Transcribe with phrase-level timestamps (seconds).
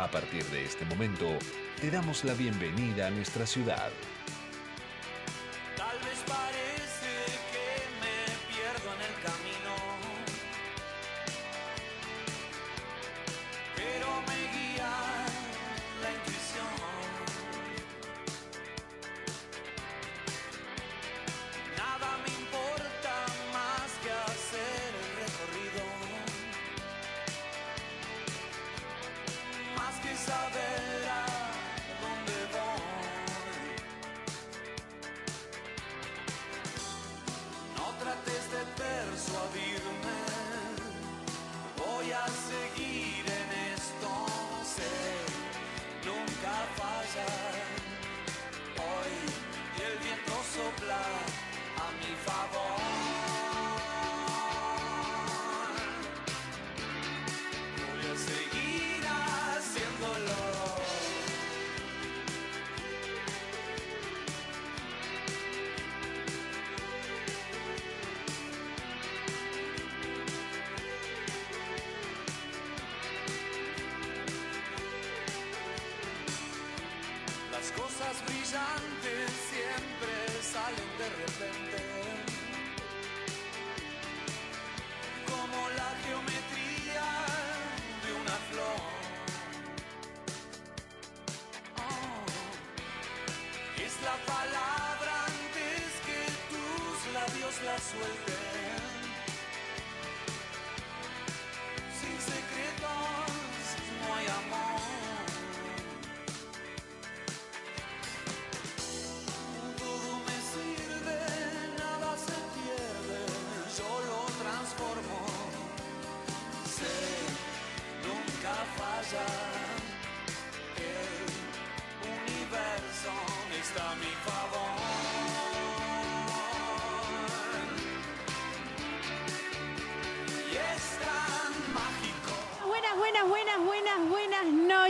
[0.00, 1.26] A partir de este momento,
[1.78, 3.90] te damos la bienvenida a nuestra ciudad.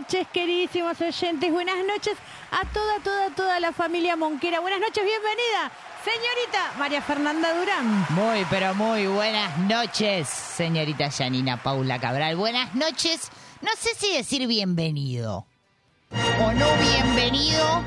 [0.00, 1.52] Noches, queridísimos oyentes.
[1.52, 2.16] Buenas noches
[2.50, 4.60] a toda, toda, toda la familia Monquera.
[4.60, 5.70] Buenas noches, bienvenida,
[6.02, 8.06] señorita María Fernanda Durán.
[8.10, 12.36] Muy, pero muy buenas noches, señorita Yanina Paula Cabral.
[12.36, 13.30] Buenas noches.
[13.60, 15.44] No sé si decir bienvenido
[16.42, 17.84] o no bienvenido.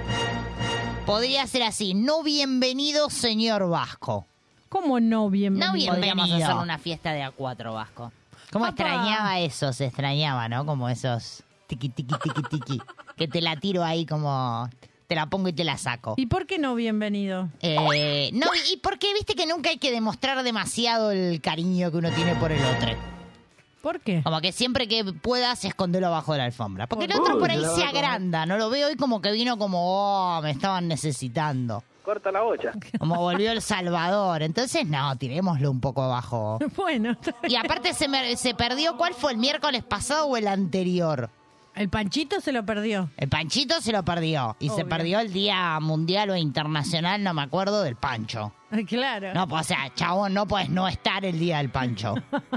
[1.08, 1.96] Podría ser así.
[1.96, 4.28] No bienvenido, señor Vasco.
[4.70, 5.68] ¿Cómo no bienvenido?
[5.68, 6.16] No bienvenido.
[6.16, 8.12] Podríamos hacer una fiesta de A4 Vasco.
[8.52, 8.84] ¿Cómo Papá.
[8.84, 9.74] extrañaba eso?
[9.74, 10.64] Se extrañaba, ¿no?
[10.66, 11.44] Como esos
[11.76, 12.82] tiqui, tiqui, tiqui, tiqui.
[13.16, 14.70] Que te la tiro ahí como...
[15.08, 16.14] Te la pongo y te la saco.
[16.18, 17.50] ¿Y por qué no bienvenido?
[17.62, 22.10] Eh, no, y porque viste que nunca hay que demostrar demasiado el cariño que uno
[22.12, 22.92] tiene por el otro.
[23.82, 24.24] ¿Por qué?
[24.24, 26.88] Como que siempre que puedas esconderlo abajo de la alfombra.
[26.88, 29.78] Porque el otro por ahí se agranda, no lo veo hoy como que vino como,
[30.38, 31.84] oh, me estaban necesitando.
[32.04, 32.72] Corta la bocha.
[32.98, 34.42] Como volvió El Salvador.
[34.42, 36.60] Entonces, no, tirémoslo un poco abajo.
[36.76, 37.16] Bueno,
[37.48, 41.30] Y aparte se, me- se perdió, ¿cuál fue el miércoles pasado o el anterior?
[41.76, 43.10] El panchito se lo perdió.
[43.18, 44.56] El Panchito se lo perdió.
[44.60, 48.54] Y se perdió el día mundial o internacional, no me acuerdo, del Pancho.
[48.88, 49.34] Claro.
[49.34, 52.16] No, pues, o sea, chabón, no puedes no estar el día del Pancho.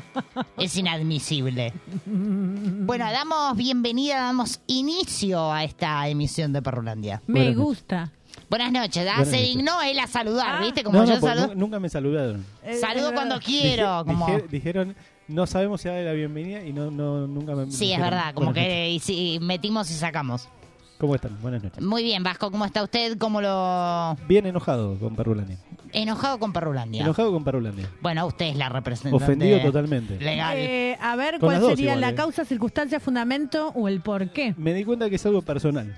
[0.58, 1.72] es inadmisible.
[2.06, 7.22] Bueno, damos bienvenida, damos inicio a esta emisión de Perrulandia.
[7.26, 8.12] Me Buenas gusta.
[8.48, 9.06] Buenas noches.
[9.08, 9.48] Ah, Buenas se noches.
[9.56, 10.60] dignó él a saludar, Ah.
[10.60, 10.84] ¿viste?
[10.84, 11.54] Como No, yo no, porque saludo.
[11.54, 12.46] nu- nunca me saludaron.
[12.62, 13.46] Eh, Saludo eh, cuando verdad.
[13.46, 14.04] quiero.
[14.04, 14.26] Dije- como...
[14.26, 14.96] dije- dijeron,
[15.28, 18.46] no sabemos si darle la bienvenida y no, no nunca me Sí, es verdad, como
[18.52, 20.42] "Buenas que y sí, metimos y sacamos.
[20.44, 20.56] noches".
[20.98, 21.36] ¿Cómo están?
[21.42, 21.82] Buenas noches.
[21.82, 23.18] Muy bien, Vasco, ¿cómo está usted?
[23.18, 24.16] ¿Cómo lo...?
[24.26, 25.58] Bien enojado con Perrulandia.
[25.92, 27.02] Enojado con Perrulandia.
[27.02, 27.90] Enojado con Perrulandia.
[28.00, 29.22] Bueno, usted es la representante...
[29.22, 30.18] Ofendido totalmente.
[30.18, 30.56] Legal.
[30.56, 32.14] Eh, a ver, Con ¿cuál sería igual, la eh.
[32.14, 34.54] causa, circunstancia, fundamento o el por qué?
[34.56, 35.94] Me di cuenta que es algo personal.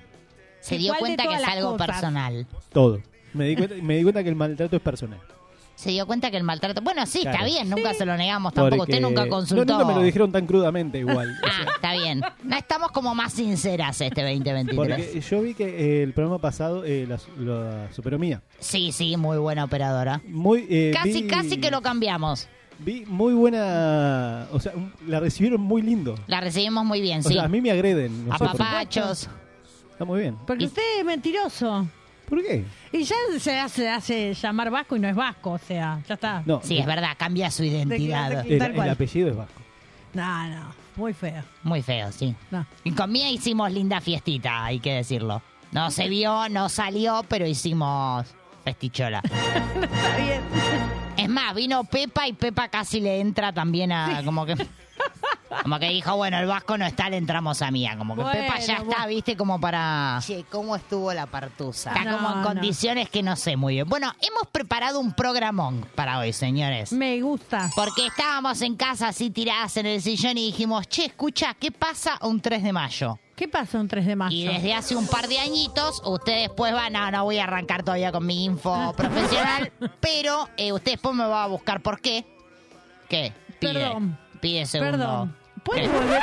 [0.61, 1.87] Se dio ¿cuál de cuenta que es algo cosas?
[1.87, 2.47] personal.
[2.73, 3.01] Todo.
[3.35, 5.21] Me di, cuenta, me di cuenta que el maltrato es personal.
[5.79, 6.81] Se dio cuenta que el maltrato...
[6.83, 8.79] Bueno, sí, está bien, nunca se lo negamos tampoco.
[8.79, 9.65] Porque- Usted nunca consultó...
[9.65, 11.39] No, nunca me lo dijeron tan crudamente igual.
[11.41, 12.21] O Ah, sea, está bien.
[12.43, 14.75] No estamos como más sinceras este 2023.
[14.75, 18.43] porque yo vi que eh, el programa pasado eh, la, la superó Mía.
[18.59, 20.21] Sí, sí, muy buena operadora.
[20.27, 22.49] Muy, eh, Casi, vi- casi que lo cambiamos.
[22.81, 24.49] Vi muy buena.
[24.53, 24.73] O sea,
[25.07, 26.17] la recibieron muy lindo.
[26.27, 27.35] La recibimos muy bien, O sí.
[27.35, 28.27] sea, a mí me agreden.
[28.27, 29.29] no A papachos.
[29.93, 30.37] Está muy bien.
[30.45, 31.87] Porque Y- usted es mentiroso.
[32.29, 32.65] ¿Por qué?
[32.93, 36.43] Y ya se hace, hace llamar vasco y no es vasco, o sea, ya está.
[36.45, 38.43] No, Sí, es verdad, cambia su identidad.
[38.45, 39.61] de- el, apellido es vasco.
[40.15, 41.43] No, no, muy feo.
[41.63, 42.35] Muy feo, sí.
[42.51, 42.67] No.
[42.85, 45.43] Y con Mía hicimos linda fiestita, hay que decirlo.
[45.73, 48.27] No se vio, no salió, pero hicimos
[48.65, 49.23] festichola.
[49.25, 50.41] Está bien.
[51.17, 54.55] Es más, vino Pepa y Pepa casi le entra también a como que
[55.63, 57.97] como que dijo, bueno, el vasco no está, le entramos a Mía.
[57.97, 60.19] Como que Bueno, Pepa ya está, viste, como para...
[60.21, 61.93] Che, ¿cómo estuvo la partusa?
[61.93, 62.47] Está como en no.
[62.47, 63.89] condiciones que no sé muy bien.
[63.89, 66.93] Bueno, hemos preparado un programón para hoy, señores.
[66.93, 67.71] Me gusta.
[67.75, 72.19] Porque estábamos en casa así tiradas en el sillón y dijimos, che, escucha, ¿qué pasa
[72.23, 73.19] un 3 de mayo?
[73.39, 74.37] ¿Qué pasó un 3 de mayo?
[74.37, 77.85] Y desde hace un par de añitos, usted después va, no, no voy a arrancar
[77.85, 82.27] todavía con mi info profesional, pero eh, usted después me va a buscar por qué.
[83.09, 83.33] ¿Qué?
[83.61, 84.19] Pide, Perdón.
[84.41, 84.93] Pide segundo.
[84.99, 85.37] Perdón.
[85.65, 85.89] ¿Puede ¿Qué?
[85.89, 86.23] volver?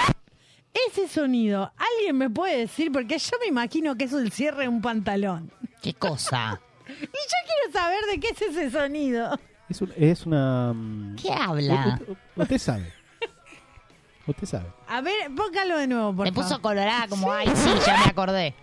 [0.90, 2.92] Ese sonido, ¿alguien me puede decir?
[2.92, 5.52] Porque yo me imagino que es el cierre de un pantalón.
[5.82, 6.60] ¿Qué cosa?
[6.88, 9.40] Y yo quiero saber de qué es ese sonido.
[9.70, 10.72] Es, un- es una...
[10.74, 12.00] mm, ¿Qué habla?
[12.08, 12.94] u- u- Usted sabe.
[14.28, 14.66] Usted sabe.
[14.88, 16.62] A ver, póngalo de nuevo, por Me puso favor.
[16.62, 18.54] colorada como, ay, sí, ya me acordé.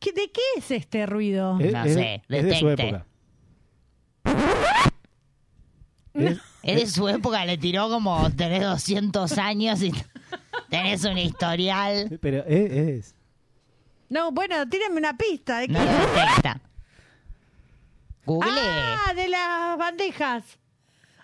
[0.00, 1.58] ¿Qué- ¿De qué es este ruido?
[1.60, 2.88] Es, No es- sé, es de su detecte.
[2.88, 3.06] época.
[6.14, 9.92] Es- Es de su época, le tiró como tenés 200 años y
[10.68, 12.18] tenés un historial.
[12.20, 13.14] pero es, es-
[14.08, 15.58] No, bueno, tírame una pista.
[15.60, 15.72] ¿De qué?
[15.72, 15.80] No.
[18.26, 18.50] Google.
[18.60, 20.44] Ah, de las bandejas.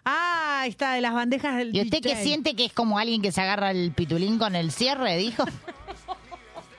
[0.05, 2.23] Ah, ahí está, de las bandejas del ¿Y usted qué DJ.
[2.23, 5.45] siente que es como alguien que se agarra el pitulín con el cierre, dijo?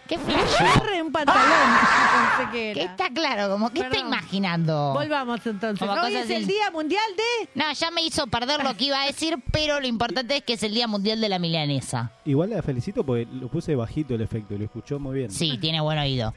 [0.07, 1.43] ¿Qué de un pantalón.
[2.37, 2.91] Pensé que ¿Qué era.
[2.91, 3.49] está claro?
[3.49, 4.07] Como, ¿Qué está Perdón.
[4.07, 4.93] imaginando?
[4.93, 5.79] Volvamos entonces.
[5.79, 6.53] Como Hoy cosas es el así.
[6.53, 7.49] Día Mundial de...
[7.55, 10.53] No, ya me hizo perder lo que iba a decir, pero lo importante es que
[10.53, 12.11] es el Día Mundial de la Milanesa.
[12.25, 15.31] Igual la felicito porque lo puse bajito el efecto y lo escuchó muy bien.
[15.31, 16.33] Sí, tiene buen oído.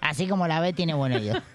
[0.00, 1.40] Así como la ve, tiene buen oído.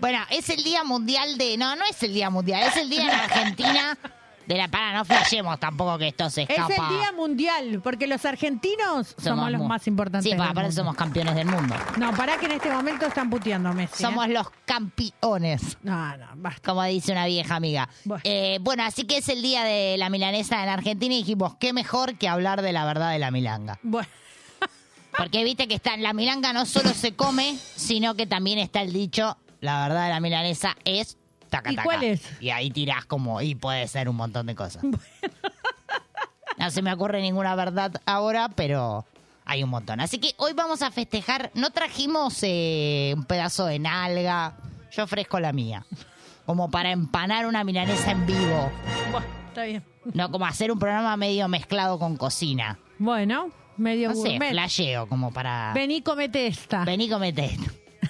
[0.00, 1.56] Bueno, es el Día Mundial de...
[1.56, 3.96] No, no es el Día Mundial, es el Día en Argentina
[4.46, 4.68] de la...
[4.68, 6.72] Para, no flashemos tampoco que esto se escapa.
[6.72, 10.30] Es el Día Mundial, porque los argentinos somos, los más importantes.
[10.30, 10.72] Sí, para, mundo.
[10.72, 11.74] somos campeones del mundo.
[11.98, 14.02] No, para que en este momento están puteando Messi.
[14.02, 14.06] ¿eh?
[14.06, 15.78] Somos los campeones.
[15.82, 16.60] No, no, basta.
[16.64, 17.88] como dice una vieja amiga.
[18.04, 18.22] Bueno.
[18.24, 21.72] Eh, bueno, así que es el día de la milanesa en Argentina y dijimos, qué
[21.72, 23.78] mejor que hablar de la verdad de la milanga.
[23.82, 24.08] Bueno,
[25.16, 28.92] Porque viste que está la milanga no solo se come, sino que también está el
[28.92, 31.16] dicho, la verdad de la milanesa es...
[31.56, 31.84] Taca, ¿Y taca.
[31.84, 32.22] cuál es?
[32.40, 34.82] Y ahí tirás como, y puede ser un montón de cosas.
[36.56, 39.04] No se me ocurre ninguna verdad ahora, pero
[39.44, 40.00] hay un montón.
[40.00, 44.54] Así que hoy vamos a festejar, no trajimos eh, un pedazo de nalga,
[44.92, 45.84] yo ofrezco la mía,
[46.46, 48.70] como para empanar una milanesa en vivo,
[49.10, 49.82] bueno, está bien.
[50.12, 52.78] no como hacer un programa medio mezclado con cocina.
[52.98, 54.50] Bueno, medio No sé, gourmet.
[54.52, 55.72] flasheo, como para...
[55.74, 56.84] Vení, comete esta.
[56.84, 57.64] Vení, comete esto.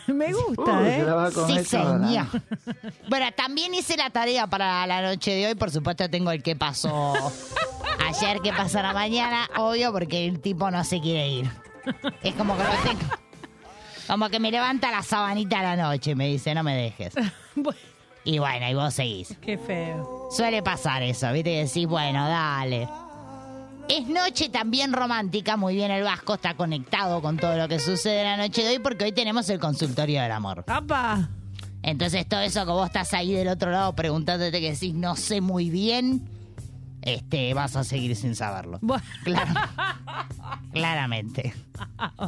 [0.13, 1.05] Me gusta, ¿eh?
[1.47, 2.27] Sí, señor.
[3.09, 5.55] Bueno, también hice la tarea para la noche de hoy.
[5.55, 7.15] Por supuesto, tengo el que pasó
[8.07, 11.51] ayer, que pasará mañana, obvio, porque el tipo no se quiere ir.
[12.23, 13.15] Es como que lo tengo.
[14.07, 17.15] Como que me levanta la sabanita a la noche, me dice, no me dejes.
[17.57, 17.79] Bueno,
[18.25, 19.37] Y bueno, y vos seguís.
[19.41, 20.29] qué feo.
[20.31, 21.51] Suele pasar eso, ¿viste?
[21.51, 22.89] Que decís, bueno, dale.
[23.89, 28.25] Es noche también romántica, muy bien el Vasco está conectado con todo lo que sucede
[28.25, 30.65] la noche de hoy porque hoy tenemos el consultorio del amor.
[30.67, 31.29] ¡Apa!
[31.83, 35.43] Entonces todo eso que vos estás ahí del otro lado preguntándote que decís no sé
[35.43, 36.27] muy bien,
[37.03, 38.79] este, vas a seguir sin saberlo.
[38.81, 39.53] Bueno, Claro.
[40.73, 41.55] Claramente.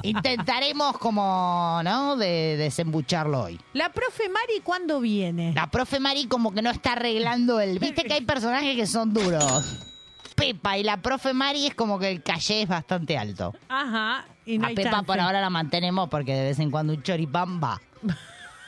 [0.03, 2.17] Intentaremos como, ¿no?
[2.17, 3.59] De desembucharlo hoy.
[3.73, 5.53] la profe Mari, ¿cuándo viene?
[5.55, 7.79] La profe Mari como que no está arreglando el...
[7.79, 9.96] Viste que hay personajes que son duros.
[10.37, 13.55] Pepa y la profe Mari es como que el calle es bastante alto.
[13.69, 14.25] Ajá.
[14.45, 15.07] Y no A hay Pepa chance.
[15.07, 17.81] por ahora la mantenemos porque de vez en cuando un choripán va.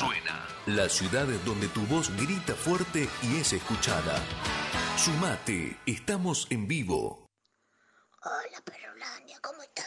[0.67, 4.21] La ciudad donde tu voz grita fuerte y es escuchada.
[4.97, 7.29] Sumate, estamos en vivo.
[8.23, 9.87] Hola, Perrolandia, ¿cómo estás?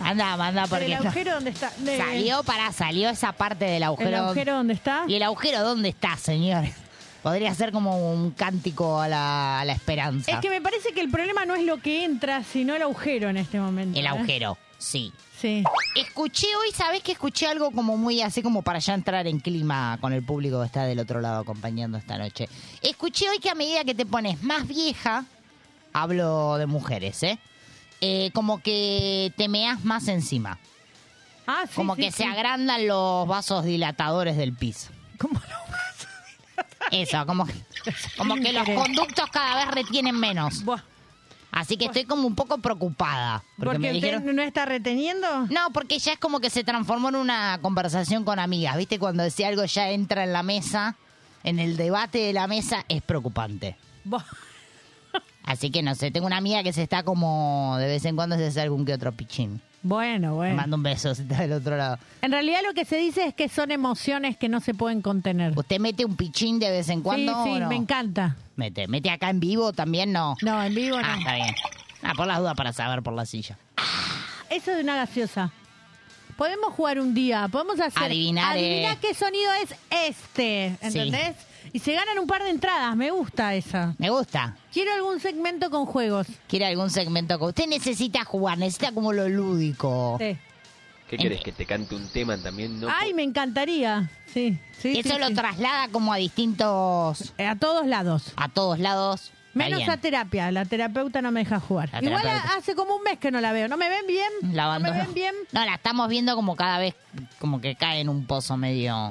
[0.00, 1.70] Manda, manda, porque ¿El no- agujero dónde está?
[1.70, 4.08] Salió para, salió esa parte del agujero.
[4.08, 5.04] ¿El agujero dónde está?
[5.06, 6.74] ¿Y el agujero dónde está, señores?
[7.22, 10.32] Podría ser como un cántico a la, a la esperanza.
[10.32, 13.28] Es que me parece que el problema no es lo que entra, sino el agujero
[13.28, 13.98] en este momento.
[13.98, 14.08] El ¿eh?
[14.08, 15.12] agujero, sí.
[15.40, 15.64] Sí.
[15.96, 19.98] Escuché hoy, ¿sabés que escuché algo como muy así como para ya entrar en clima
[20.00, 22.48] con el público que está del otro lado acompañando esta noche?
[22.80, 25.24] Escuché hoy que a medida que te pones más vieja,
[25.92, 27.40] hablo de mujeres, ¿eh?
[28.00, 30.58] Eh, como que te meas más encima.
[31.46, 32.18] Ah, sí, como sí, que sí.
[32.18, 34.90] se agrandan los vasos dilatadores del pis.
[35.18, 35.40] ¿Cómo
[36.92, 37.54] Eso, como, que-
[38.16, 40.62] como que los conductos cada vez retienen menos.
[41.50, 43.42] Así que estoy como un poco preocupada.
[43.56, 44.36] Porque, ¿Porque me usted dijeron...
[44.36, 45.46] no está reteniendo?
[45.50, 48.76] No, porque ya es como que se transformó en una conversación con amigas.
[48.76, 48.98] ¿Viste?
[48.98, 50.96] Cuando decía algo ya entra en la mesa,
[51.44, 53.76] en el debate de la mesa, es preocupante.
[55.44, 58.36] Así que no sé, tengo una amiga que se está como de vez en cuando
[58.36, 59.60] se hace algún que otro pichín.
[59.82, 60.54] Bueno, bueno.
[60.54, 61.98] manda un beso si está del otro lado.
[62.20, 65.52] En realidad lo que se dice es que son emociones que no se pueden contener.
[65.58, 67.68] ¿Usted mete un pichín de vez en cuando sí, o sí, no?
[67.68, 68.36] me encanta.
[68.56, 70.36] Mete, mete acá en vivo también, no.
[70.42, 71.18] No, en vivo Ah, no.
[71.18, 71.54] está bien.
[72.02, 73.58] Ah, por las dudas para saber por la silla.
[74.50, 75.50] Eso de una gaseosa.
[76.36, 78.04] Podemos jugar un día, podemos hacer...
[78.04, 78.98] Adivinar, Adivina eh.
[79.00, 79.74] qué sonido es
[80.08, 81.36] este, ¿entendés?
[81.72, 83.94] Y se ganan un par de entradas, me gusta esa.
[83.98, 84.56] Me gusta.
[84.72, 86.26] Quiero algún segmento con juegos.
[86.48, 88.58] ¿Quiere algún segmento que usted necesita jugar?
[88.58, 90.16] Necesita como lo lúdico.
[90.18, 90.36] Sí.
[91.08, 91.42] ¿Qué querés?
[91.42, 92.80] ¿Que te cante un tema también?
[92.80, 94.10] No Ay, me encantaría.
[94.32, 94.92] Sí, sí.
[94.94, 95.34] Y eso sí, lo sí.
[95.34, 97.34] traslada como a distintos...
[97.36, 98.32] A todos lados.
[98.36, 99.30] A todos lados.
[99.54, 99.90] Menos bien.
[99.90, 101.90] a terapia, la terapeuta no me deja jugar.
[101.92, 102.54] La Igual terapeuta.
[102.56, 103.68] hace como un mes que no la veo.
[103.68, 104.28] ¿No me ven bien?
[104.40, 104.94] La ¿No me abandonó.
[105.04, 105.34] ven bien?
[105.52, 106.94] No, la estamos viendo como cada vez
[107.38, 109.10] como que cae en un pozo medio...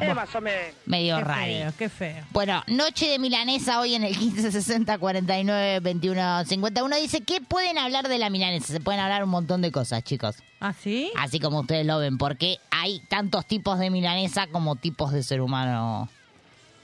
[0.86, 1.42] Medio Qué raro.
[1.46, 2.24] feo, qué feo.
[2.32, 8.08] Bueno, noche de milanesa hoy en el 1560 49 21 51 dice que pueden hablar
[8.08, 10.38] de la milanesa, se pueden hablar un montón de cosas, chicos.
[10.60, 11.12] ¿Ah, sí?
[11.18, 15.42] Así como ustedes lo ven, porque hay tantos tipos de milanesa como tipos de ser
[15.42, 16.10] humano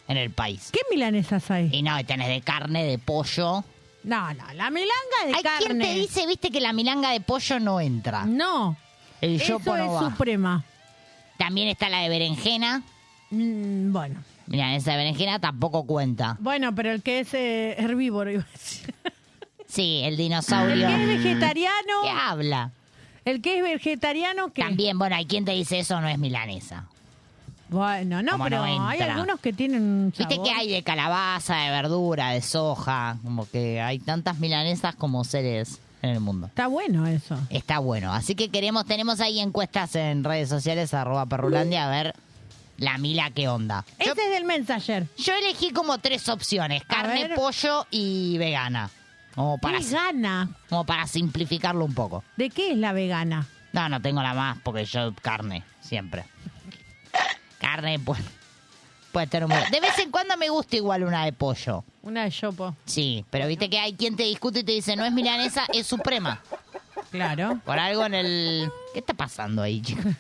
[0.08, 0.70] en el país.
[0.72, 1.70] ¿Qué milanesas hay?
[1.72, 3.64] Y no, tenés de carne, de pollo.
[4.04, 5.66] No, no, la milanga de Hay carne.
[5.66, 8.26] quien te dice, viste, que la milanga de pollo no entra.
[8.26, 8.78] No,
[9.22, 10.10] El eso yopo no es va.
[10.12, 10.64] suprema.
[11.38, 12.84] También está la de berenjena.
[13.32, 16.38] Mm, bueno, Milanesa de berenjena tampoco cuenta.
[16.40, 18.94] bueno, pero el que es eh, herbívoro, iba a decir.
[19.68, 20.88] Sí, el El dinosaurio.
[20.88, 22.72] que es vegetariano, ¿Qué habla?
[23.26, 26.88] el que es vegetariano, que También, bueno, hay quien te dice eso no es milanesa.
[27.70, 31.70] Bueno, no, Como pero hay algunos que tienen un Viste que hay de calabaza, de
[31.72, 36.48] verdura, de soja, como que hay tantas milanesas como seres en el mundo.
[36.48, 37.38] Está bueno eso.
[37.50, 42.16] Está bueno, así que queremos, tenemos ahí encuestas en redes sociales, arroba perrulandia, a ver
[42.78, 43.84] la mila qué onda.
[44.00, 45.08] Yo, Ese es del Messenger.
[45.18, 48.90] yo elegí como tres opciones, carne, pollo y vegana.
[49.36, 50.50] Como para, Vegana.
[50.70, 52.24] como para simplificarlo un poco.
[52.38, 53.46] ¿De qué es la vegana?
[53.72, 56.26] No, no tengo la más porque yo carne, siempre.
[57.60, 58.20] Carne, pues.
[59.12, 59.72] Puede tener un...
[59.72, 61.84] De vez en cuando me gusta igual una de pollo.
[62.04, 62.76] Una de chopo.
[62.86, 65.88] Sí, pero viste que hay quien te discute y te dice, no es milanesa, es
[65.88, 66.42] suprema.
[67.10, 67.60] Claro.
[67.66, 68.72] Por algo en el...
[68.94, 70.14] ¿Qué está pasando ahí, chicos?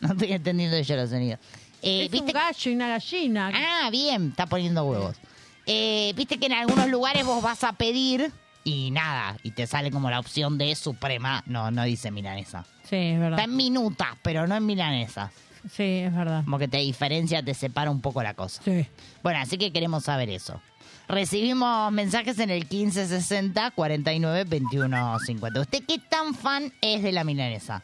[0.00, 1.40] No estoy entendiendo yo los sonidos.
[1.82, 2.28] Eh, es ¿viste?
[2.28, 3.52] un gallo y una gallina.
[3.54, 5.16] Ah, bien, está poniendo huevos.
[5.66, 8.32] Eh, viste que en algunos lugares vos vas a pedir
[8.64, 11.42] y nada, y te sale como la opción de suprema.
[11.46, 12.64] No, no dice milanesa.
[12.88, 13.38] Sí, es verdad.
[13.38, 15.32] Está en minutas, pero no en milanesa.
[15.68, 16.44] Sí, es verdad.
[16.44, 18.62] Como que te diferencia, te separa un poco la cosa.
[18.64, 18.86] Sí.
[19.22, 20.60] Bueno, así que queremos saber eso.
[21.08, 25.60] Recibimos mensajes en el 1560 49 21 50.
[25.60, 27.82] ¿Usted qué tan fan es de la milanesa?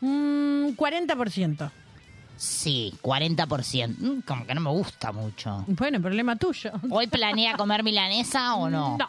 [0.00, 1.70] Mm, 40%.
[2.36, 3.94] Sí, 40%.
[3.98, 5.64] Mm, Como que no me gusta mucho.
[5.68, 6.70] Bueno, problema tuyo.
[6.90, 8.98] ¿Hoy planea comer milanesa o no?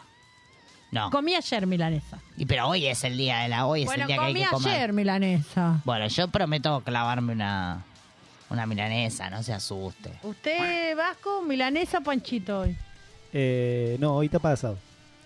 [0.90, 1.10] No.
[1.10, 2.18] Comí ayer milanesa.
[2.38, 4.32] Y pero hoy es el día de la hoy es bueno, el día que hay
[4.32, 4.74] comí que comer.
[4.74, 5.82] ayer milanesa.
[5.84, 7.84] Bueno, yo prometo clavarme una
[8.50, 10.10] una milanesa, no se asuste.
[10.22, 12.76] ¿Usted, Vasco, milanesa panchito hoy?
[13.32, 14.78] Eh, no, hoy está pasado.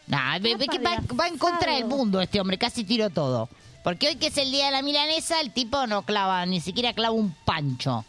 [0.08, 1.96] Nah, ve, ve que va, de va en contra del asado.
[1.96, 3.48] mundo este hombre, casi tiró todo.
[3.84, 6.92] Porque hoy que es el día de la milanesa, el tipo no clava, ni siquiera
[6.92, 8.04] clava un pancho.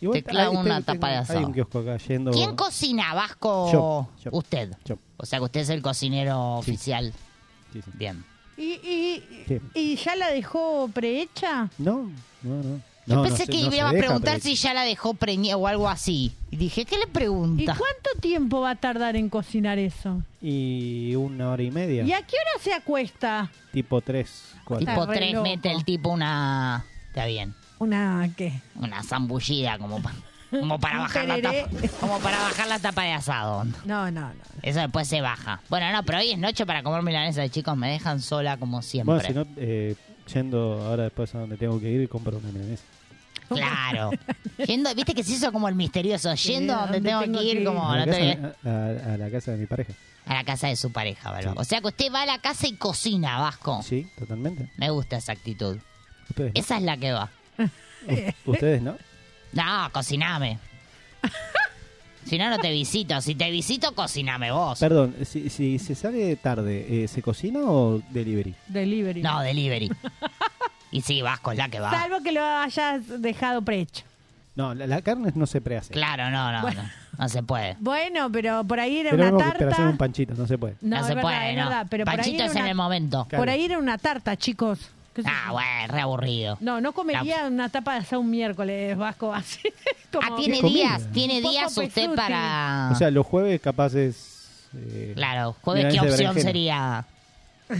[0.00, 1.46] Igual Te clavo hay- una tengo- tapa de Hay asado.
[1.46, 2.30] un kiosco acá yendo.
[2.30, 3.72] ¿Quién cocina, Vasco?
[3.72, 4.30] Yo, yo.
[4.32, 4.72] Usted.
[4.84, 4.98] Yo.
[5.16, 6.70] O sea que usted es el cocinero Sí.
[6.72, 7.12] oficial.
[7.72, 7.90] Sí, sí.
[7.94, 8.24] Bien.
[8.58, 11.68] ¿Y, y, y ya la dejó prehecha?
[11.78, 12.10] No,
[12.42, 12.80] no, no.
[13.06, 15.14] Yo pensé no se- que no iba a deja, preguntar pero- si ya la dejó
[15.14, 16.32] preñada o algo así.
[16.50, 17.76] Y dije, ¿qué le ¿Y pregunta?
[17.78, 20.22] cuánto tiempo va a tardar en cocinar eso?
[20.42, 22.02] Y una hora y media.
[22.04, 23.50] ¿Y a qué hora se acuesta?
[23.72, 24.86] Tipo tres, cuatro.
[24.86, 25.42] Tipo Está re 3 loco.
[25.44, 26.84] mete el tipo una...
[27.08, 27.54] Está bien.
[27.78, 28.60] ¿Una qué?
[28.74, 30.14] Una zambullida como, pa-
[30.50, 31.68] como para bajar la tapa.
[32.00, 33.64] Como para bajar la tapa de asado.
[33.84, 34.32] No, no, no.
[34.62, 35.60] Eso después se baja.
[35.68, 37.76] Bueno, no, pero hoy es noche para comer milanesa de chicos.
[37.76, 39.14] Me dejan sola como siempre.
[39.14, 39.94] Bueno, si no, eh,
[40.32, 42.82] yendo ahora después a donde tengo que ir, compro una milanesa.
[43.56, 44.10] Claro.
[44.66, 46.34] Yendo, viste que se hizo como el misterioso.
[46.34, 49.30] Yendo a donde, tengo, que ir, como a, no la te casa, a- a la
[49.30, 49.92] casa de mi pareja.
[50.26, 51.52] a la casa de su pareja, ¿verdad?
[51.52, 51.58] Sí.
[51.60, 53.82] O sea que usted va a la casa y cocina, Vasco.
[53.82, 54.68] Sí, totalmente.
[54.76, 55.78] Me gusta esa actitud.
[56.30, 56.60] Ustedes no.
[56.60, 57.30] Esa es la que va.
[57.58, 58.96] U- Ustedes no.
[59.52, 60.58] No, cociname.
[62.24, 63.20] Si no, no te visito.
[63.20, 64.80] Si te visito, cociname vos.
[64.80, 68.52] Perdón, si, si se sale tarde, eh, ¿se cocina o delivery?
[68.66, 69.22] Delivery.
[69.22, 69.88] No, delivery.
[70.96, 71.90] Y sí, Vasco es la que va.
[71.90, 74.04] Salvo que lo hayas dejado prehecho.
[74.54, 75.92] No, la, la carne no se prehace.
[75.92, 76.82] Claro, no, no, no.
[77.18, 77.76] No se puede.
[77.80, 79.88] Bueno, pero por ahí era Pero una no, pero hacer tarta.
[79.90, 80.76] un panchito, no se puede.
[80.80, 81.64] No, se verdad, puede, no.
[81.64, 83.26] verdad, pero por ahí, Panchito es en el momento.
[83.28, 83.42] Claro.
[83.42, 84.78] por ahí era una tarta, chicos.
[85.14, 86.58] ¿Qué sé Ah, bueno, re aburrido.
[86.60, 89.60] No, no comería una tapa de asado un miércoles, Vasco, así.
[90.12, 92.16] como- Ah, tiene días, tiene días usted pesuti.
[92.16, 92.90] para...
[92.92, 94.68] O sea, los jueves capaz es...
[94.74, 97.04] eh, Claro, jueves qué opción sería...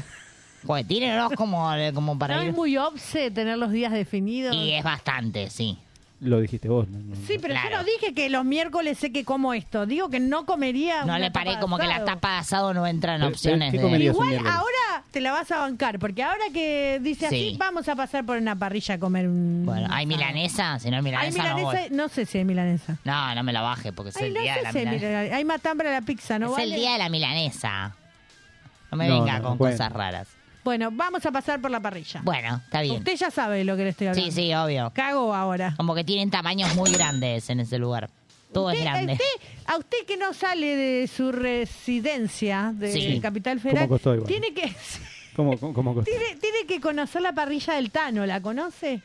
[0.66, 2.48] Joder, tiene dos como, como para ¿No ir...
[2.50, 4.54] es muy obse tener los días definidos?
[4.54, 5.78] Y es bastante, sí.
[6.18, 6.88] Lo dijiste vos.
[6.88, 6.98] ¿no?
[6.98, 9.84] No- Sí, pero yo no dije que los miércoles sé que como esto.
[9.84, 13.16] Digo que no comería No le paré como que la tapa de asado no entra
[13.16, 13.82] en Pero- opciones pero, ¿qué de...
[13.84, 14.54] comerías un Igual miércoles?
[14.54, 17.56] ahora te la vas a bancar, porque ahora que dice así, Sí.
[17.58, 19.62] vamos a pasar por una parrilla a comer un...
[19.66, 20.78] Bueno, ¿hay milanesa?
[20.78, 21.64] Si no hay Hay milanesa, no voy.
[21.74, 22.96] milanesa, no sé si hay milanesa.
[23.04, 24.78] No, no me la baje porque es Ay, el no día sé de la si
[24.78, 25.08] hay milanesa.
[25.08, 25.36] milanesa.
[25.36, 26.64] Hay matambre a la pizza, ¿no es vale?
[26.64, 27.94] el día de la milanesa.
[28.90, 29.76] No me No, venga no, con bueno.
[29.76, 30.28] cosas raras.
[30.66, 32.22] Bueno, vamos a pasar por la parrilla.
[32.24, 32.96] Bueno, está bien.
[32.96, 34.32] Usted ya sabe lo que le estoy hablando.
[34.32, 34.90] Sí, sí, obvio.
[34.92, 35.74] Cago ahora.
[35.76, 38.10] Como que tienen tamaños muy grandes en ese lugar.
[38.52, 39.12] Todo es Usted- grande.
[39.12, 43.20] A usted, a usted que no sale de su residencia de Sí.
[43.20, 44.26] Capital ¿Cómo Federal, costó igual?
[44.28, 44.74] tiene que
[45.36, 46.10] ¿Cómo, cómo, cómo costó?
[46.10, 49.02] tiene, tiene que conocer la parrilla del Tano, ¿la conoce?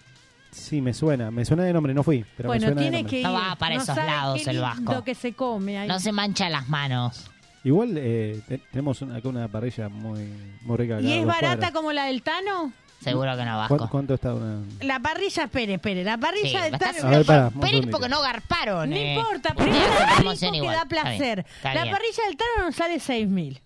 [0.52, 1.30] Sí, me suena.
[1.30, 2.26] Me suena de nombre, no fui.
[2.38, 3.10] Pero me bueno, suena de tiene nombre.
[3.12, 3.26] que ir.
[3.28, 5.04] No va para esos sabe lados qué el lindo Vasco.
[5.04, 5.88] que se come ahí.
[5.88, 7.31] No se mancha las manos.
[7.64, 10.28] Igual eh, te- tenemos una- acá una parrilla muy,
[10.62, 10.96] muy rica.
[10.98, 11.72] acá ¿Y a es dos barata cuadras.
[11.72, 12.74] como la del Tano?
[13.02, 13.90] Seguro que no, ¿Cuánto, Vasco.
[13.90, 14.62] cuánto está una...?
[14.82, 16.04] La parrilla, espere, espere.
[16.04, 16.98] La parrilla Sí, del Tano.
[17.08, 17.92] A ver, pará, un Esperen segundito.
[17.98, 18.90] porque no garparon.
[18.92, 19.14] No eh.
[19.16, 20.76] importa, pero es rico que igual.
[20.76, 21.40] da Está bien, placer.
[21.56, 21.96] está la bien.
[21.96, 23.62] parrilla del Tano nos sale 6 mil.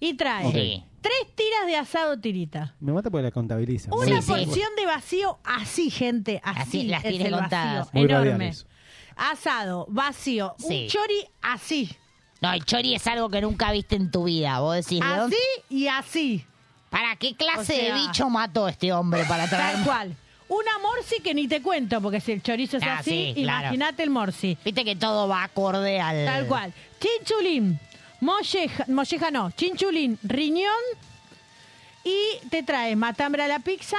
[0.00, 0.84] Y trae Sí.
[1.02, 2.74] tres tiras de asado tirita.
[2.80, 3.90] Me mata porque la contabiliza.
[3.94, 4.28] Una Sí, sí.
[4.28, 7.86] porción de vacío así, gente, así, Así, las es el contadas.
[7.86, 8.52] vacío, Muy enorme.
[9.16, 10.84] Asado, vacío, Sí.
[10.84, 11.90] un chori así,
[12.40, 14.60] No, el chori es algo que nunca viste en tu vida.
[14.60, 16.44] Vos decís, ¿de dónde- así y así,
[16.90, 19.84] ¿Para qué clase O sea, de bicho mató este hombre para tal traer?
[19.84, 20.16] cual.
[20.48, 23.60] Una morsi que ni te cuento, porque si el chorizo es Ah, así, sí, claro.
[23.66, 24.56] imagínate el morsi.
[24.64, 26.24] Viste que todo va acorde al...
[26.24, 26.72] Tal cual.
[26.98, 27.78] Chinchulín,
[28.22, 30.72] molleja, molleja no, chinchulín, riñón
[32.04, 33.98] y te trae matambre a la pizza,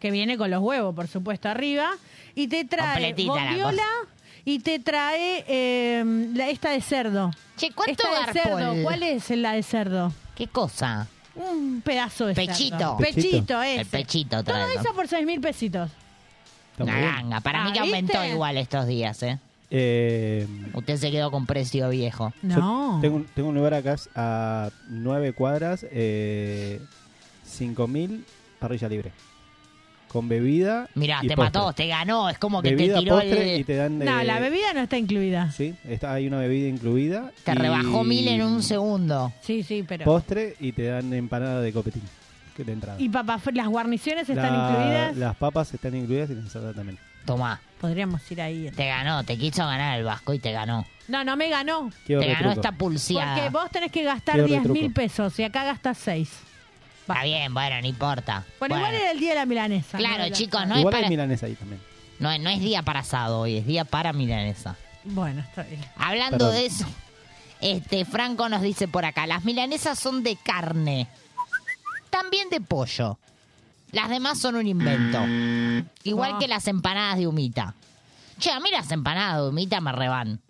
[0.00, 1.92] que viene con los huevos, por supuesto, arriba,
[2.34, 3.86] y te trae Completita la bondiola
[4.46, 7.30] y te trae eh, la, esta de cerdo.
[7.58, 10.12] Che, ¿cuánto esta de cerdo, ¿cuál es la de cerdo?
[10.34, 11.08] ¿Qué cosa?
[11.34, 12.78] Un pedazo de Pechito.
[12.78, 12.96] cerdo.
[12.96, 13.20] Pechito.
[13.30, 13.80] Pechito, ese.
[13.80, 14.74] El pechito Todo trae.
[14.76, 15.90] eso por seis mil pesitos.
[16.78, 17.40] Una ganga.
[17.40, 18.28] Para mí Ah, que aumentó ¿viste?
[18.34, 19.38] igual estos días, ¿eh?
[19.70, 22.32] Eh, Usted se quedó con precio viejo.
[22.42, 22.98] yo No.
[23.02, 26.80] tengo, un- tengo un lugar acá a nueve cuadras, eh,
[27.44, 28.24] 5.000
[28.60, 29.10] parrilla libre.
[30.08, 30.88] Con bebida.
[30.94, 31.60] Mirá, y te postre.
[31.60, 32.28] mató, te ganó.
[32.30, 33.60] Es como que Bebida, te tiró postre el...
[33.60, 33.98] y te dan.
[33.98, 35.50] No, eh, la bebida no está incluida.
[35.52, 37.32] Sí, está, hay una bebida incluida.
[37.44, 39.32] Te y rebajó mil en un segundo.
[39.42, 40.04] Sí, sí, pero...
[40.04, 42.02] Postre y te dan empanada de copetín.
[42.56, 42.98] Que de entrada.
[42.98, 45.16] ¿Y papas, las guarniciones están La- incluidas?
[45.18, 46.98] Las papas están incluidas y la ensalada también.
[47.26, 48.70] Tomá, Podríamos ir ahí.
[48.74, 50.86] te ganó, te quiso ganar el Vasco y te ganó.
[51.08, 51.90] No, no me ganó.
[52.06, 53.34] ¿Qué Te ganó esta pulseada.
[53.34, 56.30] Porque vos tenés que gastar ¿Qué otro 10 mil pesos y acá gastas 6.
[57.08, 58.44] Está bien, bueno, no importa.
[58.58, 59.98] Bueno, Bueno, igual era el día de la milanesa.
[59.98, 60.24] Claro, ¿no?
[60.24, 61.04] De la- chicos, no es Igual para...
[61.06, 61.80] hay milanesa ahí también.
[62.18, 64.76] No, no es día para asado hoy, es día para milanesa.
[65.04, 65.80] Bueno, está bien.
[65.96, 66.54] Hablando Perdón.
[66.54, 66.86] de eso,
[67.60, 71.06] este Franco nos dice por acá, las milanesas son de carne,
[72.10, 73.18] también de pollo.
[73.92, 75.20] Las demás son un invento.
[76.02, 76.38] Igual No.
[76.40, 77.74] que las empanadas de humita.
[78.38, 80.40] Che, a mí las empanadas de humita me reban.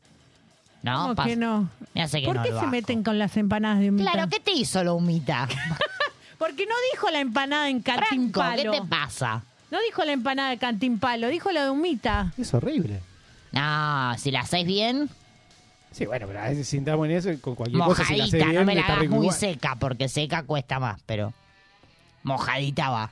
[0.83, 1.03] ¿No?
[1.03, 1.69] ¿Cómo Pas- que no?
[1.95, 4.11] Me hace que ¿Por no qué se meten con las empanadas de humita?
[4.13, 5.49] Claro, ¿qué te hizo la humita?
[6.39, 8.73] Porque no dijo la empanada en Franco, Cantimpalo.
[8.73, 9.43] ¿qué te pasa?
[9.71, 12.33] No dijo la empanada de Cantimpalo, dijo la de humita.
[12.39, 13.01] Es horrible.
[13.53, 15.09] No, si la hacéis bien,
[15.93, 18.55] Sí, bueno, pero a veces si entramos en eso, con cualquier cosa, si la bien,
[18.55, 19.35] no me la está hagas muy igual.
[19.35, 21.33] seca, porque seca cuesta más, pero
[22.23, 23.11] mojadita va.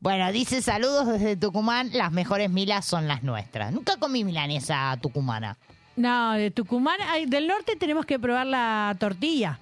[0.00, 3.72] Bueno, dice saludos desde Tucumán, las mejores milas son las nuestras.
[3.72, 5.56] Nunca comí milanesa tucumana.
[5.96, 9.58] No, de Tucumán, ay, del norte tenemos que probar la tortilla.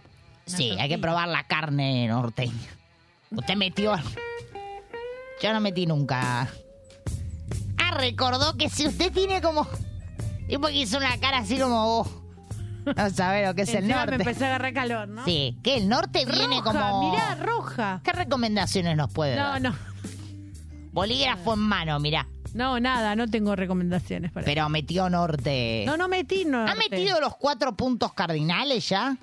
[0.57, 2.53] Sí, hay que probar la carne norteña.
[3.31, 3.95] Usted metió...
[5.43, 6.49] Yo no metí nunca.
[7.79, 9.67] Ah, recordó que si usted tiene como...
[10.49, 12.01] Tipo que hizo una cara así como...
[12.01, 12.23] oh,
[12.97, 14.11] no sabe lo que es el norte.
[14.19, 15.25] me empezó a agarrar calor, ¿no?
[15.25, 17.11] Sí, que el norte viene como...
[17.13, 18.01] mirá, roja.
[18.05, 19.63] ¿Qué recomendaciones nos puede No, dar?
[19.63, 19.75] no.
[20.93, 22.27] Bolígrafo en mano, mirá.
[22.53, 25.85] No, nada, no tengo recomendaciones para Pero metió norte.
[25.87, 26.67] No, no metí, no.
[26.67, 29.17] ¿Ha metido los cuatro puntos cardinales ya?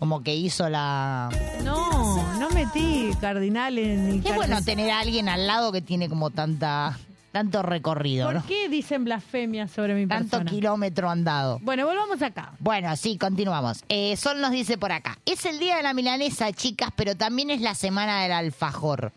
[0.00, 1.28] Como que hizo la...
[1.62, 6.30] No, no metí cardinales ni Qué bueno tener a alguien al lado que tiene como
[6.30, 6.98] tanta
[7.32, 8.46] tanto recorrido, ¿Por ¿no?
[8.46, 10.50] qué dicen blasfemia sobre mi Tanto persona?
[10.50, 11.60] kilómetro andado.
[11.62, 12.54] Bueno, volvamos acá.
[12.58, 13.84] Bueno, sí, continuamos.
[13.88, 15.16] Eh, Sol nos dice por acá.
[15.26, 19.12] Es el día de la milanesa, chicas, pero también es la semana del alfajor.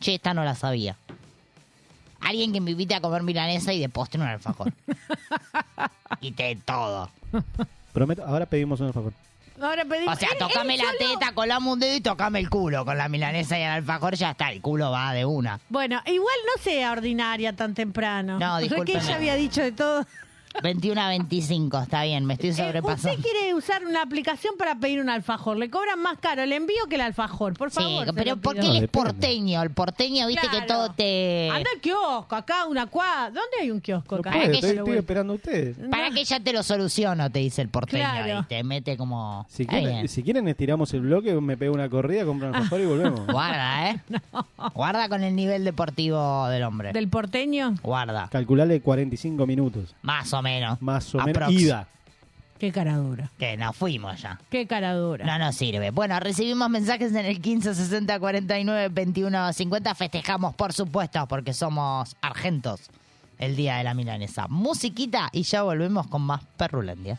[0.00, 0.96] Che, esta no la sabía.
[2.20, 4.72] Alguien que me invite a comer milanesa y de postre un alfajor.
[6.20, 7.10] y de todo.
[7.92, 9.12] Prometo, ahora pedimos un favor.
[9.60, 9.84] Ahora.
[9.84, 12.84] O sea, Él- tocame él la solo- teta, colame un dedo y tocame el culo.
[12.84, 15.60] Con la milanesa y el alfajor ya está, el culo va de una.
[15.68, 18.38] Bueno, igual no sea ordinaria tan temprano.
[18.38, 20.06] No, sea, que ella había dicho de todo.
[20.62, 23.10] 21 a 25, está bien, me estoy Eh, sobrepasando.
[23.18, 25.56] usted quiere usar una aplicación para pedir un alfajor.
[25.56, 28.06] Le cobran más caro el envío que el alfajor, por Sí, favor.
[28.06, 28.72] se pero lo porque pido.
[28.74, 29.62] él es porteño.
[29.62, 31.50] El porteño, viste que todo te...
[31.52, 33.26] Anda al kiosco, acá una cuadra.
[33.26, 34.30] ¿Dónde hay un kiosco acá?
[34.32, 35.76] puede, Que estoy- Estoy esperando a ustedes.
[35.90, 38.02] Para que ya te lo soluciono, te dice el porteño.
[38.04, 38.40] Claro.
[38.40, 39.46] Y te mete como...
[39.48, 40.08] Si Está quieren, bien.
[40.08, 43.26] si quieren estiramos el bloque, me pego una corrida, compro un alfajor y volvemos.
[43.26, 44.00] Guarda, ¿eh?
[44.74, 46.92] Guarda con el nivel deportivo del hombre.
[46.92, 47.74] ¿Del porteño?
[47.82, 48.28] Guarda.
[48.30, 49.94] Calculale 45 minutos.
[50.02, 50.80] Más o menos.
[50.80, 51.36] Más o menos.
[51.36, 51.52] Aprox.
[51.52, 51.88] Ida.
[52.58, 53.30] Qué cara dura.
[53.38, 54.38] Que nos fuimos ya.
[54.48, 55.26] Qué cara dura.
[55.26, 55.90] No nos sirve.
[55.90, 59.94] Bueno, recibimos mensajes en el 15 60 49 21 50.
[59.94, 62.80] Festejamos, por supuesto, porque somos argentos
[63.38, 64.46] el día de la milanesa.
[64.48, 67.18] Musiquita y ya volvemos con más Perrulandia.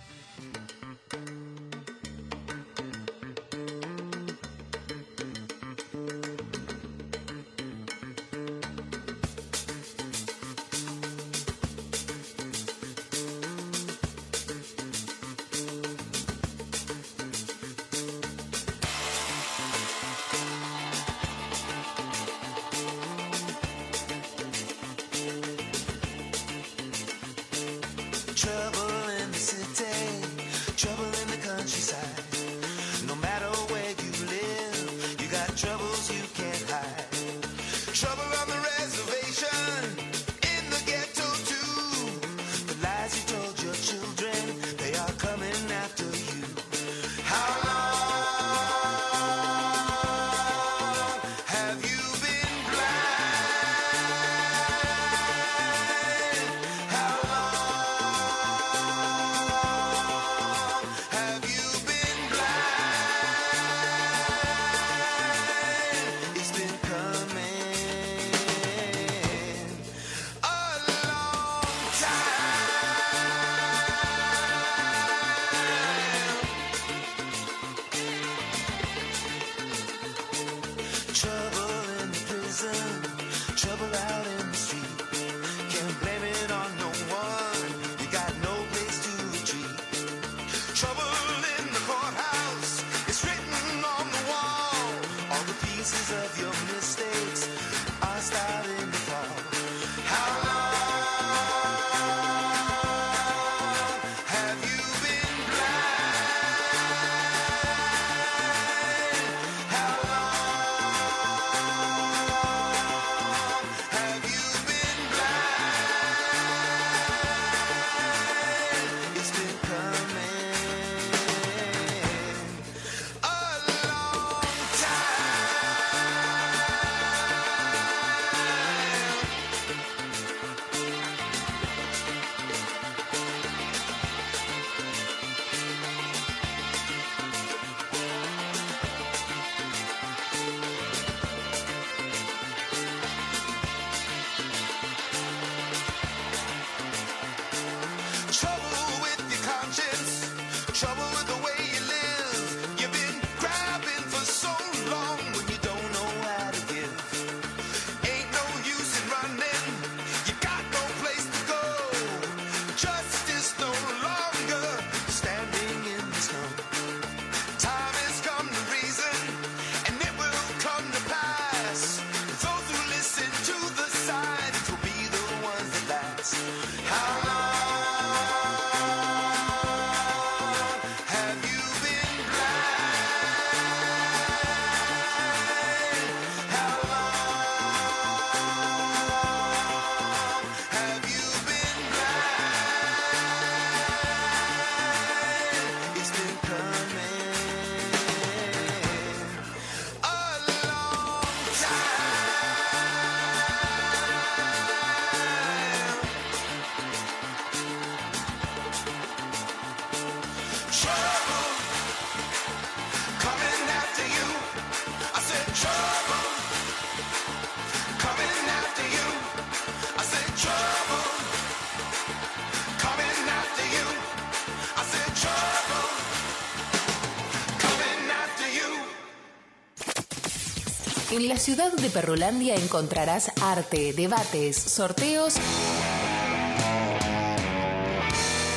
[231.17, 235.33] En la ciudad de Perrolandia encontrarás arte, debates, sorteos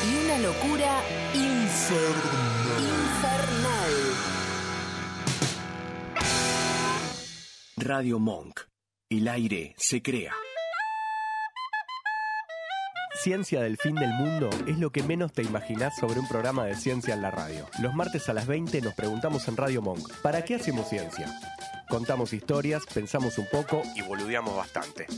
[0.05, 2.83] y una locura infernal.
[2.83, 3.93] infernal.
[7.79, 8.61] Radio Monk.
[9.09, 10.35] El aire se crea.
[13.23, 16.75] Ciencia del fin del mundo es lo que menos te imaginás sobre un programa de
[16.75, 17.67] ciencia en la radio.
[17.81, 21.27] Los martes a las 20 nos preguntamos en Radio Monk, ¿para qué hacemos ciencia?
[21.91, 25.09] Contamos historias, pensamos un poco y boludeamos bastante.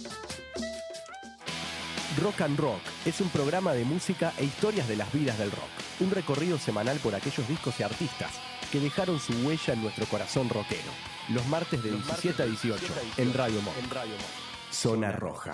[2.23, 5.69] Rock and Rock es un programa de música e historias de las vidas del rock.
[6.01, 8.33] Un recorrido semanal por aquellos discos y artistas
[8.73, 10.91] que dejaron su huella en nuestro corazón rockero.
[11.29, 12.85] Los martes de 17 a 18
[13.19, 13.77] en Radio Monk.
[14.71, 15.53] Zona Roja.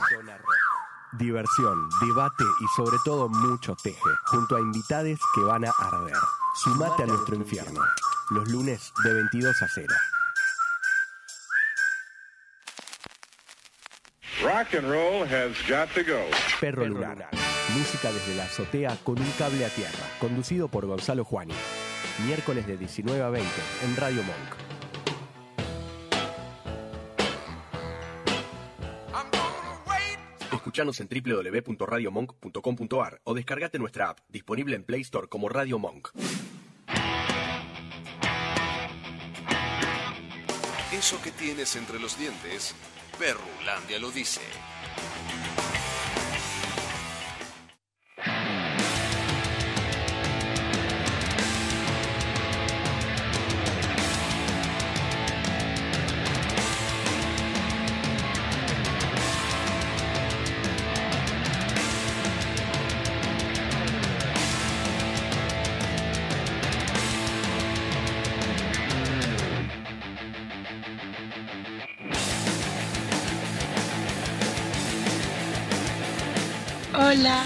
[1.19, 6.15] Diversión, debate y sobre todo mucho teje, junto a invitades que van a arder.
[6.63, 7.81] Sumate a nuestro infierno,
[8.31, 9.87] los lunes de 22 a 0.
[14.49, 16.25] Rock and roll has got to go.
[16.59, 17.29] Perro Lunar,
[17.77, 21.53] música desde la azotea con un cable a tierra, conducido por Gonzalo Juani.
[22.25, 23.47] Miércoles de 19 a 20
[23.85, 24.39] en Radio Monk.
[30.51, 36.09] Escuchanos en www.radiomonk.com.ar o descargate nuestra app, disponible en Play Store como Radio Monk.
[40.91, 42.75] Eso que tienes entre los dientes,
[43.19, 44.41] Perrulandia lo dice.
[77.19, 77.43] Hola.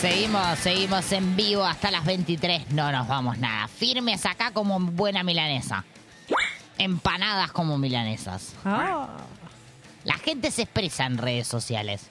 [0.00, 2.72] Seguimos, seguimos en vivo hasta las 23.
[2.72, 3.68] No nos vamos nada.
[3.68, 5.84] Firmes acá como buena milanesa.
[6.76, 8.56] Empanadas como milanesas.
[8.64, 9.21] Ah.
[10.04, 12.06] La gente se expresa en redes sociales.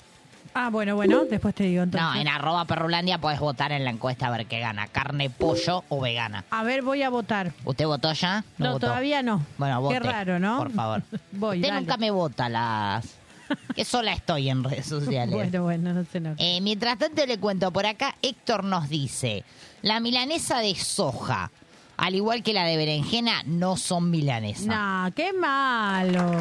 [0.54, 2.10] Ah, bueno, bueno, después te digo entonces.
[2.14, 4.88] No, en arroba perrulandia podés votar en la encuesta a ver qué gana.
[4.88, 6.44] Carne, pollo o vegana.
[6.50, 7.54] A ver, voy a votar.
[7.64, 8.44] ¿Usted votó ya?
[8.58, 8.88] No, votó?
[8.88, 9.46] todavía no.
[9.58, 9.94] Bueno, vote.
[9.94, 10.58] Qué raro, ¿no?
[10.58, 11.04] Por favor.
[11.32, 11.82] Voy, Usted dale.
[11.82, 13.06] nunca me vota las...
[13.76, 15.34] Que sola estoy en redes sociales.
[15.34, 16.20] Bueno, bueno, no sé.
[16.20, 16.36] No.
[16.38, 19.46] Eh, mientras tanto le cuento, por acá Héctor nos dice,
[19.82, 21.50] la milanesa de soja,
[21.98, 24.66] al igual que la de berenjena, no son milanesas.
[24.66, 26.32] Nah, qué malo.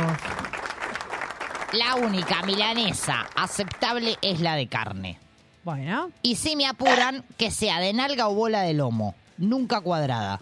[1.73, 5.19] La única milanesa aceptable es la de carne.
[5.63, 6.11] Bueno.
[6.23, 10.41] Y si me apuran, que sea de nalga o bola de lomo, nunca cuadrada.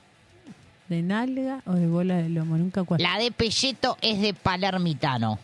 [0.88, 2.56] ¿De nalga o de bola de lomo?
[2.56, 3.06] Nunca cuatro.
[3.06, 5.38] La de pelleto es de palermitano.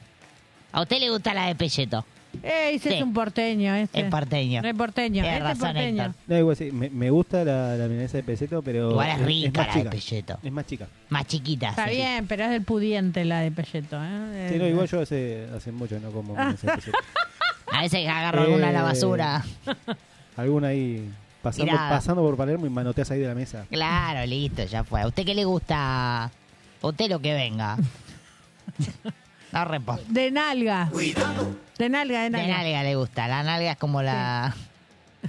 [0.73, 2.07] ¿A usted le gusta la de pelleto?
[2.43, 2.95] Ey, ese Sí.
[2.97, 3.75] es un porteño.
[3.75, 4.01] Este.
[4.01, 4.63] Es porteño.
[4.63, 5.23] No es porteño.
[5.23, 6.03] Tiene Este es razón, porteño.
[6.05, 6.21] Héctor.
[6.27, 8.91] No, igual sí, me, me gusta la, la milanesa de peseto, pero.
[8.91, 9.91] Igual es rica más la de chica.
[9.91, 10.39] pelleto.
[10.43, 10.87] Es más chica.
[11.11, 11.69] Más chiquita.
[11.71, 11.97] Está sí.
[11.97, 13.97] bien, pero es del pudiente la de pelleto.
[14.03, 14.49] ¿eh?
[14.53, 16.99] Sí, no, Eh, igual yo hace, hace mucho no como milanesa de peseto.
[17.73, 19.45] A veces agarro alguna a la Eh, basura.
[20.37, 21.11] Alguna ahí
[21.43, 23.67] pasando por Palermo y manoteas ahí de la mesa.
[23.71, 25.01] Claro, listo, ya fue.
[25.01, 26.25] ¿A usted qué le gusta?
[26.25, 26.31] ¿A
[26.83, 27.77] usted lo que venga?
[29.55, 30.03] No responde.
[30.09, 30.91] De nalga.
[31.79, 32.57] De nalga, de De nalga.
[32.59, 33.29] nalga le gusta.
[33.29, 34.55] La nalga es como la,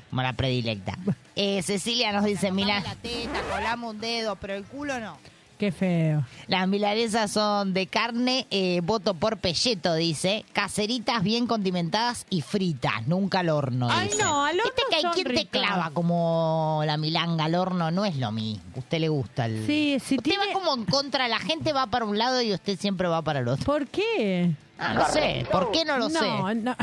[0.10, 0.94] como la predilecta.
[1.38, 2.82] Eh, Cecilia nos dice, Milan...
[2.82, 5.18] La teta, colamos un dedo, pero el culo no.
[5.58, 6.26] Qué feo.
[6.48, 10.44] Las milanesas son de carne, eh, voto por pelleto, dice.
[10.52, 13.88] Caseritas bien condimentadas y fritas, nunca al horno.
[13.90, 14.22] Ay, dice.
[14.24, 15.62] no, al horno Viste que hay son quien te ricas.
[15.62, 18.64] clava como la milanga al horno, no es lo mismo.
[18.76, 19.66] A usted le gusta el...
[19.66, 22.52] Sí, si usted tiene- va como en contra, la gente va para un lado y
[22.54, 23.64] usted siempre va para el otro.
[23.66, 24.52] ¿Por qué?
[24.78, 26.20] Ah, no sé, ¿por qué no lo sé?
[26.20, 26.76] No, no.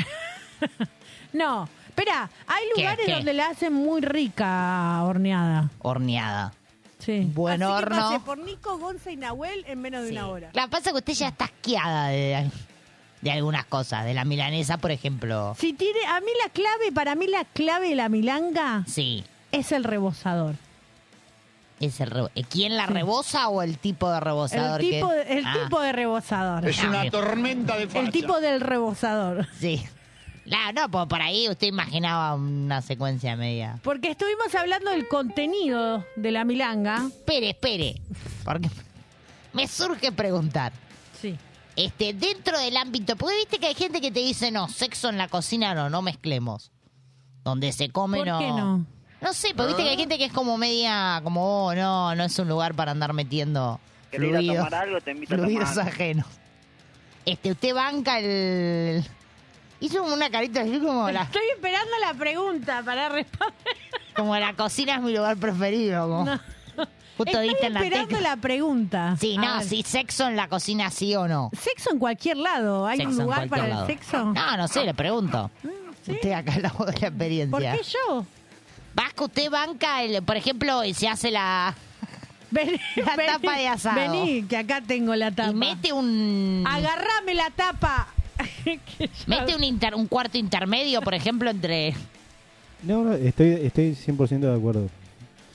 [1.35, 1.68] no.
[1.88, 3.12] Espera, hay ¿Qué, lugares qué?
[3.12, 5.68] donde la hacen muy rica horneada.
[5.80, 6.54] Horneada.
[7.05, 7.21] Sí.
[7.35, 7.97] Buen Así que horno.
[7.97, 10.12] pasé por Nico, Gonza y Nahuel en menos de Sí.
[10.15, 10.51] una hora.
[10.53, 12.51] La pasa que usted ya está asqueada de,
[13.21, 14.05] de algunas cosas.
[14.05, 15.57] De la milanesa, por ejemplo.
[15.59, 19.25] Si tiene, a mí la clave, para mí la clave de la milanga Sí.
[19.51, 20.55] es el rebozador.
[21.81, 24.81] Es el re- ¿eh, ¿Quién la rebosa o el tipo de El rebosador?
[24.81, 25.15] tipo, que...
[25.17, 26.69] de, el Ah, tipo de rebozador.
[26.69, 29.49] Es una tormenta de El tipo del rebozador.
[29.59, 29.85] Sí.
[30.44, 33.78] La- no, pues por ahí usted imaginaba una secuencia media.
[33.83, 37.07] Porque estuvimos hablando del contenido de la milanga.
[37.07, 38.00] Espere, espere.
[38.44, 38.68] Porque
[39.52, 40.72] me surge preguntar.
[41.20, 41.37] Sí.
[41.76, 45.16] Este, dentro del ámbito, porque viste que hay gente que te dice, no, sexo en
[45.16, 46.70] la cocina no, no mezclemos.
[47.44, 48.38] Donde se come ¿Por no.
[48.38, 48.87] qué no?
[49.20, 52.24] No sé, porque viste que hay gente que es como media, como, oh, no, no
[52.24, 53.78] es un lugar para andar metiendo
[54.11, 55.00] ¿Querés ir a fluidos, tomar algo?
[55.00, 55.88] Te invito a fluidos tomar.
[55.88, 56.26] ajenos.
[57.24, 59.05] Este, usted banca el...
[59.83, 63.55] Hizo una carita así como la, Estoy esperando la pregunta para responder.
[64.16, 66.09] como la cocina es mi lugar preferido.
[66.09, 66.40] Como, No.
[67.18, 68.31] Justo Estoy diste en la esperando tecla.
[68.31, 69.16] la pregunta.
[69.21, 69.68] Sí, A no, ver.
[69.68, 71.51] si sexo en la cocina sí o no.
[71.53, 72.87] Sexo en cualquier lado.
[72.87, 73.87] ¿Hay Sexo un en lugar cualquier para lado.
[73.87, 74.25] el sexo?
[74.25, 75.51] No, no sé, le pregunto.
[76.09, 77.51] Usted acá la voz de la experiencia.
[77.51, 78.25] ¿Por qué yo?
[78.95, 81.75] Vasco, usted banca, el, por ejemplo, y se hace la,
[82.51, 83.97] Vení, la tapa de asado.
[83.97, 85.51] Vení, que acá tengo la tapa.
[85.51, 86.64] Y mete un...
[86.66, 88.09] Agarrame la tapa.
[88.64, 91.94] Que ya- Mete un, inter- un cuarto intermedio, por ejemplo, entre...
[92.83, 94.88] No, no, estoy, estoy 100% de acuerdo.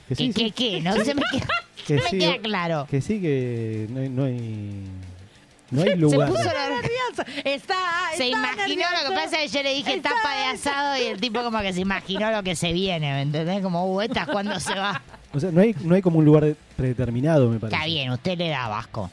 [0.08, 0.80] Que sí, ¿Qué, sí, qué, qué?
[0.80, 1.46] No se me queda,
[1.86, 2.86] que no me sí, queda claro.
[2.90, 4.84] Que sí, que no hay, no hay,
[5.70, 6.28] no hay Se lugar.
[6.30, 7.22] puso Está la- nervioso.
[7.44, 7.74] Está,
[8.16, 10.96] Se está imaginó lo que pasa es que yo le dije Está- tapa de asado
[11.02, 13.60] y el tipo como que se imaginó lo que se viene, ¿me entendés?
[13.62, 15.02] Como, uh, esta es cuando se va.
[15.34, 17.76] O sea, no hay, no hay como un lugar de- predeterminado, me parece.
[17.76, 19.10] Está bien, usted le da Vasco.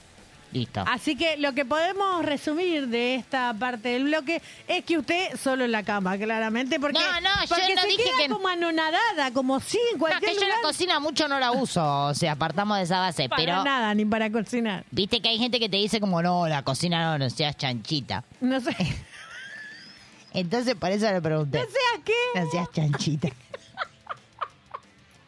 [0.56, 0.86] Listo.
[0.88, 5.66] Así que lo que podemos resumir de esta parte del bloque es que usted solo
[5.66, 8.48] en la cama, claramente, porque, No, no, yo porque no se dije queda que- como
[8.48, 12.14] anonadada, como si en No, cualquier que yo la cocina mucho no la uso, o
[12.14, 14.86] sea, apartamos de esa base, para pero nada, ni para cocinar.
[14.92, 18.24] viste que hay gente que te dice como, no, la cocina no, no seas chanchita.
[18.40, 18.74] No sé.
[20.34, 21.60] Entonces, por eso le pregunté.
[21.60, 22.14] No sea qué.
[22.40, 23.28] No seas chanchita.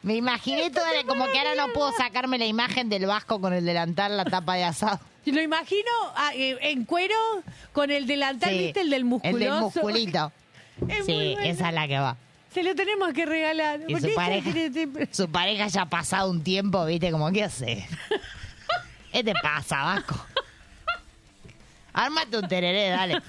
[0.04, 3.52] Me imaginé toda la- como que ahora no puedo sacarme la imagen del vasco con
[3.52, 5.00] el delantal, la tapa de asado.
[5.32, 7.16] Lo imagino ah, eh, en cuero
[7.74, 8.82] con el delantal, Sí, ¿viste?
[8.82, 9.38] El del musculoso.
[9.38, 10.32] El del musculito.
[10.88, 11.42] Es muy sí, bueno.
[11.42, 12.16] esa es la que va.
[12.54, 13.80] Se lo tenemos que regalar.
[13.88, 14.50] Y ¿Por su pareja,
[15.12, 17.88] su pareja ya ha pasado un tiempo, viste, como, ¿qué hace?
[19.12, 20.24] ¿Qué te pasa, Vasco?
[21.94, 23.22] Ármate un tereré, dale.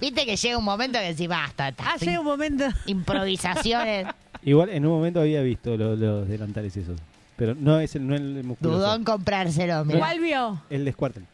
[0.00, 2.64] Viste que llega un momento que decís, basta, estas Hace un momento.
[2.86, 4.06] improvisaciones.
[4.42, 6.98] Igual en un momento había visto lo- los delantales esos.
[7.38, 8.78] Pero no es el, no el musculoso.
[8.78, 10.00] Dudó en comprárselo, mira.
[10.00, 10.60] ¿Cuál vio?
[10.68, 11.24] El de Squirtle.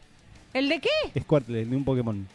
[0.53, 1.19] ¿El de qué?
[1.21, 2.25] Squirtle, el de un Pokémon.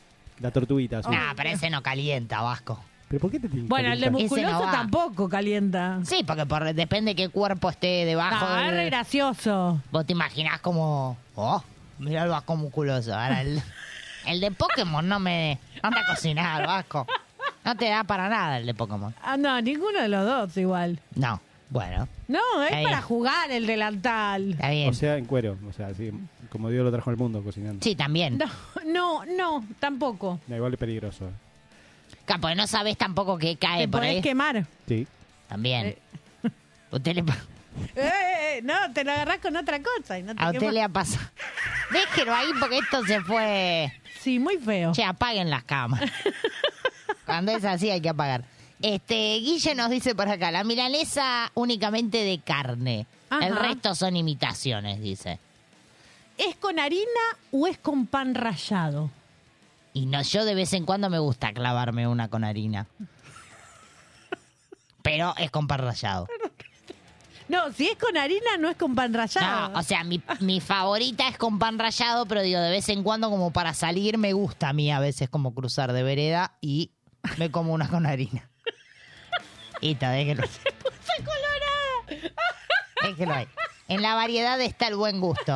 [0.41, 1.13] La tortuguita azul.
[1.15, 2.83] Nah, pero ese no calienta, Vasco.
[3.09, 4.71] ¿Pero por qué te tiene que Bueno, el de no musculoso va.
[4.73, 5.99] tampoco calienta.
[6.05, 8.47] Sí, porque por, depende qué cuerpo esté debajo.
[8.59, 9.81] Es del- re gracioso.
[9.91, 11.63] Vos te imaginás como, oh,
[11.99, 13.13] mira el Vasco musculoso.
[13.15, 13.61] Ahora el,
[14.27, 15.59] el de Pokémon no me...
[15.83, 17.07] No te cocinar, Vasco.
[17.65, 19.15] No te da para nada el de Pokémon.
[19.23, 20.99] Ah, no, ninguno de los dos igual.
[21.15, 23.01] No, bueno, No, es Está para bien.
[23.03, 24.51] jugar el delantal.
[24.53, 24.91] está bien.
[24.91, 25.57] O sea, en cuero.
[25.69, 26.11] O sea, así
[26.51, 27.83] como Dios lo trajo al mundo cocinando.
[27.83, 28.39] sí, también.
[28.39, 28.47] No,
[28.85, 30.41] no, no, tampoco.
[30.47, 31.27] Da igual es peligroso.
[31.29, 31.33] eh.
[32.25, 34.23] Capo, no sabés tampoco qué cae Te por podés ahí.
[34.23, 34.67] quemar.
[34.87, 35.07] Sí.
[35.49, 35.97] También.
[36.91, 37.37] Usted le, pa-
[37.95, 38.11] Eh, eh,
[38.59, 40.75] eh, no, te lo agarrás con otra cosa y no te a usted quemás.
[40.75, 41.25] le ha pasado.
[41.93, 43.93] Déjelo ahí porque esto se fue...
[44.21, 44.93] Sí, muy feo.
[44.93, 46.11] Che, apaguen las cámaras.
[47.27, 48.45] Cuando es así hay que apagar.
[48.83, 53.07] Este, Guille nos dice por acá, la milanesa únicamente de carne.
[53.41, 55.39] El resto son imitaciones, dice.
[56.39, 57.05] ¿Es con harina
[57.53, 59.11] o es con pan rallado?
[59.93, 62.87] Y no, yo de vez en cuando me gusta clavarme una con harina.
[65.03, 66.28] Pero es con pan rallado.
[67.49, 69.72] No, si es con harina no es con pan rallado.
[69.72, 73.03] No, o sea, mi, mi favorita es con pan rallado, pero digo, de vez en
[73.03, 76.93] cuando como para salir me gusta a mí a veces como cruzar de vereda y
[77.39, 78.49] me como una con harina.
[79.81, 80.47] Y te déjelo.
[80.47, 82.31] ¡Se colorada!
[83.03, 83.49] Déjelo ahí.
[83.89, 85.53] En la variedad está el buen gusto.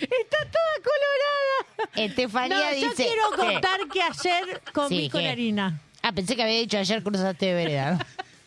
[0.00, 1.90] Está toda colorada.
[1.96, 3.06] Estefanía no, yo dice...
[3.06, 3.36] quiero ¿Qué?
[3.36, 5.80] contar que ayer comí Sí, con harina.
[6.02, 7.92] Ah, pensé que había dicho ayer cruzaste de vereda.
[7.92, 7.98] No,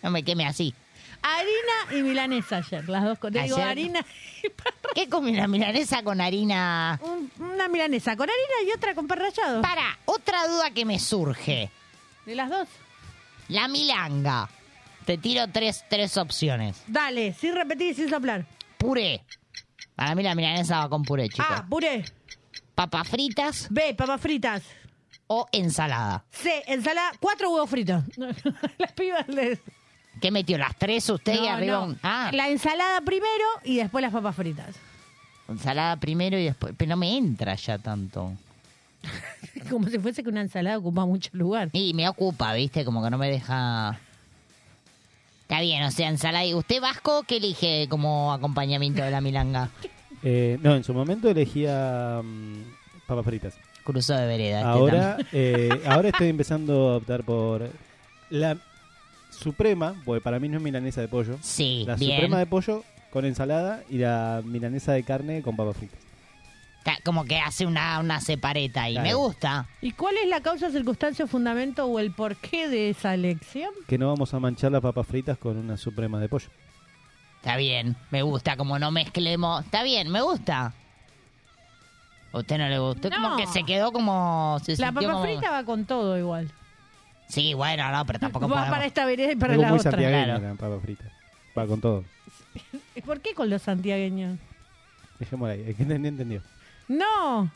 [0.04, 0.74] no me queme así.
[1.22, 3.20] Harina y milanesa ayer, las dos.
[3.20, 4.06] Te digo, harina,
[4.96, 6.98] ¿Qué comí una milanesa con harina?
[7.04, 9.62] un- una milanesa con harina y otra con pan rallado.
[9.62, 11.70] Para, otra duda que me surge.
[12.26, 12.68] De las dos.
[13.50, 14.50] La milanga.
[15.06, 16.84] Te tiro tres, tres opciones.
[16.88, 18.46] Dale, sin repetir y sin soplar.
[18.78, 19.24] Puré.
[19.96, 21.46] Para mí la milanesa va con puré, chicos.
[21.50, 22.06] A, puré.
[22.76, 24.64] Papas fritas B, papas fritas.
[25.28, 26.24] o ensalada.
[26.32, 28.04] C, ensalada, cuatro huevos fritos.
[28.78, 29.60] Las pibas les...
[30.22, 30.58] ¿Qué metió?
[30.58, 31.74] ¿Las tres usted y No, arriba?
[31.80, 31.84] no.
[31.86, 34.76] un- Ah, La ensalada primero y después las papas fritas.
[35.48, 36.74] ensalada primero y después.
[36.78, 38.34] Pero no me entra ya tanto.
[39.70, 41.70] Como si fuese que una ensalada ocupa mucho lugar.
[41.74, 42.84] Y me ocupa, ¿viste?
[42.86, 44.00] Como que no me deja...
[45.42, 46.46] Está bien, o sea, ensalada.
[46.46, 49.70] ¿Y usted, Vasco, qué elige como acompañamiento de la milanga?
[50.22, 53.54] Eh, no, en su momento elegía mm, papas fritas.
[53.86, 54.58] Cruzo de vereda.
[54.60, 57.70] este Ahora, eh, ahora estoy empezando a optar por
[58.30, 58.58] la
[59.30, 61.38] suprema, porque para mí no es milanesa de pollo.
[61.42, 62.12] Sí, La bien.
[62.18, 66.00] suprema de pollo con ensalada y la milanesa de carne con papas fritas.
[67.06, 69.08] Como que hace una, una separeta y Claro.
[69.08, 69.68] me gusta.
[69.82, 73.72] ¿Y cuál es la causa, circunstancia, fundamento o el porqué de esa elección?
[73.88, 76.48] Que no vamos a manchar las papas fritas con una suprema de pollo.
[77.38, 79.64] Está bien, me gusta, como no mezclemos.
[79.66, 80.74] Está bien, me gusta.
[82.32, 83.10] ¿A usted no le gustó?
[83.10, 83.38] Como No.
[83.38, 84.60] que se quedó como...
[84.64, 86.52] Se La papa como- frita va con todo igual.
[87.28, 88.70] Sí, bueno, no, pero tampoco Va podemos...
[88.72, 89.92] para esta vereda y para Algo la muy otra.
[89.98, 90.40] Claro.
[90.40, 91.06] la papa frita.
[91.58, 92.04] Va con todo.
[92.96, 94.38] ¿Y ¿Por qué con los santiagueños?
[95.20, 95.66] Dejémosla ahí.
[95.68, 96.42] Es que entendió.
[96.90, 97.50] No.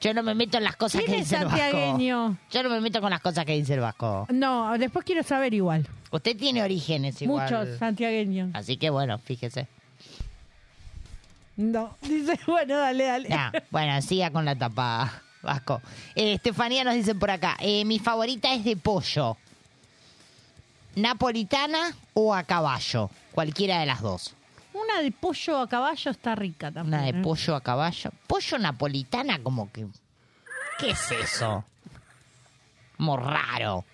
[0.00, 1.58] Yo no me meto en las cosas que ¿Quién es dice el Vasco.
[1.58, 2.36] santiagueño?
[2.50, 4.26] Yo no me meto con las cosas que dice el Vasco.
[4.30, 5.88] No, después quiero saber igual.
[6.10, 7.42] Usted tiene orígenes igual.
[7.50, 8.50] Muchos santiagueños.
[8.54, 9.66] Así que bueno, fíjese.
[11.56, 11.96] No.
[12.02, 13.28] Dice, bueno, dale, dale.
[13.30, 15.80] Nah, bueno, siga con la tapa, Vasco.
[16.14, 19.38] Eh, Estefanía nos dice por acá, eh, mi favorita es de pollo.
[20.96, 23.08] ¿Napolitana o a caballo?
[23.32, 24.34] Cualquiera de las dos.
[24.82, 26.94] Una de pollo a caballo está rica también.
[27.00, 27.22] Una de ¿eh?
[27.22, 28.10] pollo a caballo.
[28.26, 29.86] Pollo napolitana como que...
[30.78, 31.64] ¿Qué es eso?
[32.96, 33.84] Como raro.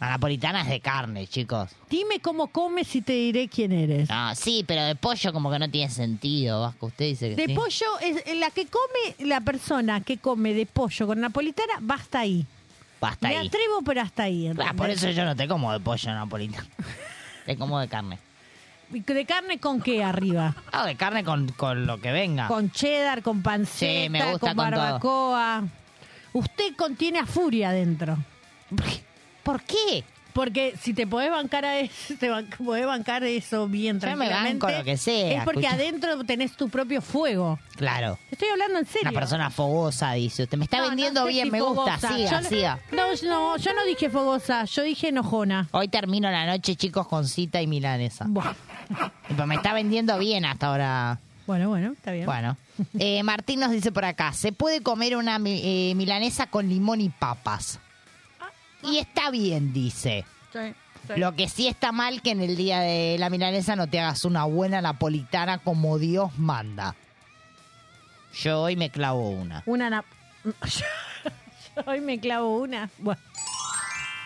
[0.00, 1.70] La napolitana es de carne, chicos.
[1.88, 4.08] Dime cómo comes y te diré quién eres.
[4.10, 6.86] Ah, sí, pero de pollo como que no tiene sentido, Vasco.
[6.86, 7.54] Usted dice que De sí.
[7.54, 12.20] pollo, es la que come, la persona que come de pollo con napolitana, va hasta
[12.20, 12.44] ahí.
[13.00, 13.46] Basta Me ahí.
[13.46, 14.46] atrevo, pero hasta ahí.
[14.46, 14.74] Ah, ¿entendés?
[14.74, 16.66] por eso yo no te como de pollo napolitano.
[17.46, 18.18] te como de carne.
[18.92, 20.54] ¿Y ¿De carne con qué arriba?
[20.72, 22.46] Ah, de carne con, con lo que venga.
[22.48, 24.80] Con cheddar, con panceta, Sí, me gusta con con todo.
[24.82, 25.64] barbacoa.
[26.34, 28.16] Usted contiene a furia adentro.
[29.42, 30.04] ¿Por qué?
[30.32, 34.16] Porque si te podés bancar a eso, te ban- podés bancar eso bien Yo me
[34.16, 34.64] tranquilamente.
[34.66, 35.74] banco lo que sea, Es porque escucha.
[35.74, 37.58] adentro tenés tu propio fuego.
[37.76, 38.18] Claro.
[38.30, 39.10] Estoy hablando en serio.
[39.10, 40.56] Una persona fogosa, dice usted.
[40.56, 41.98] Me está No, vendiendo no sé bien, si me gusta.
[41.98, 42.16] fogosa.
[42.16, 42.78] Siga, Yo siga.
[42.92, 45.68] No, no, yo no dije fogosa, yo dije enojona.
[45.72, 48.24] Hoy termino la noche, chicos, con cita y milanesa.
[48.26, 48.54] Buah.
[49.28, 51.18] Pero me está vendiendo bien hasta ahora.
[51.46, 52.26] Bueno, bueno, está bien.
[52.26, 52.56] Bueno.
[52.98, 57.08] Eh, Martín nos dice por acá, ¿se puede comer una eh, milanesa con limón y
[57.08, 57.78] papas?
[58.82, 60.24] Y está bien, dice.
[60.52, 60.58] Sí,
[61.06, 61.12] sí.
[61.16, 64.24] Lo que sí está mal que en el día de la milanesa no te hagas
[64.24, 66.94] una buena napolitana como Dios manda.
[68.34, 69.62] Yo hoy me clavo una.
[69.66, 70.04] Una na-
[70.44, 72.90] Yo Hoy me clavo una.
[72.98, 73.20] Bueno,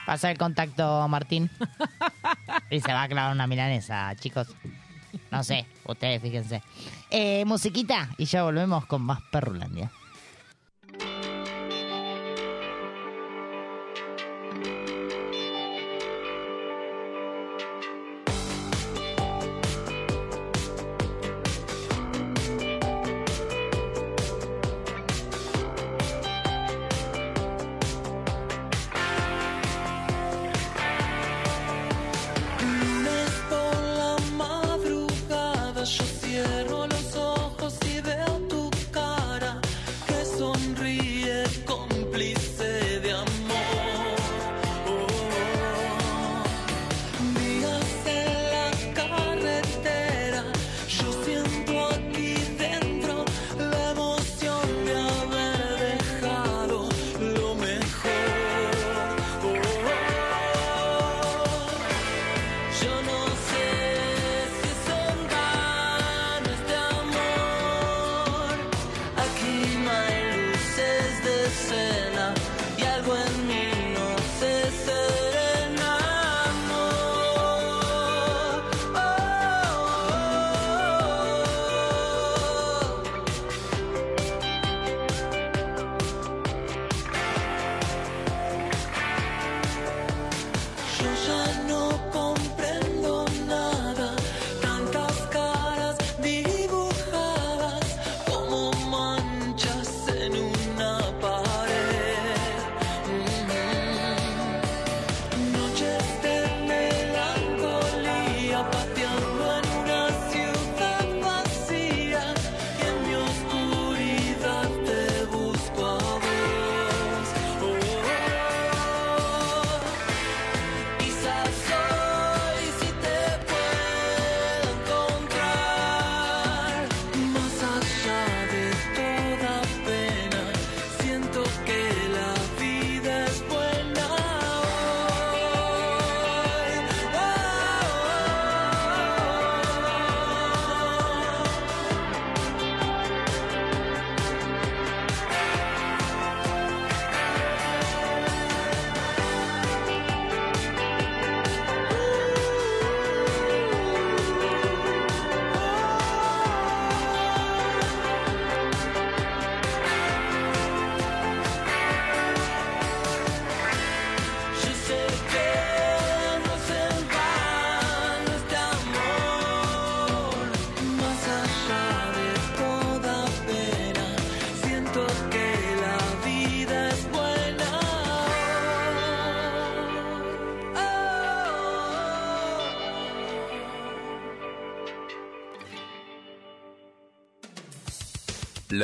[0.06, 1.50] Pasa el contacto, Martín.
[2.70, 4.48] Y se va a clavar una milanesa, chicos.
[5.30, 6.62] No sé, ustedes fíjense.
[7.10, 9.90] Eh, musiquita y ya volvemos con más Perrulandia.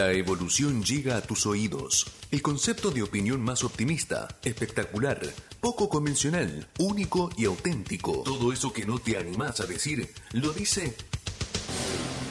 [0.03, 2.07] La evolución llega a tus oídos.
[2.33, 5.21] El concepto de opinión más optimista, espectacular,
[5.61, 8.25] poco convencional, único y auténtico.
[8.25, 10.97] Todo eso que no te animás a decir, lo dice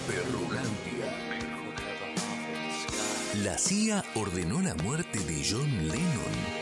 [0.05, 1.15] Perrulandia.
[3.41, 6.61] La CIA ordenó la muerte de John Lennon.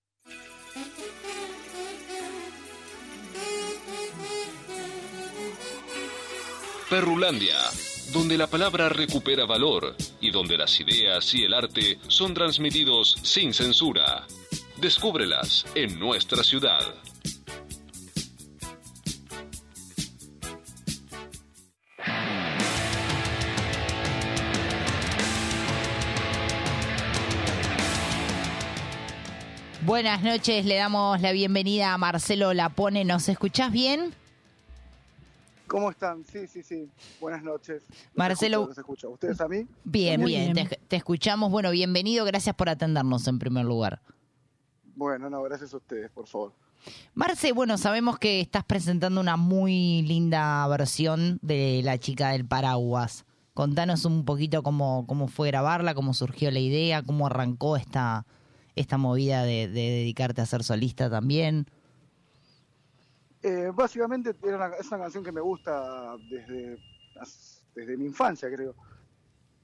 [6.91, 7.55] Perrulandia,
[8.11, 13.53] donde la palabra recupera valor y donde las ideas y el arte son transmitidos sin
[13.53, 14.27] censura.
[14.75, 16.81] Descúbrelas en nuestra ciudad.
[29.85, 33.05] Buenas noches, le damos la bienvenida a Marcelo Lapone.
[33.05, 34.13] ¿Nos escuchás bien?
[35.71, 36.25] ¿Cómo están?
[36.25, 36.89] Sí, sí, sí.
[37.21, 37.83] Buenas noches.
[37.87, 39.09] Los Marcelo- escucho, los escucho.
[39.11, 39.65] ¿Ustedes a mí?
[39.85, 40.67] Bien, bien, bien.
[40.67, 41.49] Te, te escuchamos.
[41.49, 44.01] Bueno, bienvenido, gracias por atendernos en primer lugar.
[44.95, 46.51] Bueno, no, gracias a ustedes, por favor.
[47.13, 53.23] Marce, bueno, sabemos que estás presentando una muy linda versión de La chica del paraguas.
[53.53, 58.25] Contanos un poquito cómo, cómo fue grabarla, cómo surgió la idea, cómo arrancó esta,
[58.75, 61.65] esta movida de, de dedicarte a ser solista también.
[63.43, 66.79] Eh, básicamente era una- es una canción que me gusta desde,
[67.73, 68.75] desde mi infancia, creo.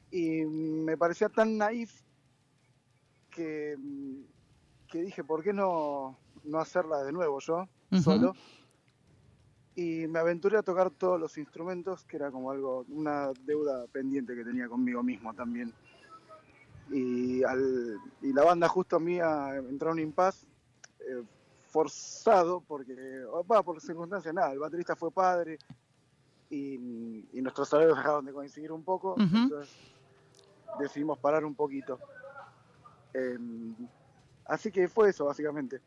[0.09, 2.01] Y me parecía tan naif
[3.29, 3.77] que,
[4.87, 7.67] que dije, ¿por qué no, no hacerla de nuevo yo,
[8.01, 8.35] solo?
[9.75, 14.33] Y me aventuré a tocar todos los instrumentos, que era como algo, una deuda pendiente
[14.35, 15.71] que tenía conmigo mismo también.
[16.89, 19.19] Y, al, y la banda justo a mí
[19.69, 20.47] entró en un impasse
[21.01, 21.21] eh,
[21.77, 22.95] forzado, porque,
[23.51, 25.59] va, por circunstancias, nada, el baterista fue padre
[26.49, 26.73] y,
[27.37, 29.75] y nuestros horarios dejaron de coincidir un poco, entonces
[30.79, 31.99] decidimos parar un poquito.
[33.13, 33.75] Em,
[34.45, 35.79] así que fue eso, básicamente.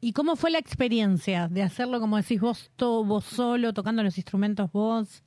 [0.00, 4.16] ¿Y cómo fue la experiencia de hacerlo, como decís vos, todo vos solo, tocando los
[4.16, 5.22] instrumentos vos?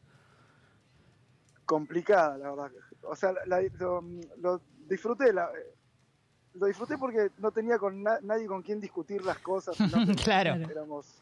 [1.65, 2.71] complicada, la verdad.
[3.03, 4.01] O sea, la- lo,
[4.37, 5.51] lo disfruté, la-
[6.59, 9.75] lo disfruté porque no tenía con na- nadie con quien discutir las cosas.
[10.23, 10.55] Claro.
[10.69, 11.21] Éramos,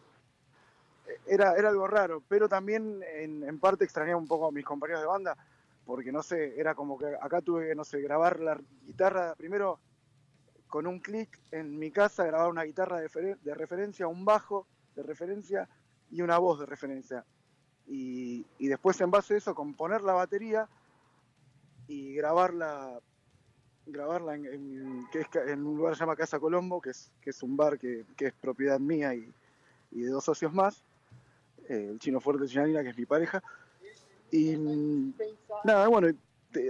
[1.27, 5.01] era, era algo raro, pero también en, en parte extrañaba un poco a mis compañeros
[5.01, 5.37] de banda,
[5.85, 9.79] porque no sé, era como que acá tuve que, no sé, grabar la guitarra primero
[10.67, 14.65] con un clic en mi casa, grabar una guitarra de referencia, un bajo
[14.95, 15.69] de referencia
[16.11, 17.23] y una voz de referencia.
[17.87, 20.67] Y, y después en base a eso componer la batería
[21.87, 22.99] y grabarla
[23.85, 25.07] grabarla en,
[25.65, 29.13] un lugar que se llama Casa Colombo, que es, un bar que, es propiedad mía
[29.13, 29.31] y,
[29.91, 30.83] de dos socios más,
[31.69, 33.41] eh, el chino fuerte Chinanina, que es mi pareja.
[34.31, 34.57] Y
[35.63, 36.09] nada, bueno,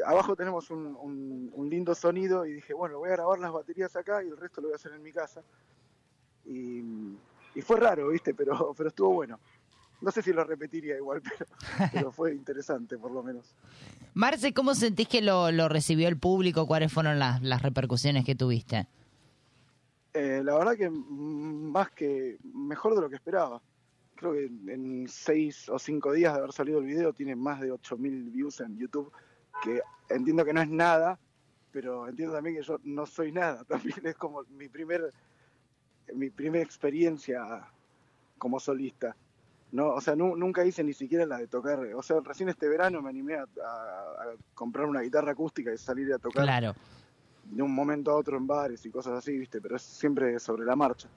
[0.06, 3.96] abajo tenemos un, un- un lindo sonido y dije, bueno, voy a grabar las baterías
[3.96, 5.42] acá y el resto lo voy a hacer en mi casa.
[6.46, 6.84] Y,
[7.56, 8.34] y fue raro, ¿viste?
[8.34, 9.40] Pero, pero estuvo bueno.
[10.02, 11.46] No sé si lo repetiría igual, pero,
[11.94, 13.56] pero fue interesante por lo menos.
[14.14, 16.68] Marce, ¿cómo sentís que lo, lo recibió el público?
[16.68, 18.88] ¿Cuáles fueron las, las repercusiones que tuviste?
[20.14, 23.62] Eh, la verdad que más que mejor de lo que esperaba.
[24.16, 27.74] Creo que en seis o cinco días de haber salido el video tiene más de
[27.74, 29.12] 8.000 views en YouTube,
[29.62, 31.20] que entiendo que no es nada,
[31.74, 33.64] pero entiendo también que yo no soy nada.
[33.68, 35.12] También es como mi primer
[36.14, 37.68] mi primera experiencia
[38.38, 39.18] como solista.
[39.76, 41.78] No, o sea, nu- nunca hice ni siquiera la de tocar.
[41.96, 45.78] O sea, recién este verano me animé a, a- a comprar una guitarra acústica y
[45.78, 46.74] salir a tocar Claro.
[47.44, 49.60] de un momento a otro en bares y cosas así, ¿viste?
[49.60, 51.10] Pero es siempre sobre la marcha.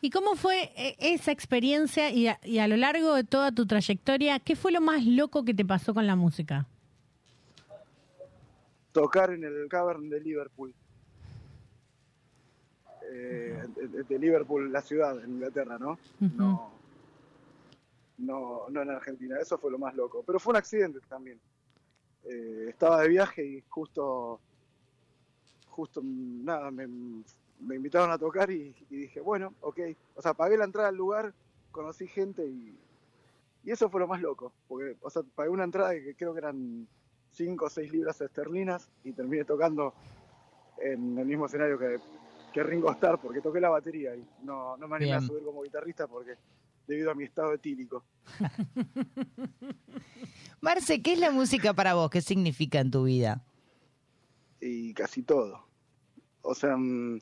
[0.00, 3.64] ¿Y cómo fue eh, esa experiencia y a, y a lo largo de toda tu
[3.64, 6.66] trayectoria, qué fue lo más loco que te pasó con la música?
[8.90, 10.74] Tocar en el Cavern de Liverpool.
[13.08, 15.96] Eh, de, de Liverpool, la ciudad, en Inglaterra, ¿no?
[16.18, 16.72] No,
[18.18, 19.38] no, no en Argentina.
[19.40, 20.22] Eso fue lo más loco.
[20.26, 21.40] Pero fue un accidente también.
[22.24, 24.40] Eh, estaba de viaje y justo,
[25.68, 26.86] justo, nada, me,
[27.60, 29.80] me invitaron a tocar y, y dije, bueno, ok.
[30.14, 31.32] O sea, pagué la entrada al lugar,
[31.70, 32.76] conocí gente y,
[33.64, 34.52] y eso fue lo más loco.
[34.68, 36.86] Porque, o sea, pagué una entrada que creo que eran
[37.32, 39.92] 5 o 6 libras esterlinas y terminé tocando
[40.78, 41.98] en el mismo escenario que,
[42.52, 45.62] que Ringo Starr porque toqué la batería y no, no me animé a subir como
[45.62, 46.36] guitarrista porque
[46.86, 48.04] debido a mi estado etílico.
[50.60, 52.10] Marce, ¿qué es la música para vos?
[52.10, 53.44] ¿Qué significa en tu vida?
[54.60, 55.64] y casi todo.
[56.42, 57.20] O sea, mm,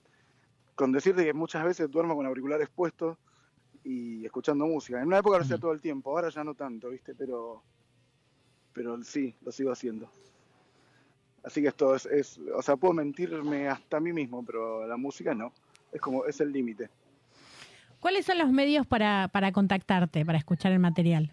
[0.75, 3.17] con decirte que muchas veces duermo con auriculares puestos
[3.83, 5.01] y escuchando música.
[5.01, 7.15] En una época lo hacía todo el tiempo, ahora ya no tanto, ¿viste?
[7.15, 7.63] Pero,
[8.73, 10.11] pero sí, lo sigo haciendo.
[11.43, 14.97] Así que esto es, es, o sea, puedo mentirme hasta a mí mismo, pero la
[14.97, 15.53] música no.
[15.93, 16.89] Es como, es el límite.
[18.05, 21.33] ¿Cuáles son los medios para, para contactarte, para escuchar el material?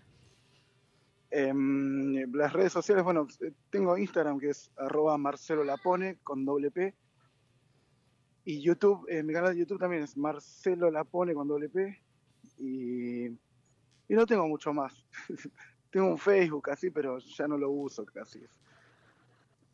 [1.29, 5.63] Em, las redes sociales, bueno, eh, tengo Instagram que es arroba Marcelo
[6.23, 6.95] con doble P.
[8.45, 12.01] Y YouTube, eh, mi canal de YouTube también es Marcelo Lapone con doble P.
[12.57, 13.35] Y, y
[14.07, 15.05] no tengo mucho más.
[15.91, 18.41] tengo un Facebook así, pero ya no lo uso casi.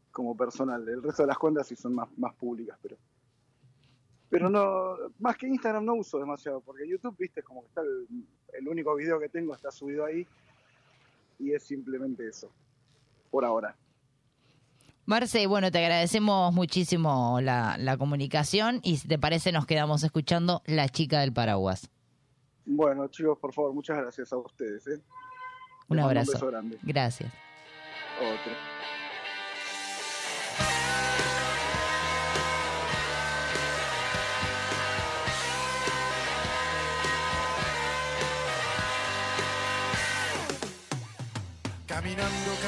[0.10, 0.90] Como personal.
[0.90, 2.98] El resto de las cuentas sí son más, más públicas, pero.
[4.30, 8.08] Pero no, más que Instagram no uso demasiado, porque YouTube, viste, como que está el,
[8.54, 10.28] el único video que tengo está subido ahí
[11.40, 12.52] y es simplemente eso,
[13.32, 13.76] por ahora.
[15.06, 20.62] Marce, bueno, te agradecemos muchísimo la, la comunicación y si te parece nos quedamos escuchando
[20.66, 21.90] La chica del paraguas.
[22.66, 24.86] Bueno, chicos, por favor, muchas gracias a ustedes.
[24.88, 25.02] ¿eh?
[25.88, 26.32] Un Les abrazo.
[26.34, 26.78] beso grande.
[26.84, 27.32] Gracias.
[28.20, 28.52] Otro.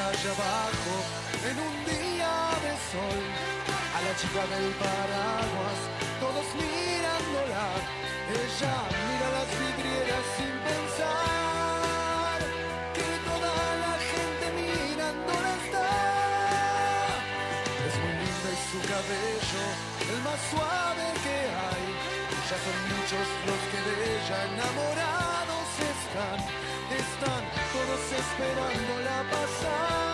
[0.00, 0.94] Calle abajo
[1.48, 2.34] en un día
[2.64, 3.20] de sol,
[3.96, 5.78] a la chica del paraguas,
[6.22, 7.66] todos mirándola.
[8.40, 12.38] Ella mira las vidrieras sin pensar
[12.96, 15.90] que toda la gente mirándola está.
[17.86, 19.64] Es muy linda y su cabello,
[20.12, 21.84] el más suave que hay.
[22.48, 25.29] Ya son muchos los que de ella enamorados
[26.10, 26.40] están,
[26.98, 30.09] están todos esperándola pasar.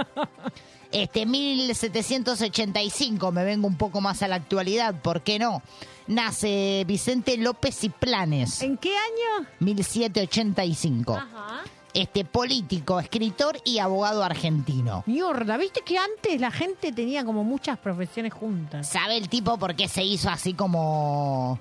[0.91, 5.63] Este 1785, me vengo un poco más a la actualidad, ¿por qué no?
[6.07, 8.61] Nace Vicente López y Planes.
[8.61, 9.47] ¿En qué año?
[9.59, 11.15] 1785.
[11.15, 11.61] Ajá.
[11.93, 15.03] Este político, escritor y abogado argentino.
[15.07, 18.87] Mierda, viste que antes la gente tenía como muchas profesiones juntas.
[18.87, 21.59] ¿Sabe el tipo por qué se hizo así como...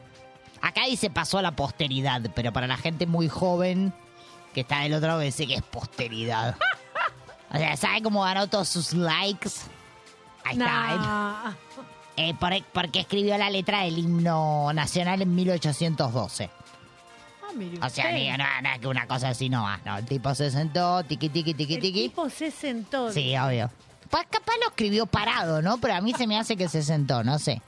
[0.62, 3.92] Acá dice pasó a la posteridad, pero para la gente muy joven
[4.54, 6.54] que está del otro lado dice que es posteridad.
[7.52, 9.50] o sea, ¿sabe cómo ganó todos sus likes?
[10.44, 11.56] Ahí está.
[12.16, 16.50] Eh, por- porque escribió la letra del himno nacional en 1812.
[17.51, 18.36] Ah, mire O sea, usted.
[18.38, 18.44] no,
[18.74, 19.80] no, que una cosa así no va.
[19.84, 22.03] No, el tipo se sentó, tiqui, tiqui, tiqui, El tiqui.
[22.09, 23.11] tipo se sentó.
[23.12, 23.70] Sí, obvio.
[24.09, 25.78] Pues capaz lo escribió parado, ¿no?
[25.78, 27.62] Pero a mí se me hace que se sentó, no sé.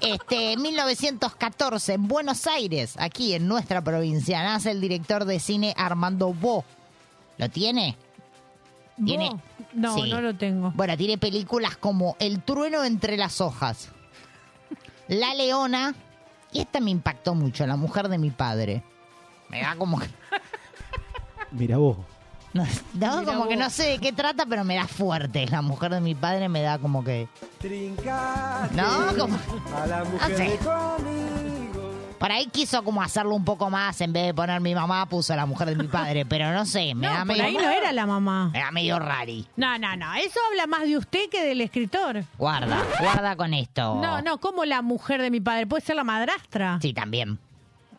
[0.00, 6.32] Este, 1914, en Buenos Aires, aquí en nuestra provincia, nace el director de cine Armando
[6.34, 6.64] Bo.
[7.38, 7.96] ¿Lo tiene?
[9.04, 9.30] Tiene.
[9.30, 9.40] ¿Vos?
[9.72, 10.10] No, Sí.
[10.10, 10.72] no lo tengo.
[10.74, 13.90] Bueno, tiene películas como El trueno entre las hojas,
[15.08, 15.94] La Leona,
[16.52, 18.82] y esta me impactó mucho, La mujer de mi padre.
[19.54, 20.08] Me da como que...
[21.52, 21.96] Mira vos.
[22.52, 25.46] No, no, Mira como que no sé de qué trata, pero me da fuerte.
[25.46, 27.28] La mujer de mi padre me da como que...
[28.72, 29.38] No, como...
[29.76, 30.44] A la mujer No sé.
[30.44, 30.58] de
[32.18, 35.36] Por ahí quiso como hacerlo un poco más, en vez de poner mi mamá, puso
[35.36, 37.44] la mujer de mi padre, pero no sé, me No, da por medio...
[37.44, 38.50] ahí no era la mamá.
[38.52, 39.46] Me da medio rari.
[39.56, 40.14] No, no, no.
[40.14, 42.24] Eso habla más de usted que del escritor.
[42.38, 44.00] Guarda, guarda con esto.
[44.02, 45.68] No, no, como la mujer de mi padre.
[45.68, 46.78] Puede ser la madrastra.
[46.82, 47.38] Sí, también.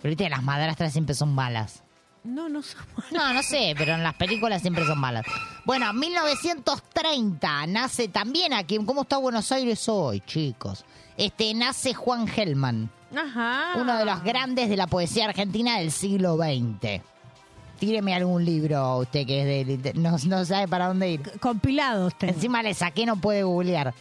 [0.06, 1.82] Pero viste, las madrastras siempre son malas.
[2.24, 2.80] No, no son
[3.12, 5.26] No, no sé, pero en las películas siempre son malas.
[5.66, 8.78] Bueno, 1930 nace también aquí.
[8.86, 10.86] ¿Cómo está Buenos Aires hoy, chicos?
[11.18, 13.80] Este, nace Juan Gelman, Ajá.
[13.82, 17.02] uno de los grandes de la poesía argentina del siglo XX.
[17.80, 21.40] Tíreme algún libro, usted que es de, no, no sabe para dónde ir.
[21.40, 22.14] Compilados.
[22.20, 23.92] Encima le saqué, no puede googlear.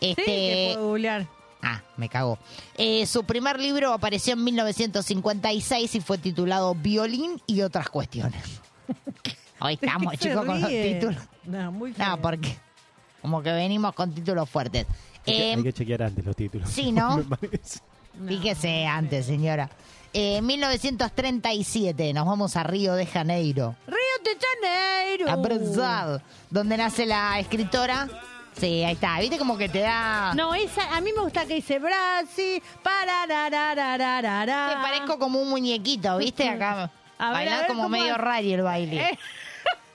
[0.00, 1.28] Este, Sí, puedo googlear.
[1.62, 2.38] Ah, me cagó.
[2.76, 8.42] Eh, su primer libro apareció en 1956 y fue titulado Violín y otras cuestiones.
[9.60, 11.16] Hoy estamos, ¿Qué se chicos, con los títulos.
[11.44, 12.06] No, muy feo.
[12.08, 12.56] No, porque
[13.20, 14.86] como que venimos con títulos fuertes.
[14.88, 16.68] Hay que, Eh, hay que chequear antes los títulos.
[16.68, 17.18] sí, ¿no?
[17.18, 18.28] Me.
[18.28, 19.70] Fíjese antes, señora.
[20.12, 23.76] Eh, 1937, nos vamos a Río de Janeiro.
[23.86, 25.30] Río de Janeiro.
[25.30, 28.08] A Brasil, donde nace la escritora.
[28.58, 29.18] Sí, ahí está.
[29.20, 30.32] ¿Viste como que te da...
[30.34, 34.68] No, esa, a mí me gusta que dice Brasil, parararararara.
[34.68, 36.48] Te parezco como un muñequito, ¿viste?
[36.48, 38.18] Acá A ver, bailar a ver, como ¿cómo medio es?
[38.18, 39.00] rari el baile.
[39.02, 39.18] Eh,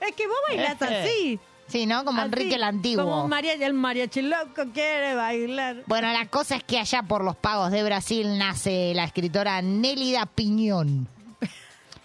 [0.08, 1.38] es que vos bailás así.
[1.68, 2.02] Sí, ¿no?
[2.04, 3.04] Como Así, Enrique el Antiguo.
[3.04, 5.82] Como María, el mariachi loco quiere bailar.
[5.86, 10.24] Bueno, la cosa es que allá por los pagos de Brasil nace la escritora Nélida
[10.24, 11.06] Piñón.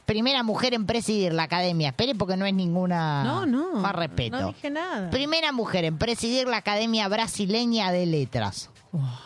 [0.06, 1.90] Primera mujer en presidir la academia.
[1.90, 3.24] Espere porque no es ninguna...
[3.24, 3.74] No, no.
[3.76, 4.40] Más respeto.
[4.40, 5.10] No dije nada.
[5.10, 8.70] Primera mujer en presidir la Academia Brasileña de Letras.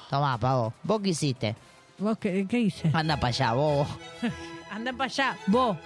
[0.09, 0.73] Tomá, Pavo.
[0.83, 1.55] ¿Vos qué hiciste?
[1.97, 2.91] ¿Vos qué, qué hice?
[2.93, 3.87] Anda para allá, vos.
[4.71, 5.77] Anda para allá, vos.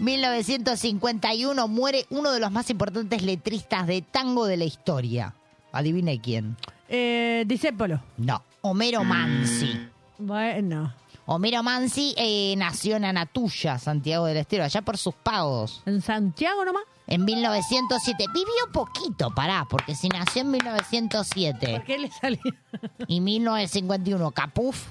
[0.00, 5.34] 1951 muere uno de los más importantes letristas de tango de la historia.
[5.72, 6.56] Adivine quién.
[6.88, 8.00] Eh, Disépolo.
[8.16, 9.88] No, Homero Mansi.
[10.18, 10.92] Bueno.
[11.32, 15.80] Homero Mansi eh, nació en Anatuya, Santiago del Estero, allá por sus pagos.
[15.86, 16.82] ¿En Santiago nomás?
[17.06, 18.24] En 1907.
[18.34, 22.40] Vivió poquito, pará, porque si nació en 1907 ¿Por qué le salió?
[23.06, 24.88] y 1951, Capuf.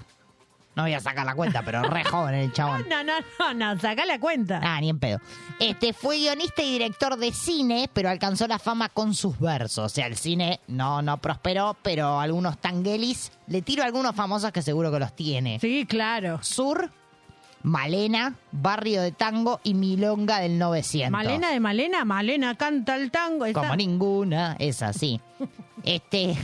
[0.79, 2.85] No voy a sacar la cuenta, pero re joven el chabón.
[2.89, 4.61] No, no, no, no, saca la cuenta.
[4.63, 5.19] Ah, ni en pedo.
[5.59, 9.83] Este fue guionista y director de cine, pero alcanzó la fama con sus versos.
[9.83, 13.33] O sea, el cine no, no prosperó, pero algunos tanguelis.
[13.47, 15.59] Le tiro algunos famosos que seguro que los tiene.
[15.59, 16.41] Sí, claro.
[16.43, 16.89] Sur,
[17.61, 21.11] Malena, Barrio de Tango y Milonga del 900.
[21.11, 23.45] Malena de Malena, Malena canta el tango.
[23.51, 25.19] Como ninguna, es así.
[25.83, 26.37] este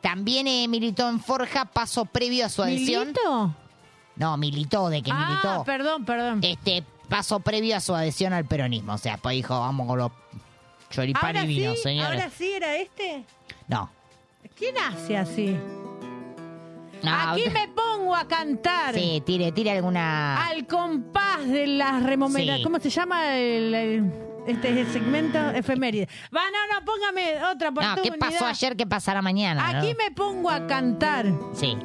[0.00, 3.08] también eh, militó en Forja, paso previo a su adhesión.
[3.08, 3.54] ¿Milito?
[4.16, 5.64] No, militó, de que Ah, militó.
[5.64, 6.40] perdón, perdón.
[6.42, 8.92] Este paso previo a su adhesión al peronismo.
[8.94, 10.12] O sea, pues dijo, vamos con los
[10.90, 12.20] choripán y vino, sí, señores.
[12.20, 13.24] ahora sí era este.
[13.68, 13.90] No.
[14.56, 15.56] ¿Quién hace así?
[17.02, 18.94] No, Aquí me pongo a cantar.
[18.94, 20.46] Sí, tire, tire alguna.
[20.48, 22.58] Al compás de las remomeras.
[22.58, 22.62] Sí.
[22.62, 24.12] ¿Cómo se llama el, el-
[24.46, 25.38] este segmento?
[25.50, 26.08] Efeméride.
[26.34, 28.02] Va, no, no, póngame otra No, oportunidad.
[28.02, 28.76] ¿qué pasó ayer?
[28.76, 29.72] ¿Qué pasará mañana?
[29.72, 29.78] no?
[29.78, 31.76] Aquí me pongo a cantar Sí,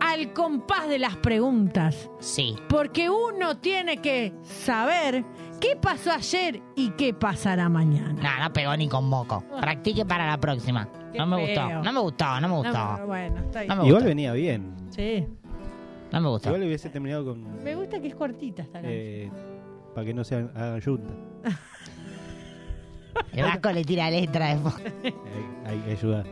[0.00, 2.10] al compás de las preguntas.
[2.20, 2.56] sí.
[2.68, 5.24] Porque uno tiene que saber
[5.60, 8.12] qué pasó ayer y qué pasará mañana.
[8.14, 9.44] No, no pegó ni con moco.
[9.60, 10.88] Practique para la próxima.
[11.12, 11.46] Qué No me feo.
[11.68, 12.72] gustó, no me gustó, no me gustó.
[12.98, 13.68] No, bueno, está bien.
[13.76, 14.74] No me Igual venía bien.
[14.90, 15.26] Sí.
[16.10, 16.48] No me gustó.
[16.50, 17.62] Igual hubiese terminado con.
[17.62, 18.92] Me gusta que es cortita esta canción.
[18.94, 19.30] Eh,
[19.94, 21.14] para que no se hagan yunta.
[23.32, 24.70] El Vasco le tira letra de
[25.04, 25.14] Hay,
[25.66, 26.26] hay que ayudar.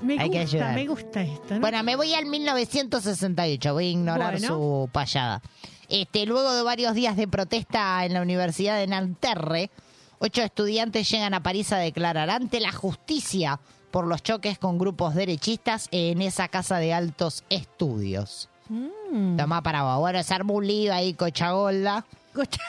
[0.00, 0.74] Me hay que gusta, ayudar.
[0.74, 1.54] me gusta esto.
[1.54, 1.60] ¿no?
[1.60, 4.48] Bueno, me voy al 1968, voy a ignorar Bueno.
[4.48, 5.40] su payada.
[5.88, 9.70] Este, luego de varios días de protesta en la Universidad de Nanterre,
[10.18, 13.60] ocho estudiantes llegan a París a declarar ante la justicia
[13.90, 18.48] por los choques con grupos derechistas en esa casa de altos estudios.
[18.70, 19.36] Mm.
[19.36, 19.98] Tomá para vos.
[20.00, 22.06] Bueno, se armó un lío ahí, Cochagolda.
[22.34, 22.60] Cocha-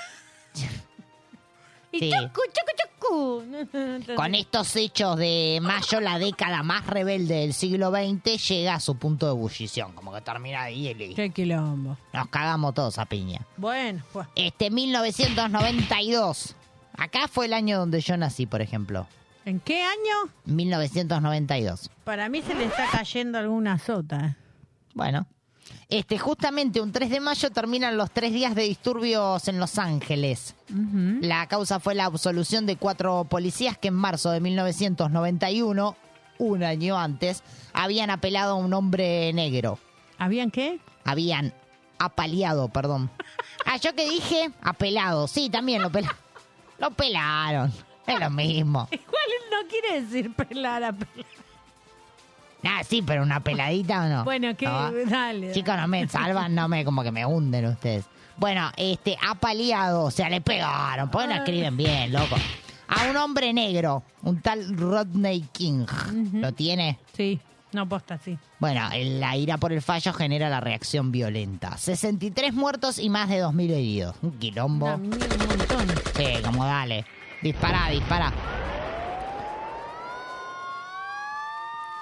[1.93, 2.11] y Sí.
[2.11, 2.73] chocu, chocu.
[4.15, 8.95] Con estos hechos de mayo, la década más rebelde del siglo XX llega a su
[8.97, 9.91] punto de ebullición.
[9.93, 11.15] Como que termina ahí listo.
[11.17, 11.97] Qué quilombo.
[12.13, 13.41] Nos cagamos todos a piña.
[13.57, 14.27] Bueno, pues.
[14.35, 16.55] Este 1992.
[16.97, 19.07] Acá fue el año donde yo nací, por ejemplo.
[19.45, 20.31] ¿En qué año?
[20.45, 21.89] 1992.
[22.03, 24.25] Para mí se le está cayendo alguna sota.
[24.27, 24.35] eh.
[24.93, 25.27] Bueno.
[25.89, 30.55] Este, justamente un 3 de mayo terminan los tres días de disturbios en Los Ángeles.
[31.21, 35.95] La causa fue la absolución de cuatro policías que en marzo de 1991,
[36.39, 37.43] un año antes,
[37.73, 39.77] habían apelado a un hombre negro.
[40.17, 40.79] ¿Habían qué?
[41.03, 41.53] Habían
[41.99, 43.09] apaleado, perdón.
[43.65, 45.25] Ah, yo que dije apelado.
[45.29, 46.17] Sí, también lo pelaron.
[46.79, 47.71] Lo pelaron.
[48.05, 48.89] Es lo mismo.
[48.91, 50.93] Igual no quiere decir pelar a
[52.63, 54.23] Ah, sí, pero una peladita o no.
[54.23, 55.51] Bueno, que No, dale.
[55.51, 58.05] Chicos, no me salvan, no me, como que me hunden ustedes.
[58.37, 62.35] Bueno, este, apaleado, o sea, le pegaron, porque no escriben bien, loco.
[62.87, 65.85] A un hombre negro, un tal Rodney King.
[66.33, 66.99] ¿Lo tiene?
[67.15, 67.39] Sí,
[67.71, 68.37] no posta, sí.
[68.59, 71.77] Bueno, la ira por el fallo genera la reacción violenta.
[71.77, 74.15] 63 muertos y más de 2.000 heridos.
[74.21, 74.93] Un quilombo.
[74.95, 75.87] Un montón.
[76.15, 77.05] Sí, como dale.
[77.41, 78.31] Dispara, dispara.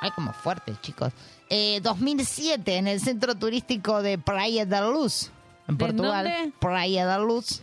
[0.02, 1.14] Ay, como fuerte, chicos.
[1.48, 5.30] Eh, 2007, en el centro turístico de Praia da Luz,
[5.68, 6.26] en ¿De Portugal.
[6.26, 6.52] dónde?
[6.60, 7.62] Praia da Luz.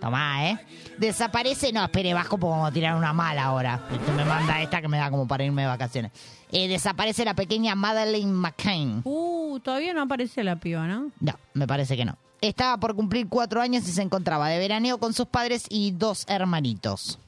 [0.00, 0.60] Tomá, ¿eh?
[0.98, 1.72] Desaparece.
[1.72, 3.82] No, espere, bajo porque vamos a tirar una mala ahora.
[3.90, 6.12] Usted me manda esta que me da como para irme de vacaciones.
[6.52, 9.00] Eh, desaparece la pequeña Madeleine McCain.
[9.04, 11.10] Uh, todavía no aparece la piba, ¿no?
[11.18, 12.16] No, me parece que no.
[12.40, 16.24] Estaba por cumplir cuatro años y se encontraba de veraneo con sus padres y dos
[16.28, 17.18] hermanitos.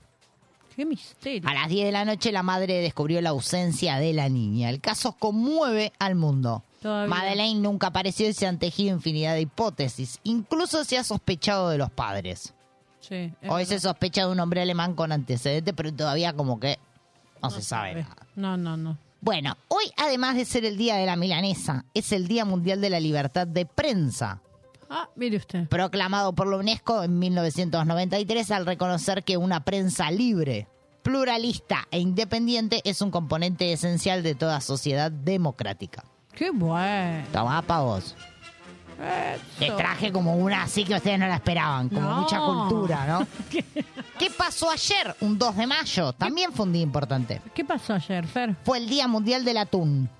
[0.74, 1.48] Qué misterio.
[1.48, 4.70] A las 10 de la noche la madre descubrió la ausencia de la niña.
[4.70, 6.62] El caso conmueve al mundo.
[6.80, 7.14] Todavía.
[7.14, 10.18] Madeleine nunca apareció y se han tejido infinidad de hipótesis.
[10.22, 12.54] Incluso se ha sospechado de los padres.
[13.00, 13.32] Sí.
[13.48, 13.90] Hoy se verdad.
[13.90, 16.78] sospecha de un hombre alemán con antecedentes, pero todavía como que
[17.42, 18.02] no, se sabe sabe.
[18.02, 18.26] nada.
[18.36, 18.98] No, no, no.
[19.22, 22.88] Bueno, hoy además de ser el Día de la Milanesa, es el Día Mundial de
[22.90, 24.40] la Libertad de Prensa.
[24.92, 25.68] Ah, mire usted.
[25.68, 30.66] proclamado por la UNESCO en 1993 al reconocer que una prensa libre,
[31.02, 36.02] pluralista e independiente es un componente esencial de toda sociedad democrática.
[36.34, 37.24] Qué bueno.
[37.32, 38.16] Tomá pa' vos.
[39.58, 42.20] Les traje como una así que ustedes no la esperaban, como No.
[42.20, 43.26] mucha cultura, ¿no?
[44.18, 46.12] ¿Qué pasó ayer, un 2 de mayo?
[46.12, 47.40] También fue un día importante.
[47.54, 48.56] ¿Qué pasó ayer, Fer?
[48.62, 50.10] Fue el Día Mundial del Atún.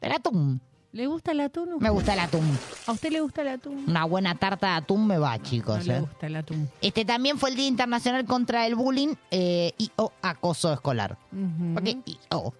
[0.00, 0.60] Del atún.
[0.94, 1.70] ¿Le gusta el atún?
[1.80, 2.56] Me gusta el atún.
[2.86, 3.82] ¿A usted le gusta el atún?
[3.88, 5.84] Una buena tarta de atún me va, No chicos.
[5.86, 6.00] le ¿eh?
[6.00, 6.70] gusta el atún.
[6.80, 11.18] Este también fue el Día Internacional contra el Bullying eh, y o acoso escolar.
[11.32, 11.74] Ujú.
[11.74, 12.54] ¿Por qué y o?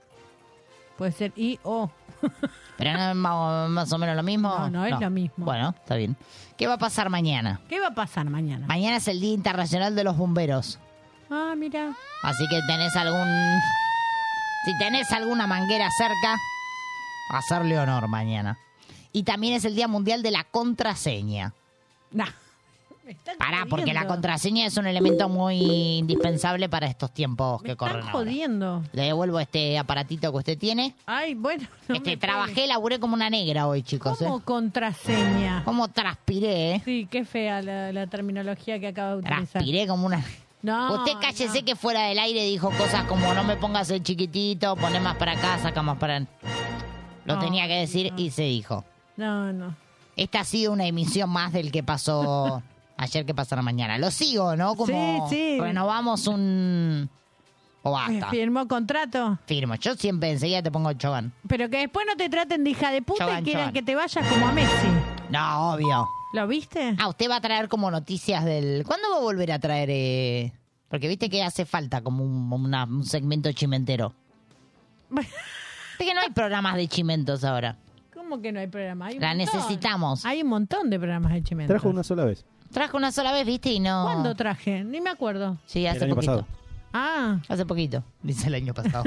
[0.99, 1.89] Puede ser I o.
[2.77, 4.49] ¿Pero no es más, más o menos lo mismo?
[4.49, 5.45] No, no es lo mismo.
[5.45, 6.17] Bueno, está bien.
[6.57, 7.61] ¿Qué va a pasar mañana?
[7.69, 8.67] ¿Qué va a pasar mañana?
[8.67, 10.81] Mañana es el Día Internacional de los Bomberos.
[11.31, 11.95] Ah, mira.
[12.25, 13.29] Así que tenés algún...
[14.65, 16.37] Si tenés alguna manguera cerca,
[17.31, 18.59] hacerle honor mañana.
[19.13, 21.53] Y también es el Día Mundial de la Contraseña.
[22.11, 22.27] Nah.
[23.39, 25.57] Pará, porque la contraseña es un elemento muy
[25.99, 28.25] indispensable para estos tiempos que corren Están ahora.
[28.25, 28.83] jodiendo.
[28.93, 30.95] Le devuelvo este aparatito que usted tiene.
[31.05, 31.69] Ay, bueno.
[31.87, 34.17] no Este, me trabajé, laburé como una negra hoy, chicos.
[34.19, 34.43] ¿Cómo ¿eh?
[34.43, 35.63] contraseña?
[35.67, 36.83] ¿Cómo transpiré, eh?
[36.83, 39.47] Sí, qué fea la, la terminología que acaba de utilizar.
[39.49, 40.25] Transpiré como una...
[40.63, 44.77] No, Usted cállese que fuera del aire dijo cosas como no me pongas el chiquitito,
[44.77, 46.27] poné más para acá, saca más para...
[47.25, 48.85] Lo No, tenía que decir y se dijo.
[49.17, 49.75] No, no.
[50.17, 52.63] Esta ha sido una emisión más del que pasó
[52.97, 53.99] ayer que pasará mañana.
[53.99, 54.75] Lo sigo, ¿no?
[54.77, 55.61] Como Sí, sí.
[55.61, 57.09] renovamos un...
[57.87, 58.31] O basta.
[58.31, 59.39] Firmó contrato.
[59.47, 59.75] Firmo.
[59.75, 61.33] Yo siempre enseguida te pongo el chogan.
[61.47, 63.75] Pero que después no te traten de hija de puta Chogan, y quieran chogan.
[63.75, 64.87] que te vayas como a Messi.
[65.29, 66.09] No, obvio.
[66.33, 66.95] ¿Lo viste?
[66.99, 68.85] Ah, usted va a traer como noticias del...
[68.87, 69.89] ¿Cuándo va a volver a traer?
[69.93, 70.53] eh?
[70.89, 74.15] Porque viste que hace falta como un, una- un segmento chimentero.
[75.99, 77.77] Que no hay programas de chimentos ahora.
[78.13, 79.07] ¿Cómo que no hay programa?
[79.07, 79.55] Hay un La montón.
[79.61, 80.25] necesitamos.
[80.25, 81.73] Hay un montón de programas de Chimento.
[81.73, 82.45] Trajo una sola vez.
[82.73, 84.03] Trajo una sola vez, viste, y no...
[84.05, 84.83] ¿Cuándo traje?
[84.83, 85.59] Ni me acuerdo.
[85.67, 86.33] Sí, hace El año poquito.
[86.33, 86.47] pasado.
[86.93, 89.05] Ah, Hace poquito, dice el año pasado.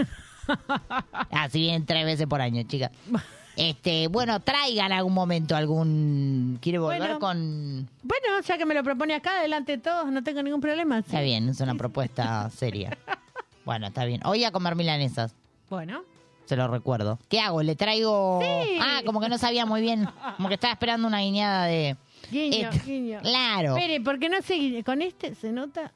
[1.31, 2.91] Así vienen tres veces por año, chica.
[3.57, 6.59] Este, bueno, traigan algún momento algún...
[6.61, 7.17] ¿Quiere volver Bueno.
[7.19, 7.89] con...?
[8.03, 10.99] bueno, ya que me lo propone acá delante de todos, no tengo ningún problema.
[10.99, 12.95] Está bien, es una propuesta seria.
[13.65, 14.21] Bueno, está bien.
[14.25, 15.33] Hoy a comer milanesas,
[15.71, 16.03] Bueno.
[16.47, 17.19] Se lo recuerdo.
[17.29, 17.61] ¿Qué hago?
[17.61, 18.39] ¿Le traigo...?
[18.41, 18.77] Sí.
[18.81, 20.07] Ah, como que no sabía muy bien.
[20.37, 21.95] Como que estaba esperando una guiñada de...
[22.31, 23.19] Guiño, Este, guiño.
[23.21, 23.75] Claro.
[23.77, 25.91] Espere, porque no sé, con este se nota...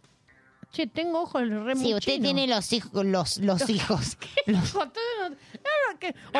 [0.72, 2.22] Che, tengo ojos re Sí, usted muchinos.
[2.22, 3.06] tiene los hijos...
[3.06, 4.18] Los, los hijos.
[4.46, 4.92] Los- o, me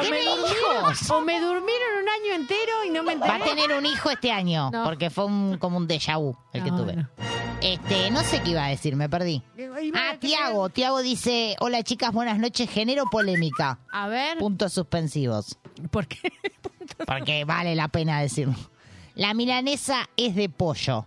[0.02, 1.10] ¿Tiene durmieron, hijos?
[1.12, 3.32] o me durmieron un año entero y no me enteré.
[3.40, 4.84] Va a tener un hijo este año, No.
[4.86, 6.96] porque fue un, como un déjà vu el que tuve.
[6.96, 7.10] no.
[7.62, 9.44] Este, no sé qué iba a decir, me perdí.
[9.58, 13.80] Iba Ah, Tiago, Tiago dice, hola chicas, buenas noches, genero polémica.
[13.92, 14.38] A ver.
[14.40, 15.58] Puntos suspensivos.
[15.92, 16.32] ¿Por qué?
[17.06, 18.56] Porque vale la pena decirlo.
[19.16, 21.06] La milanesa es de pollo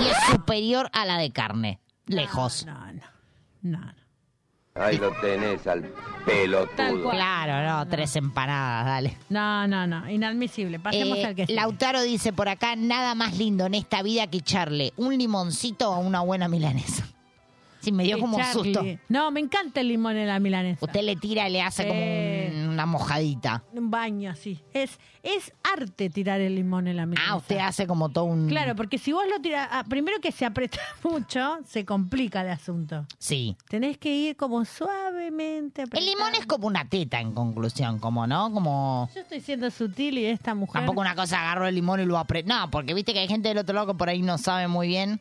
[0.00, 1.80] y es superior a la de carne.
[2.08, 2.66] Lejos.
[2.66, 3.02] No, no,
[3.62, 3.78] no.
[3.80, 3.92] no.
[4.74, 5.90] Ahí lo tenés al
[6.24, 7.10] pelotudo.
[7.10, 9.16] Claro, no, tres empanadas, dale.
[9.28, 10.78] No, no, no, inadmisible.
[10.78, 11.56] Pasemos Eh, al que sigue.
[11.56, 15.98] Lautaro dice por acá, nada más lindo en esta vida que echarle un limoncito a
[15.98, 17.04] una buena milanesa.
[17.80, 18.84] Sí, me dio Eh, como un susto.
[19.08, 20.84] No, me encanta el limón en la milanesa.
[20.84, 22.06] Usted le tira y le hace como un-
[22.78, 23.64] una mojadita.
[23.72, 24.62] Un baño así.
[24.72, 27.32] Es, es arte tirar el limón en la milanesa.
[27.32, 28.46] Ah, usted hace como todo un...
[28.46, 32.50] Claro, porque si vos lo tirás, ah, primero que se aprieta mucho, se complica el
[32.50, 33.04] asunto.
[33.18, 33.56] Sí.
[33.68, 35.84] Tenés que ir como suavemente.
[35.90, 38.52] El limón es como una teta en conclusión, como, ¿no?
[38.52, 39.10] Como...
[39.12, 40.74] Yo estoy siendo sutil y esta mujer...
[40.74, 42.48] Tampoco una cosa agarró el limón y lo apretó.
[42.48, 44.86] No, porque viste que hay gente del otro lado que por ahí no sabe muy
[44.86, 45.20] bien.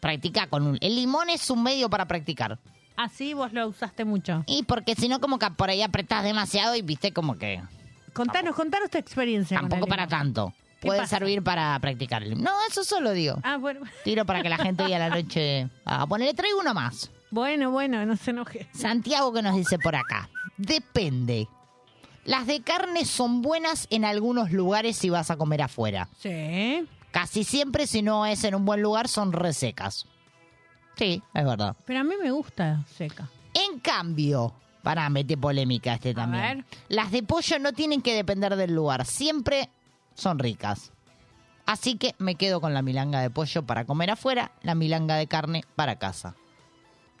[0.00, 0.78] Practica con un...
[0.80, 2.58] El limón es un medio para practicar.
[2.96, 4.44] Así vos lo usaste mucho.
[4.46, 7.60] Y porque si no, como que por ahí apretás demasiado y viste como que...
[8.12, 9.58] Contanos, contanos tu experiencia.
[9.58, 10.52] con Tampoco el para tanto.
[10.80, 11.18] ¿Qué Puede pasa?
[11.18, 12.40] servir para practicar el.
[12.40, 13.38] No, eso solo digo.
[13.42, 13.80] Ah, bueno.
[14.04, 15.68] Tiro para que la gente hoy a la noche...
[15.84, 17.10] Ah, bueno, le traigo uno más.
[17.30, 18.68] Bueno, bueno, no se enoje.
[18.72, 20.28] Santiago que nos dice por acá.
[20.56, 21.48] Depende.
[22.24, 26.08] Las de carne son buenas en algunos lugares si vas a comer afuera.
[26.20, 26.86] Sí.
[27.10, 30.06] Casi siempre si no es en un buen lugar son resecas.
[30.96, 31.76] Sí, es verdad.
[31.84, 33.28] Pero a mí me gusta seca.
[33.52, 36.58] En cambio, para mete polémica este también.
[36.58, 36.64] ver.
[36.88, 39.70] Las de pollo no tienen que depender del lugar, siempre
[40.14, 40.92] son ricas.
[41.66, 45.26] Así que me quedo con la milanga de pollo para comer afuera, la milanga de
[45.26, 46.34] carne para casa.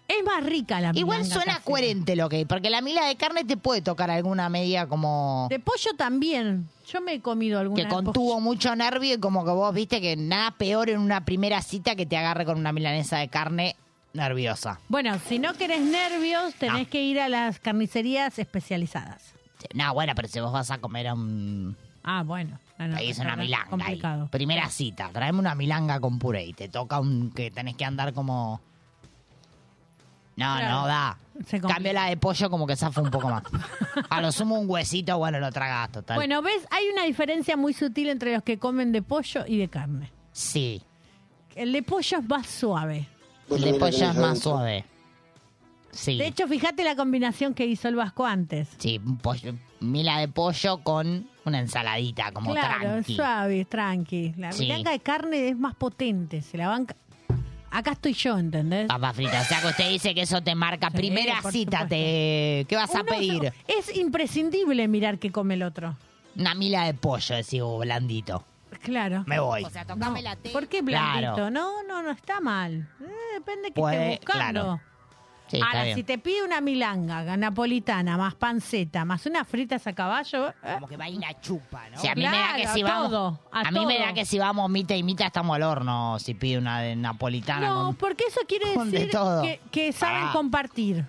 [0.06, 1.64] Es más rica la Igual milanga suena casera.
[1.64, 5.46] coherente lo que hay, porque la mila de carne te puede tocar alguna media como
[5.48, 6.68] De pollo también.
[6.86, 10.16] Yo me he comido alguna que contuvo mucho nervio y como que vos viste que
[10.16, 13.76] nada peor en una primera cita que te agarre con una milanesa de carne
[14.12, 14.78] nerviosa.
[14.88, 19.32] Bueno, si no querés nervios, tenés que ir a las carnicerías especializadas.
[19.72, 21.76] No, bueno, pero si vos vas a comer a un...
[22.02, 22.58] Ah, bueno.
[22.78, 23.70] No, no, ahí es una milanga.
[23.84, 24.00] ahí.
[24.30, 28.12] Primera cita, traeme una milanga con puré y te toca un que tenés que andar
[28.12, 28.60] como...
[30.36, 30.68] No, Claro.
[30.82, 31.18] no da.
[31.46, 31.74] Se complica.
[31.74, 33.42] Cambio la de pollo como que zafa un poco más.
[34.10, 36.16] A lo sumo un huesito, bueno, lo tragas total.
[36.16, 36.66] Bueno, ¿ves?
[36.70, 40.12] Hay una diferencia muy sutil entre los que comen de pollo y de carne.
[40.32, 40.82] Sí.
[41.54, 43.06] El de pollo es más suave.
[43.50, 44.84] El de pollo es más suave.
[45.90, 46.18] Sí.
[46.18, 48.68] De hecho, fíjate la combinación que hizo el Vasco antes.
[48.78, 53.14] Sí, un pollo, mila de pollo con una ensaladita, como claro, tranqui.
[53.14, 54.34] suave, tranqui.
[54.36, 54.64] La Sí.
[54.64, 56.96] milanga de carne es más potente, se la banca.
[57.76, 58.86] Acá estoy yo, ¿entendés?
[58.86, 59.40] Papa frita.
[59.40, 61.88] O sea que usted dice que eso te marca Sí, primera por cita.
[61.88, 62.64] Te...
[62.68, 63.52] ¿Qué vas a Uno- pedir?
[63.66, 65.96] Es imprescindible mirar qué come el otro.
[66.36, 68.44] Una mila de pollo, decís vos, blandito.
[68.82, 69.24] Claro.
[69.26, 69.64] Me voy.
[69.64, 71.34] O sea, tocame la ¿Por qué blandito?
[71.34, 71.50] Claro.
[71.50, 72.88] No, no, no está mal.
[73.00, 74.60] Eh, depende que Puede- estés buscando.
[74.62, 74.80] claro.
[75.54, 75.96] Sí, está Ahora, bien.
[75.96, 80.48] si te pide una milanga napolitana, más panceta, más unas fritas a caballo...
[80.48, 81.98] eh, Como que va y una chupa, ¿no?
[81.98, 83.08] A Claro, mí me da que si a vamos.
[83.10, 84.06] todo, a a mí me todo.
[84.06, 87.68] da que si vamos mitad y mitad estamos al horno si pide una de napolitana.
[87.68, 89.42] No, con- porque eso quiere con de decir todo.
[89.42, 90.30] que, que saben Ah.
[90.32, 91.04] compartir.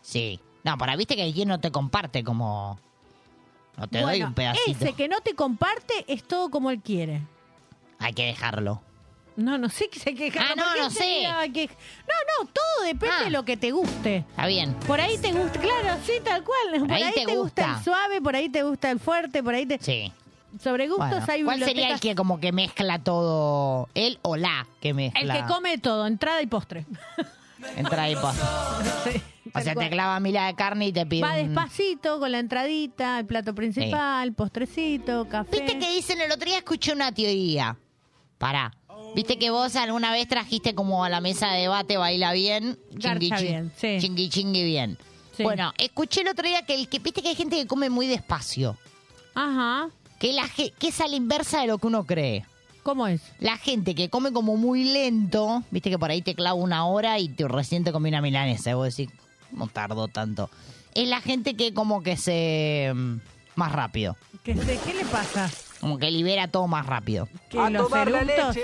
[0.00, 0.40] Sí.
[0.64, 2.78] No, para viste que quien no te comparte como.
[3.76, 4.70] No te doy Bueno, un pedacito.
[4.84, 7.22] Ese que no te comparte es todo como él quiere.
[7.98, 8.82] Hay que dejarlo.
[9.36, 10.40] No, no sé qué se queja.
[10.40, 11.22] Ah, no, no sé.
[11.22, 14.18] No, no, todo depende de lo que te guste.
[14.18, 14.74] Está bien.
[14.86, 16.80] Por ahí te gusta, claro, sí, tal cual.
[16.80, 17.34] Por, ahí, te, gusta.
[17.34, 17.76] gusta.
[17.78, 19.78] el suave, por ahí te gusta el fuerte, por ahí te...
[19.78, 20.12] Sí.
[20.58, 23.88] Sobre gustos Bueno, hay ¿Cuál sería el que como que mezcla todo?
[23.94, 25.20] ¿Él o la que mezcla?
[25.20, 26.86] El que come todo, entrada y postre.
[27.76, 28.34] Entra ahí, pues.
[29.04, 29.22] Sí,
[29.54, 29.86] O sea, cual.
[29.86, 33.54] te clava mila de carne y te pide Va despacito con la entradita, el plato
[33.54, 35.60] principal, postrecito, café.
[35.62, 37.76] Viste que dicen el otro día escuché una teoría.
[38.38, 38.72] Pará.
[39.14, 43.28] Viste que vos alguna vez trajiste como a la mesa de debate baila bien, chingui,
[43.28, 43.96] Garcha chi- bien, sí.
[44.00, 44.98] chingui chingui bien.
[45.36, 45.42] Sí.
[45.42, 48.06] Bueno, escuché el otro día que el que viste que hay gente que come muy
[48.06, 48.76] despacio.
[49.34, 49.88] Ajá.
[50.18, 52.44] Que la que es a la inversa de lo que uno cree.
[52.82, 53.20] ¿Cómo es?
[53.40, 57.18] La gente que come como muy lento, viste que por ahí te clava una hora
[57.18, 58.70] y te recién te comí una milanesa.
[58.70, 59.12] Y vos decís,
[59.52, 60.50] no tardó tanto.
[60.94, 62.90] Es la gente que como que se...
[62.94, 63.16] mm,
[63.54, 64.16] más rápido.
[64.42, 65.50] ¿Qué, se- ¿Qué le pasa?
[65.80, 67.28] Como que libera todo más rápido.
[67.48, 68.56] ¿Que los eructos?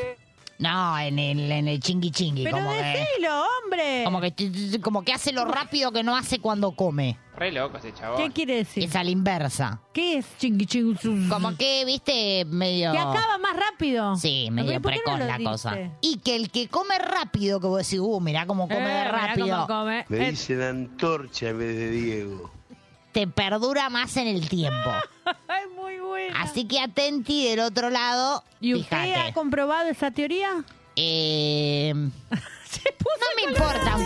[0.58, 2.44] No, en el, en el chingui chingui.
[2.44, 4.04] Pero como que, hombre.
[4.04, 7.18] como, que, como que hace lo rápido que no hace cuando come.
[7.36, 8.16] Re loco ese chabón.
[8.22, 8.84] ¿Qué quiere decir?
[8.84, 9.82] Es a la inversa.
[9.92, 11.28] ¿Qué es chingui chingui?
[11.28, 12.92] Como que, viste, medio...
[12.92, 14.16] Que acaba más rápido.
[14.16, 15.50] Sí, medio ¿Por qué no precoz la dice?
[15.50, 15.76] cosa.
[16.00, 18.88] Y que el que come rápido, que vos decís, uh, mirá cómo come Eh, de
[19.04, 20.06] mirá rápido, cómo come.
[20.08, 22.50] Me Eh, dicen antorcha en vez de Diego.
[23.16, 24.90] Te perdura más en el tiempo.
[25.48, 26.38] Ay, muy buena.
[26.42, 29.14] Así que atenti del otro lado, ¿Y usted fíjate.
[29.14, 30.50] ha comprobado esa teoría?
[30.96, 32.10] Eh, no
[33.36, 33.96] me importa.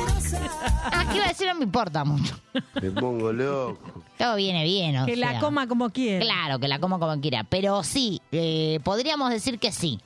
[0.93, 1.49] Ah, ¿qué iba a decir?
[1.49, 2.39] No me importa mucho.
[2.81, 4.05] Me pongo loco.
[4.17, 5.41] Todo viene bien, o que la sea.
[5.41, 6.25] coma como quiera.
[6.25, 7.43] Claro, que la coma como quiera.
[7.43, 9.99] Pero sí, eh, podríamos decir que sí.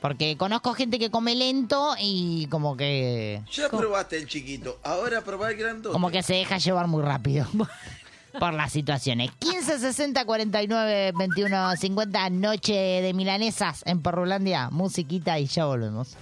[0.00, 3.42] Porque conozco gente que come lento y como que...
[3.52, 5.92] Ya probaste el chiquito, ahora probá el grandote.
[5.92, 7.46] Como que se deja llevar muy rápido.
[8.38, 9.30] Por las situaciones.
[9.38, 14.70] 15, 60, 49, 21, 50, noche de milanesas en Perrulandia.
[14.70, 16.16] Musiquita y ya volvemos.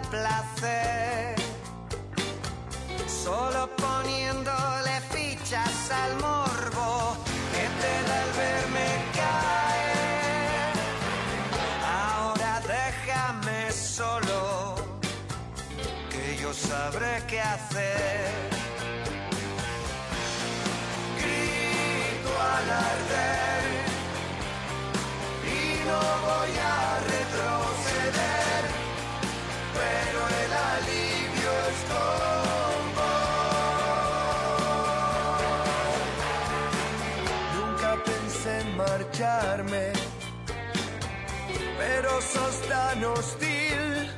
[0.00, 1.36] Placer.
[3.06, 7.16] Solo poniéndole fichas al morbo
[7.52, 10.72] que te da el verme caer.
[11.84, 14.74] Ahora déjame solo,
[16.10, 18.41] que yo sabré qué hacer.
[43.04, 44.10] Hostil.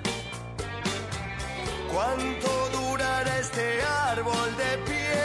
[1.93, 5.23] ¿Cuánto durará este árbol de pie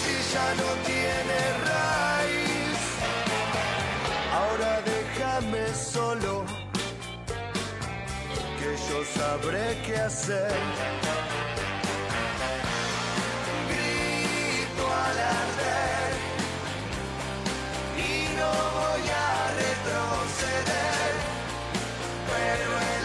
[0.00, 1.38] si ya no tiene
[1.70, 2.78] raíz?
[4.38, 6.44] Ahora déjame solo,
[8.58, 10.52] que yo sabré qué hacer.
[13.70, 16.10] Grito al arder
[17.96, 19.30] y no voy a
[19.62, 20.97] retroceder,
[22.48, 22.97] pero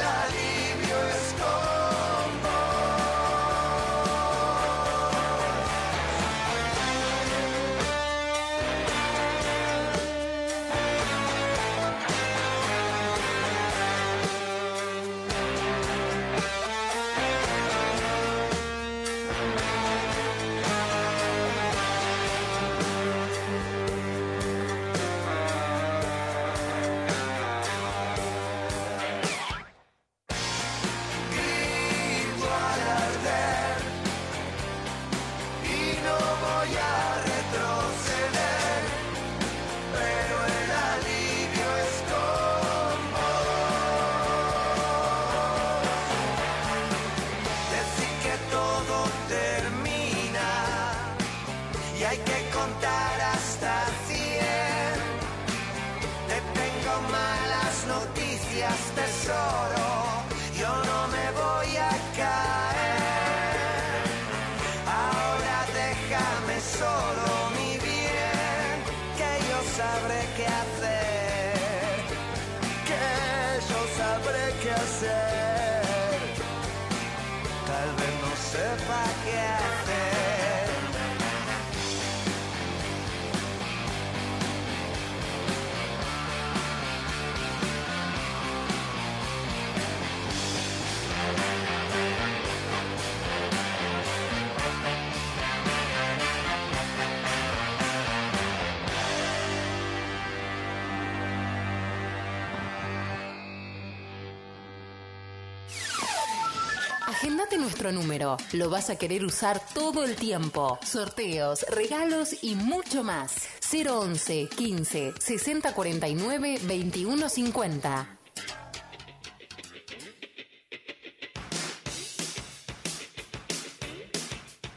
[107.60, 108.38] Nuestro número.
[108.54, 110.80] Lo vas a querer usar todo el tiempo.
[110.84, 113.34] Sorteos, regalos y mucho más.
[113.72, 118.20] 011 15 60 49 21 50.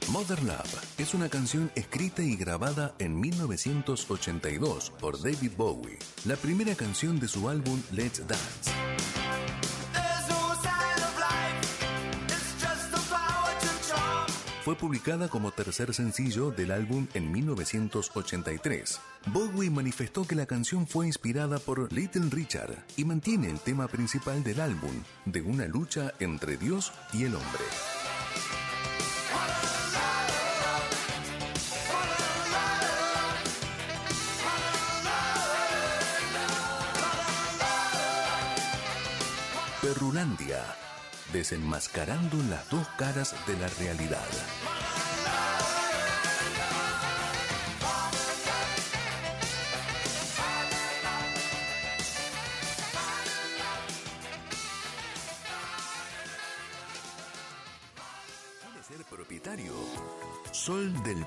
[0.09, 6.75] Modern Love es una canción escrita y grabada en 1982 por David Bowie, la primera
[6.75, 9.16] canción de su álbum Let's Dance.
[14.87, 19.01] Publicada como tercer sencillo del álbum en 1983.
[19.33, 24.45] Bowie manifestó que la canción fue inspirada por Little Richard y mantiene el tema principal
[24.45, 24.93] del álbum,
[25.25, 27.65] de una lucha entre Dios y el hombre.
[39.83, 40.63] Perrulandia,
[41.33, 44.29] desenmascarando las dos caras de la realidad.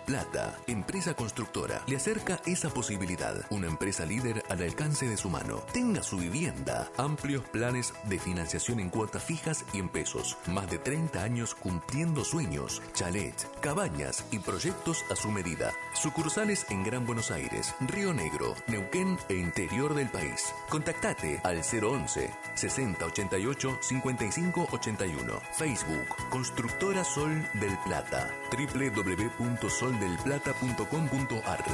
[0.09, 3.45] Plata, empresa constructora, le acerca esa posibilidad.
[3.51, 5.61] Una empresa líder al alcance de su mano.
[5.71, 6.89] Tenga su vivienda.
[6.97, 10.35] Amplios planes de financiación en cuotas fijas y en pesos.
[10.47, 15.73] Más de 30 años cumpliendo sueños, chalets, cabañas y proyectos a su medida.
[15.93, 20.51] Sucursales en Gran Buenos Aires, Río Negro, Neuquén e interior del país.
[20.69, 25.39] Contactate al 011 60 88 55 81.
[25.53, 28.27] Facebook Constructora Sol del Plata.
[29.99, 31.65] www.soldelplata.com.ar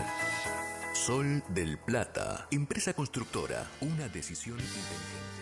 [0.93, 2.47] Sol del Plata.
[2.52, 3.68] Empresa constructora.
[3.81, 5.35] Una decisión inteligente.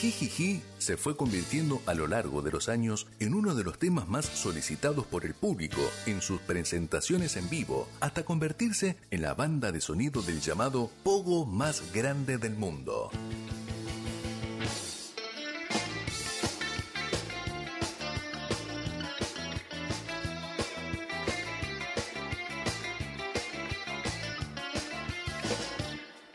[0.00, 4.08] Jijiji se fue convirtiendo a lo largo de los años en uno de los temas
[4.08, 9.70] más solicitados por el público en sus presentaciones en vivo, hasta convertirse en la banda
[9.70, 13.10] de sonido del llamado Pogo más grande del mundo.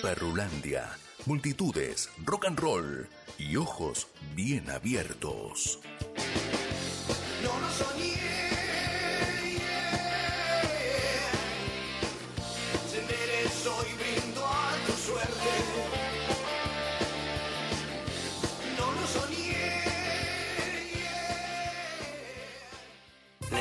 [0.07, 0.87] Perrulandia,
[1.25, 4.07] multitudes, rock and roll y ojos
[4.37, 5.79] bien abiertos.
[7.43, 8.36] No.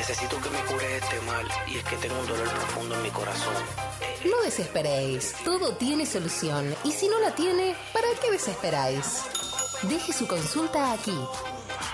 [0.07, 3.09] Necesito que me cure este mal y es que tengo un dolor profundo en mi
[3.09, 3.53] corazón.
[4.23, 6.73] No desesperéis, todo tiene solución.
[6.85, 9.23] Y si no la tiene, ¿para qué desesperáis?
[9.81, 11.19] Deje su consulta aquí.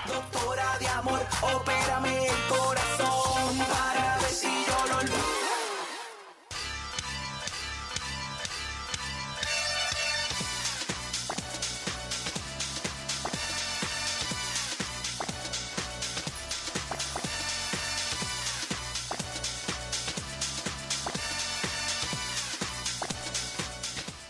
[0.06, 3.58] Doctora de amor, opérame el corazón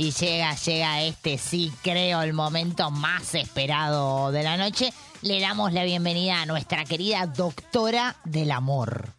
[0.05, 4.93] Y llega, llega este, sí creo, el momento más esperado de la noche.
[5.22, 9.14] Le damos la bienvenida a nuestra querida doctora del amor.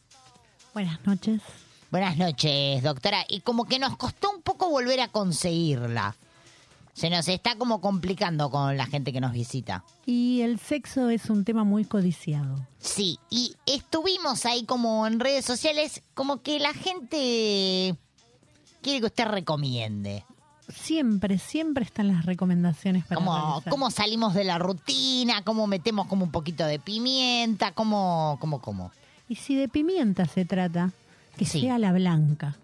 [0.76, 1.41] Buenas noches.
[1.90, 3.26] Buenas noches, doctora.
[3.28, 6.16] Y como que nos costó un poco volver a conseguirla.
[6.94, 9.84] Se nos está como complicando con la gente que nos visita.
[10.06, 12.60] Y el sexo es un tema muy codiciado.
[12.78, 17.95] Sí, y estuvimos ahí como en redes sociales, como que la gente
[18.84, 20.24] quiere que usted recomiende.
[20.70, 23.72] Siempre, siempre están las recomendaciones para Cómo, realizar.
[23.72, 28.92] cómo salimos de la rutina, cómo metemos como un poquito de pimienta, cómo, cómo, cómo.
[29.30, 30.92] Y si de pimienta se trata,
[31.38, 31.62] que Sí.
[31.62, 32.56] sea la blanca,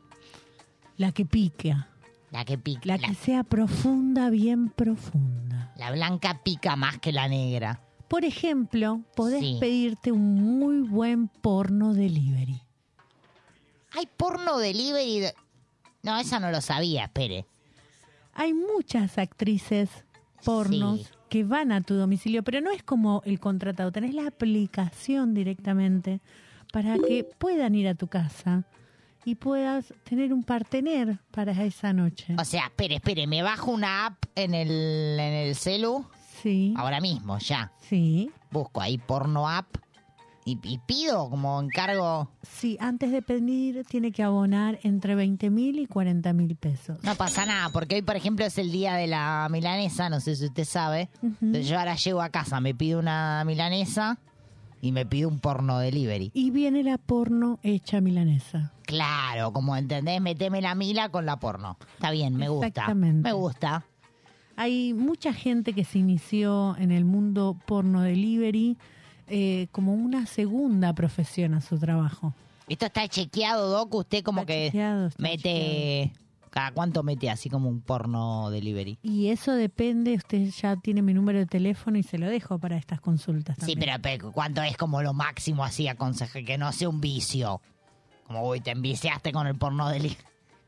[0.98, 1.88] la que pica,
[2.32, 2.82] La que pica.
[2.86, 5.74] La que sea profunda, bien profunda.
[5.76, 7.82] La blanca pica más que la negra.
[8.08, 9.58] Por ejemplo, podés Sí.
[9.60, 12.62] pedirte un muy buen porno delivery.
[13.98, 15.20] ¿Hay porno delivery?
[15.20, 15.34] de-
[16.04, 17.46] No, esa no lo sabía, espere.
[18.34, 19.90] Hay muchas actrices
[20.44, 21.08] pornos Sí.
[21.30, 26.20] que van a tu domicilio, pero no es como el contratado, tenés la aplicación directamente
[26.74, 28.64] para que puedan ir a tu casa
[29.26, 32.36] y puedas tener un partener para esa noche.
[32.40, 36.06] O sea, espere, espere, me bajo una app en el, en el celu.
[36.42, 36.74] Sí.
[36.76, 37.72] Ahora mismo, ya.
[37.82, 38.32] Sí.
[38.50, 39.68] Busco ahí porno app
[40.46, 42.30] y, y pido como encargo.
[42.42, 46.98] Sí, antes de pedir tiene que abonar entre 20 mil y 40 mil pesos.
[47.04, 50.36] No pasa nada, porque hoy, por ejemplo, es el día de la milanesa, no sé
[50.36, 51.10] si usted sabe.
[51.22, 54.20] Entonces yo ahora llego a casa, me pido una milanesa
[54.82, 56.32] y me pido un porno delivery.
[56.34, 58.74] Y viene la porno hecha milanesa.
[58.84, 61.78] Claro, como entendés, meteme la mila con la porno.
[61.94, 62.68] Está bien, me gusta.
[62.68, 63.30] Exactamente.
[63.30, 63.86] Me gusta.
[64.58, 68.78] Hay mucha gente que se inició en el mundo porno delivery
[69.32, 72.34] eh, como una segunda profesión a su trabajo.
[72.68, 73.94] Esto está chequeado, Doc.
[73.96, 76.14] Usted como que chequeado, mete...
[76.50, 79.00] ¿Cada cuánto mete así como un porno delivery?
[79.02, 82.76] Y eso depende, usted ya tiene mi número de teléfono y se lo dejo para
[82.76, 83.56] estas consultas.
[83.56, 84.02] Sí, también.
[84.02, 86.44] pero, pero ¿cuánto es como lo máximo así aconseje?
[86.44, 87.62] Que no sea un vicio.
[88.28, 90.18] Como, uy, te enviciaste con el porno delivery.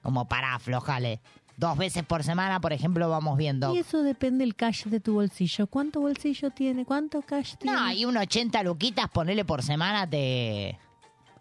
[0.02, 1.20] Como para aflojale.
[1.58, 3.74] Dos veces por semana, por ejemplo, vamos viendo.
[3.76, 5.68] Y eso depende del cash de tu bolsillo.
[5.68, 6.84] ¿Cuánto bolsillo tiene?
[6.86, 7.78] ¿Cuánto cash tiene?
[7.78, 10.78] No, y un 80 luquitas, ponele por semana, te...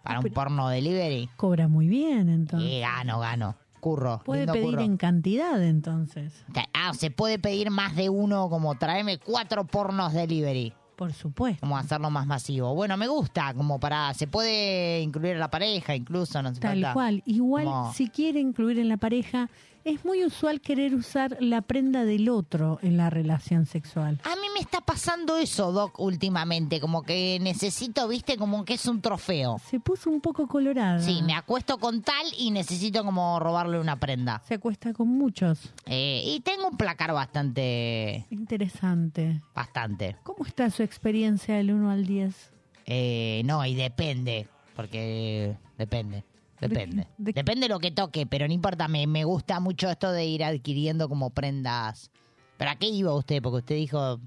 [0.02, 1.30] Para un porno delivery.
[1.36, 2.68] Cobra muy bien, entonces.
[2.68, 3.56] Y gano, gano.
[3.80, 4.20] Curro.
[4.24, 4.82] Puede lindo pedir curro.
[4.82, 6.44] en cantidad, entonces.
[6.74, 10.72] Ah, se puede pedir más de uno, como traeme cuatro pornos delivery.
[10.96, 11.60] Por supuesto.
[11.60, 12.74] Como hacerlo más masivo.
[12.74, 14.12] Bueno, me gusta, como para...
[14.14, 16.92] Se puede incluir a la pareja incluso, no hace Tal falta.
[16.92, 17.22] cual.
[17.24, 19.48] Igual, Como- si quiere incluir en la pareja,
[19.84, 24.20] es muy usual querer usar la prenda del otro en la relación sexual.
[24.24, 26.80] A mí me está pasando eso, Doc, últimamente.
[26.80, 29.60] Como que necesito, viste, como que es un trofeo.
[29.68, 31.00] Se puso un poco colorada.
[31.00, 34.42] Sí, me acuesto con tal y necesito como robarle una prenda.
[34.46, 35.72] Se acuesta con muchos.
[35.86, 38.26] Eh, y tengo un placar bastante...
[38.30, 39.40] Interesante.
[39.54, 40.16] Bastante.
[40.22, 42.52] ¿Cómo está su experiencia del 1 al 10?
[42.86, 46.24] Eh, no, y depende, porque depende.
[46.68, 47.06] Depende.
[47.18, 51.08] Depende lo que toque, pero no importa, me, me gusta mucho esto de ir adquiriendo
[51.08, 52.10] como prendas.
[52.56, 53.42] ¿Pero a qué iba usted?
[53.42, 54.20] Porque usted dijo...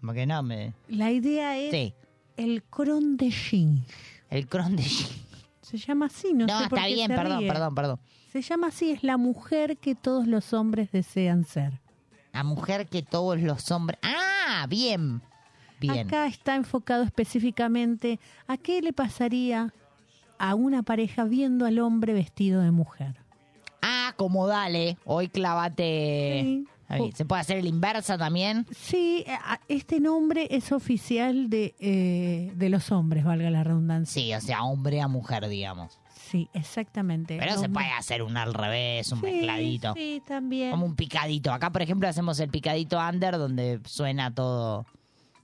[0.00, 0.72] Como que no, me...
[0.88, 1.94] La idea es Sí,
[2.38, 3.84] el cron de Jing.
[4.30, 5.18] el cron de Jing.
[5.60, 7.48] Se llama así, no, No, sé por está qué bien, se perdón, ríe.
[7.48, 8.00] perdón, perdón.
[8.32, 11.80] Se llama así, es la mujer que todos los hombres desean ser.
[12.32, 13.98] La mujer que todos los hombres...
[14.02, 14.66] ¡Ah!
[14.68, 15.20] Bien.
[15.80, 16.06] Bien.
[16.06, 19.72] Acá está enfocado específicamente a qué le pasaría
[20.40, 23.14] a una pareja viendo al hombre vestido de mujer.
[23.82, 24.96] Ah, como dale.
[25.04, 26.40] Hoy clavate...
[26.42, 26.66] Sí.
[26.88, 28.66] Ahí, ¿Se puede hacer el inversa también?
[28.76, 29.38] Sí, eh,
[29.68, 34.20] este nombre es oficial de, eh, de los hombres, valga la redundancia.
[34.20, 36.00] Sí, o sea, hombre a mujer, digamos.
[36.30, 37.36] Sí, exactamente.
[37.38, 39.94] Pero se puede hacer un al revés, un Sí, mezcladito.
[39.94, 40.72] Sí, también.
[40.72, 41.52] Como un picadito.
[41.52, 44.84] Acá, por ejemplo, hacemos el picadito under, donde suena todo.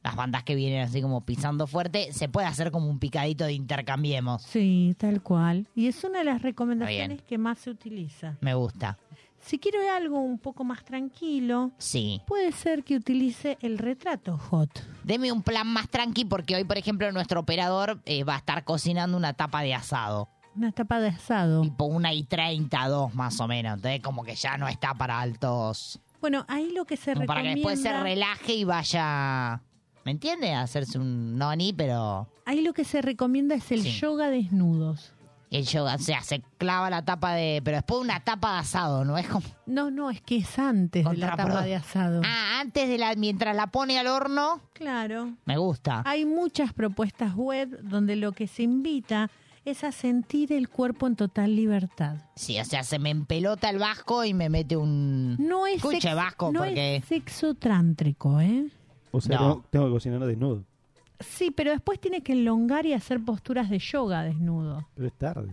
[0.06, 2.12] Las bandas que vienen así como pisando fuerte.
[2.12, 4.40] Se puede hacer como un picadito de intercambiemos.
[4.42, 5.66] Sí, tal cual.
[5.74, 8.36] Y es una de las recomendaciones que más se utiliza.
[8.40, 8.98] Me gusta.
[9.40, 12.22] Si quiere algo un poco más tranquilo, Sí.
[12.28, 14.70] puede ser que utilice el retrato hot.
[15.02, 18.62] Deme un plan más tranqui, porque hoy, por ejemplo, nuestro operador eh, va a estar
[18.62, 20.28] cocinando una tapa de asado.
[20.54, 21.62] Una tapa de asado.
[21.62, 23.74] Tipo una y 32 más o menos.
[23.74, 26.00] Entonces, como que ya no está para altos.
[26.20, 27.70] Bueno, ahí lo que se Como para que recomienda...
[27.70, 29.60] después se relaje y vaya.
[30.06, 30.54] ¿Me entiende?
[30.54, 32.28] Hacerse un noni, pero.
[32.44, 33.90] Ahí lo que se recomienda es el Sí.
[33.90, 35.12] yoga desnudos.
[35.50, 37.60] El yoga, o sea, se clava la tapa de.
[37.64, 39.18] Pero después una tapa de asado, ¿no?
[39.18, 39.44] Es como.
[39.66, 42.22] No, no, es que es antes de la tapa de asado.
[42.24, 43.16] Ah, antes de la.
[43.16, 44.60] Mientras la pone al horno.
[44.74, 45.32] Claro.
[45.44, 46.04] Me gusta.
[46.06, 49.28] Hay muchas propuestas web donde lo que se invita
[49.64, 52.18] es a sentir el cuerpo en total libertad.
[52.36, 55.36] Sí, o sea, se me empelota el vasco y me mete un.
[55.40, 56.94] No es, Escuche, vasco, no porque.
[56.94, 58.68] es sexo trántrico, ¿eh?
[59.16, 59.42] O sea, No.
[59.54, 60.64] tengo, tengo que cocinar desnudo.
[61.20, 64.86] Sí, pero después tiene que elongar y hacer posturas de yoga desnudo.
[64.94, 65.52] Pero es tarde.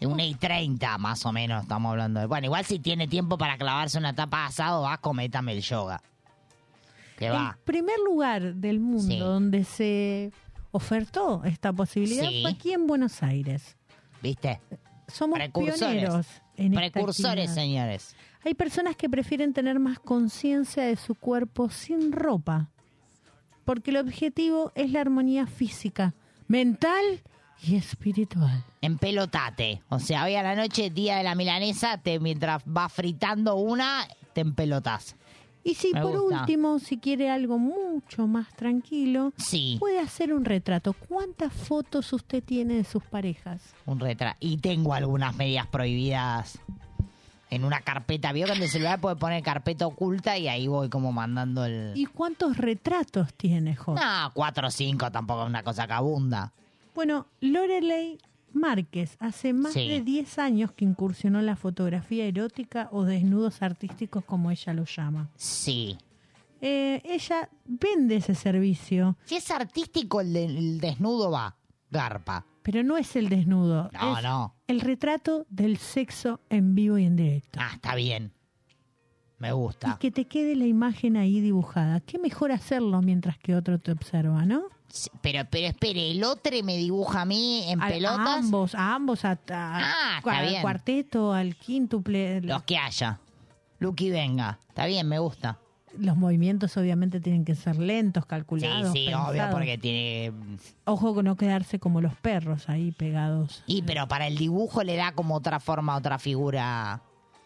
[0.00, 2.26] Una y 30 más o menos estamos hablando de.
[2.26, 6.00] Bueno, igual si tiene tiempo para clavarse una tapa de asado, vasco, métame el yoga.
[7.18, 7.56] Que va.
[7.58, 9.18] El primer lugar del mundo Sí.
[9.18, 10.30] donde se
[10.70, 12.42] ofertó esta posibilidad Sí.
[12.42, 13.76] fue aquí en Buenos Aires.
[14.22, 14.60] ¿Viste?
[15.08, 15.78] Somos Precursores.
[15.80, 16.26] pioneros
[16.56, 18.14] en Precursores, señores.
[18.48, 22.70] Hay personas que prefieren tener más conciencia de su cuerpo sin ropa,
[23.66, 26.14] porque el objetivo es la armonía física,
[26.46, 27.04] mental
[27.62, 28.64] y espiritual.
[28.80, 29.82] Empelotate.
[29.90, 34.08] O sea, hoy a la noche, día de la milanesa, te, mientras vas fritando una,
[34.32, 35.14] te empelotás.
[35.62, 36.40] Y si Me por gusta.
[36.40, 39.76] último, si quiere algo mucho más tranquilo, Sí.
[39.78, 40.94] puede hacer un retrato.
[40.94, 43.60] ¿Cuántas fotos usted tiene de sus parejas?
[43.84, 44.38] Un retra.
[44.40, 46.58] Y tengo algunas medias prohibidas
[47.50, 48.32] en una carpeta.
[48.32, 51.92] Vio que en el celular puede poner carpeta oculta y ahí voy como mandando el...
[51.96, 54.04] ¿Y cuántos retratos tiene, Jorge?
[54.04, 56.52] No, cuatro o cinco tampoco es una cosa que abunda.
[56.94, 58.18] Bueno, Lorelei
[58.52, 59.88] Márquez hace más Sí.
[59.88, 64.84] de 10 años que incursionó en la fotografía erótica o desnudos artísticos, como ella lo
[64.84, 65.28] llama.
[65.36, 65.96] Sí.
[66.60, 71.54] Eh, ella vende ese servicio, Si es artístico, el, de- el desnudo va.
[71.90, 72.44] Garpa.
[72.70, 73.88] Pero no es el desnudo.
[73.98, 74.54] No, es no.
[74.66, 77.58] El retrato del sexo en vivo y en directo.
[77.62, 78.30] Ah, está bien.
[79.38, 79.96] Me Y gusta.
[79.98, 82.00] que te quede la imagen ahí dibujada.
[82.00, 84.64] Qué mejor hacerlo mientras que otro te observa, ¿no?
[84.88, 88.18] Sí, Pero, pero espere, el otro me dibuja a mí en A- A, pelotas.
[88.38, 90.60] ambos, a ambos, a, a- Ah, está al bien.
[90.62, 92.42] cuarteto, al quíntuple.
[92.42, 93.18] Los que haya.
[93.78, 94.58] Lucky venga.
[94.68, 95.58] Está bien, me gusta.
[95.98, 98.92] Los movimientos obviamente tienen que ser lentos, Sí, calculados.
[98.92, 99.54] sí, obvio, pensados.
[99.54, 100.32] porque tiene...
[100.84, 103.62] Ojo con no quedarse como los perros ahí pegados.
[103.66, 107.02] Y pero para el dibujo le da como otra forma, otra figura.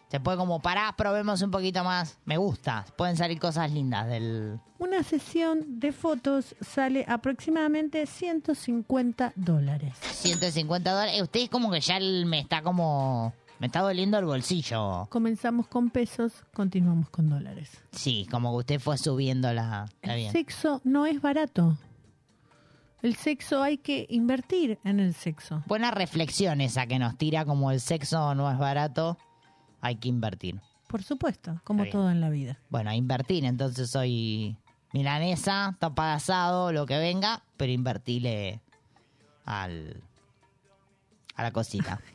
[0.09, 2.19] Se puede como, pará, probemos un poquito más.
[2.25, 2.85] Me gusta.
[2.95, 4.59] Pueden salir cosas lindas del...
[4.77, 9.95] Una sesión de fotos sale aproximadamente 150 dólares.
[10.01, 11.21] 150 dólares.
[11.21, 13.33] Usted es como que ya me está como...
[13.59, 15.07] Me está doliendo el bolsillo.
[15.09, 17.71] Comenzamos con pesos, continuamos con dólares.
[17.91, 19.89] Sí, como que usted fue subiendo la...
[20.01, 20.31] El bien.
[20.31, 21.77] sexo no es barato.
[23.01, 25.61] El sexo hay que invertir en el sexo.
[25.67, 29.17] Buena reflexión esa que nos tira como el sexo no es barato,
[29.81, 30.61] hay que invertir.
[30.87, 32.59] Por supuesto, como todo en la vida.
[32.69, 34.55] Bueno, a invertir, entonces soy
[34.93, 38.61] milanesa, tapa de asado, lo que venga, pero invertile
[39.43, 40.01] al
[41.35, 41.99] a la cosita.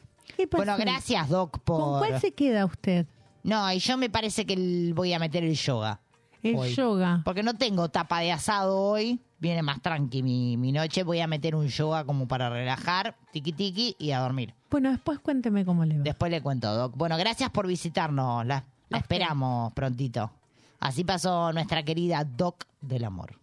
[0.53, 3.07] Bueno, gracias Doc por ¿Con cuál se queda usted?
[3.43, 6.01] No, y yo me parece que el- voy a meter el yoga.
[6.43, 6.75] El hoy.
[6.75, 7.23] yoga.
[7.25, 11.27] Porque no tengo tapa de asado hoy, viene más tranqui mi, mi noche, voy a
[11.27, 14.55] meter un yoga como para relajar, tiki tiki y a dormir.
[14.71, 16.05] Bueno, después cuénteme cómo le va.
[16.05, 16.95] Después le cuento, Doc.
[16.97, 18.45] Bueno, gracias por visitarnos.
[18.47, 20.31] La, la esperamos prontito.
[20.81, 23.38] Así pasó nuestra querida Doc del Amor.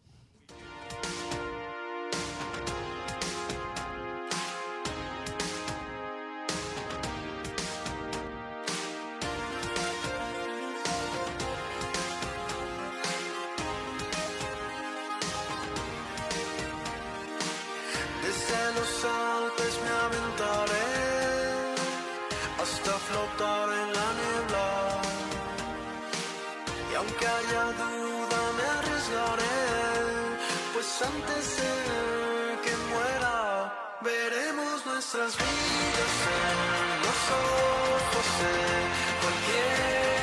[35.18, 38.56] Nuestras vidas en los ojos de
[39.22, 40.15] cualquiera.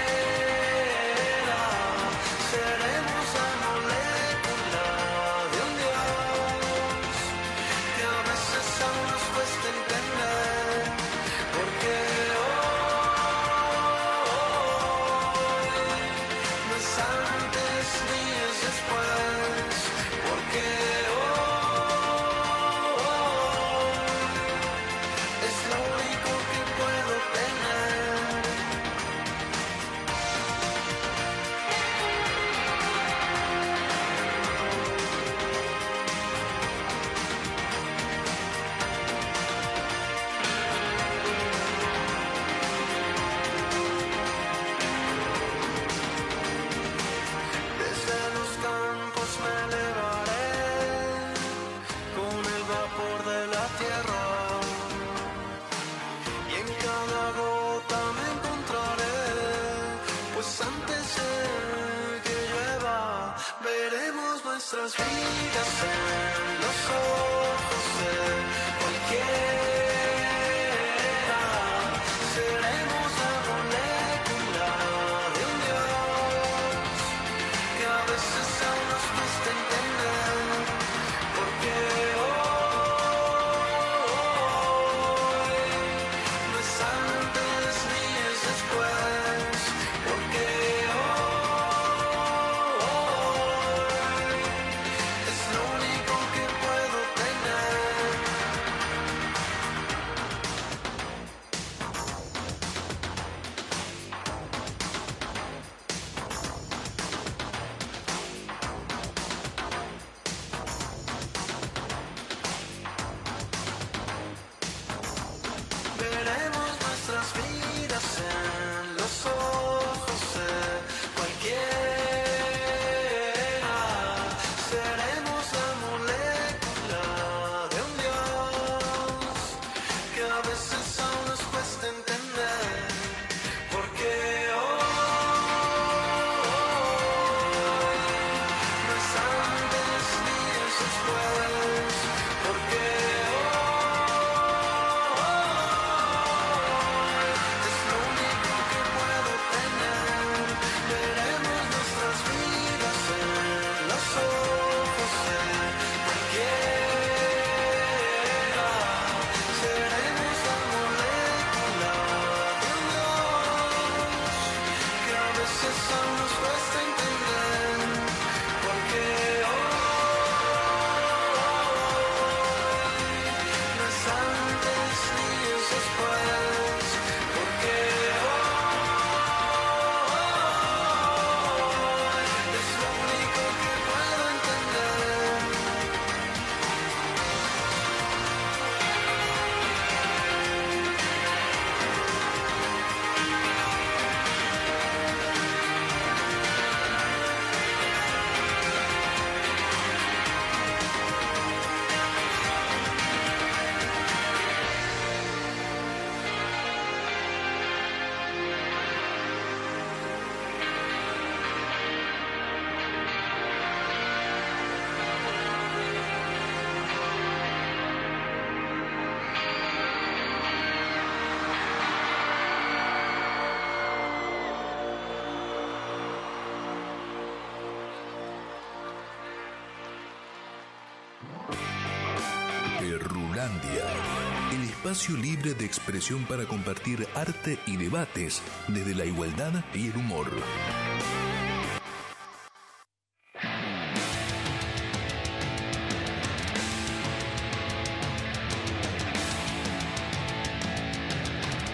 [234.93, 240.31] Espacio libre de expresión para compartir arte y debates desde la igualdad y el humor.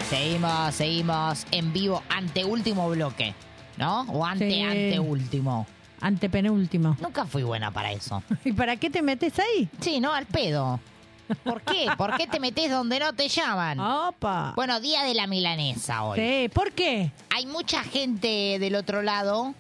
[0.09, 3.35] Seguimos, seguimos en vivo ante último bloque,
[3.77, 4.03] ¿no?
[4.03, 4.63] O ante, Sí.
[4.63, 5.67] ante último.
[6.01, 6.97] Antepenúltimo.
[7.01, 8.23] Nunca fui buena para eso.
[8.45, 9.69] ¿Y para qué te metes ahí?
[9.81, 10.81] Sí, no, al pedo.
[11.45, 11.87] ¿Por qué?
[11.97, 13.79] ¿Por qué te metes donde no te llaman?
[13.81, 14.53] Opa.
[14.57, 16.19] Bueno, día de la milanesa hoy.
[16.19, 17.11] Sí, ¿por qué?
[17.31, 19.55] Hay mucha gente del otro lado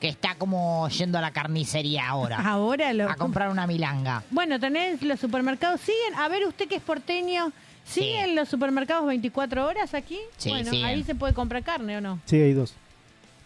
[0.00, 2.38] que está como yendo a la carnicería ahora.
[2.38, 3.08] Ahora lo...
[3.08, 4.22] A comprar una milanga.
[4.30, 7.52] Bueno, tenés los supermercados, siguen, a ver usted que es porteño,
[7.84, 10.18] ¿siguen los supermercados 24 horas aquí?
[10.38, 10.86] Sí, bueno, siguen.
[10.86, 12.18] ahí se puede comprar carne o no.
[12.24, 12.74] Sí, hay dos.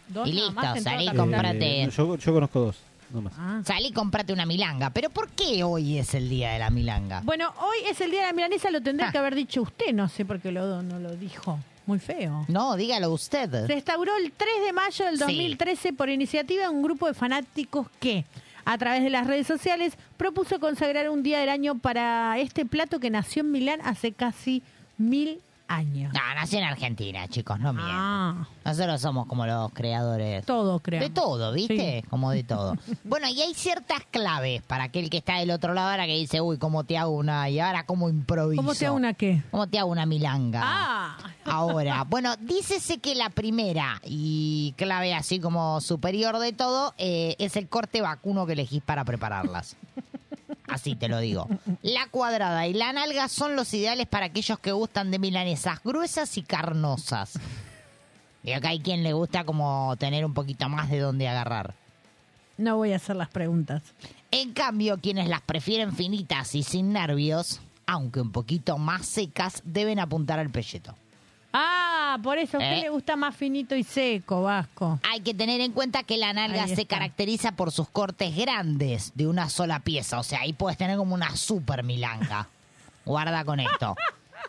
[0.08, 1.08] Dos Y listo, salí.
[1.08, 2.76] Eh, yo, yo conozco dos,
[3.38, 3.62] Ah.
[3.64, 4.90] Salí y comprate una milanga.
[4.90, 7.20] ¿Pero por qué hoy es el día de la milanga?
[7.24, 8.82] Bueno, hoy es el día de la milanesa, lo Ah.
[8.82, 11.58] tendría que haber dicho usted, no sé por qué lo, no lo dijo.
[11.86, 12.46] Muy feo.
[12.48, 13.66] No, dígalo usted.
[13.66, 15.20] Se instauró el 3 de mayo del Sí.
[15.20, 18.24] 2013 por iniciativa de un grupo de fanáticos que,
[18.64, 23.00] a través de las redes sociales, propuso consagrar un día del año para este plato
[23.00, 24.62] que nació en Milán hace casi
[24.96, 26.12] mil años.
[26.12, 27.94] No, nació en Argentina, chicos, no mientan.
[27.96, 30.44] Ah, Nosotros somos como los creadores.
[30.44, 31.00] todo creo.
[31.00, 32.00] De todo, ¿viste?
[32.02, 32.08] Sí.
[32.08, 32.76] Como de todo.
[33.04, 36.40] bueno, y hay ciertas claves para aquel que está del otro lado ahora que dice,
[36.40, 37.48] uy, ¿cómo te hago una?
[37.48, 38.60] Y ahora, ¿cómo improviso?
[38.60, 39.42] ¿Cómo te hago una qué?
[39.50, 40.60] ¿Cómo te hago una milanga?
[40.64, 41.16] Ah,
[41.46, 47.56] Ahora, bueno, dícese que la primera y clave así como superior de todo eh, es
[47.56, 49.76] el corte vacuno que elegís para prepararlas.
[50.68, 51.46] Así te lo digo.
[51.82, 56.36] La cuadrada y la nalga son los ideales para aquellos que gustan de milanesas gruesas
[56.38, 57.38] y carnosas.
[58.42, 61.74] Y acá hay quien le gusta como tener un poquito más de donde agarrar.
[62.56, 63.82] no voy a hacer las preguntas.
[64.30, 69.98] En cambio, quienes las prefieren finitas y sin nervios, aunque un poquito más secas, deben
[70.00, 70.94] apuntar al pelleto.
[71.52, 71.83] Ah,
[72.18, 72.82] por eso, ¿a usted ¿Eh?
[72.82, 74.98] le gusta más finito y seco, Vasco?
[75.10, 79.26] Hay que tener en cuenta que la nalga se caracteriza por sus cortes grandes de
[79.26, 80.18] una sola pieza.
[80.18, 82.48] O sea, ahí puedes tener como una super milanga.
[83.04, 83.94] Guarda con esto.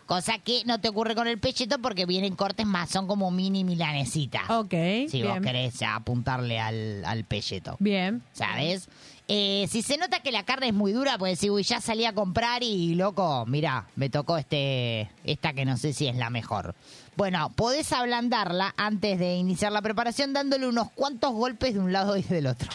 [0.06, 3.64] Cosa que no te ocurre con el pelleto porque vienen cortes más, son como mini
[3.64, 4.48] milanesitas.
[4.50, 4.72] Ok,
[5.08, 7.76] Si vos querés apuntarle al, al pelleto.
[7.80, 8.22] Bien.
[8.32, 8.88] ¿Sabes?
[9.28, 12.12] Eh, si se nota que la carne es muy dura, pues uy, ya salí a
[12.12, 16.76] comprar y, loco, mira, me tocó este esta que no sé si es la mejor.
[17.16, 22.16] Bueno, podés ablandarla antes de iniciar la preparación dándole unos cuantos golpes de un lado
[22.16, 22.68] y del otro.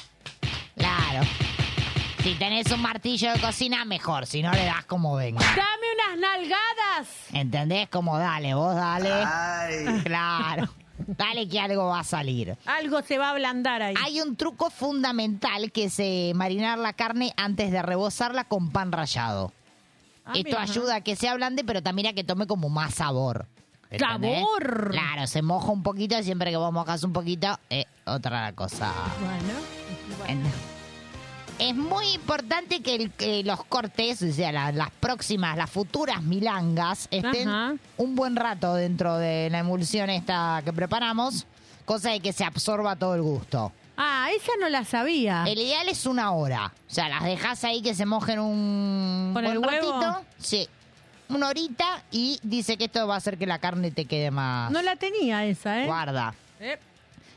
[0.75, 1.25] Claro.
[2.23, 4.25] Si tenés un martillo de cocina, mejor.
[4.25, 5.39] Si no, le das como venga.
[5.39, 7.07] ¡Dame unas nalgadas!
[7.33, 7.87] ¿Entendés?
[7.89, 9.09] Como dale, vos dale.
[9.11, 10.01] Ay.
[10.03, 10.69] Claro.
[11.07, 12.57] Dale que algo va a salir.
[12.65, 13.95] Algo se va a ablandar ahí.
[14.03, 18.91] Hay un truco fundamental que es eh, marinar la carne antes de rebozarla con pan
[18.91, 19.51] rallado.
[20.25, 20.61] Ah, Esto mira.
[20.61, 23.47] ayuda a que se ablande, pero también a que tome como más sabor.
[23.89, 24.39] ¿Entendés?
[24.39, 24.91] ¡Sabor!
[24.91, 28.93] Claro, se moja un poquito y siempre que vos mojas un poquito, eh, otra cosa.
[29.19, 29.59] Bueno.
[30.27, 30.80] En-
[31.61, 36.23] Es muy importante que, el- que los cortes, o sea, la- las próximas, las futuras
[36.23, 37.75] milangas, estén Ajá.
[37.97, 41.45] un buen rato dentro de la emulsión esta que preparamos,
[41.85, 43.71] cosa de que se absorba todo el gusto.
[43.95, 45.43] Ah, esa no la sabía.
[45.47, 46.73] El ideal es una hora.
[46.89, 49.99] O sea, las dejas ahí que se mojen un ¿Con buen el huevo?
[50.01, 50.25] ratito.
[50.39, 50.67] Sí.
[51.29, 54.71] Una horita y dice que esto va a hacer que la carne te quede más.
[54.71, 55.85] No la tenía esa, ¿eh?
[55.85, 56.33] Guarda.
[56.59, 56.79] Eh.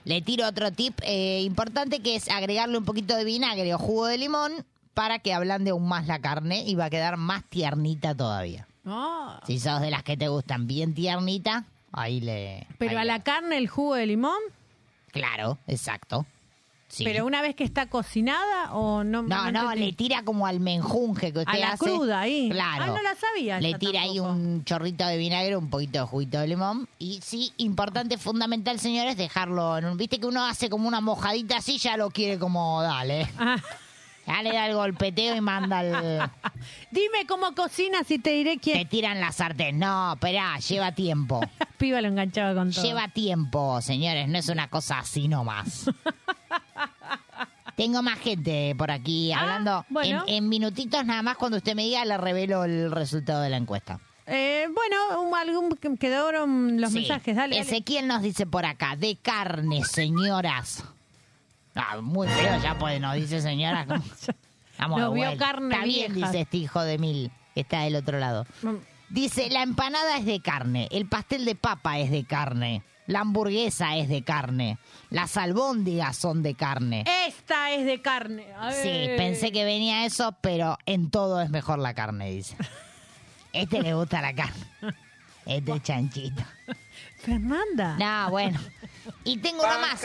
[0.05, 4.07] Le tiro otro tip eh, importante que es agregarle un poquito de vinagre o jugo
[4.07, 4.53] de limón
[4.93, 8.67] para que ablande aún más la carne y va a quedar más tiernita todavía.
[8.87, 9.41] Ah.
[9.47, 12.67] Si sos de las que te gustan bien tiernita, ahí le...
[12.79, 14.39] Pero ahí a le- la carne el jugo de limón,
[15.11, 16.27] Claro, exacto.
[16.95, 17.05] Sí.
[17.05, 19.23] pero una vez que está cocinada o no.
[19.23, 19.87] No, no, entendí.
[19.87, 21.85] le tira como al menjunje que usted A la hace.
[21.85, 22.49] cruda ahí.
[22.51, 22.85] Claro.
[22.85, 23.61] Ah, no la sabía.
[23.61, 26.89] Le tira ahí un chorrito de vinagre, un poquito de juguito de limón.
[26.99, 29.97] Y sí, importante, fundamental, señores, dejarlo en un...
[29.97, 33.29] Viste que uno hace como una mojadita así, ya lo quiere como, dale.
[33.39, 33.57] Ah.
[34.27, 35.93] Ya le da el golpeteo y manda el...
[36.91, 38.79] Dime cómo cocinas y te diré quién.
[38.79, 39.79] Te tiran la sartén.
[39.79, 41.41] No, esperá, lleva tiempo.
[41.79, 42.85] Piba lo enganchaba con todo.
[42.85, 45.91] Lleva tiempo, señores, no es una cosa así nomás.
[47.77, 49.71] Tengo más gente por aquí hablando.
[49.79, 50.25] Ah, bueno.
[50.29, 53.57] en, en minutitos nada más, cuando usted me diga, le revelo el resultado de la
[53.57, 53.99] encuesta.
[54.27, 57.01] Eh, bueno, un- algún que quedaron los Sí.
[57.01, 57.57] mensajes, dale.
[57.57, 57.69] dale.
[57.69, 60.85] Ezequiel nos dice por acá, de carne, señoras.
[61.75, 63.87] Ah, muy feo ya pues nos dice señora.
[63.87, 64.03] ¿cómo?
[64.79, 66.29] Vamos Nos vio carne Está bien, vieja.
[66.29, 68.47] dice este hijo de mil, que está del otro lado.
[68.63, 68.75] Mm.
[69.11, 73.97] Dice, la empanada es de carne, el pastel de papa es de carne, la hamburguesa
[73.97, 74.79] es de carne,
[75.11, 77.05] las albóndigas son de carne.
[77.29, 78.47] Esta es de carne.
[78.59, 82.57] A Sí, pensé que venía eso, pero en todo es mejor la carne, dice.
[83.53, 84.67] Este le gusta la carne.
[85.47, 86.43] Este es chanchito.
[87.19, 87.97] Fernanda.
[87.99, 88.59] No, bueno.
[89.23, 90.03] Y tengo uno más.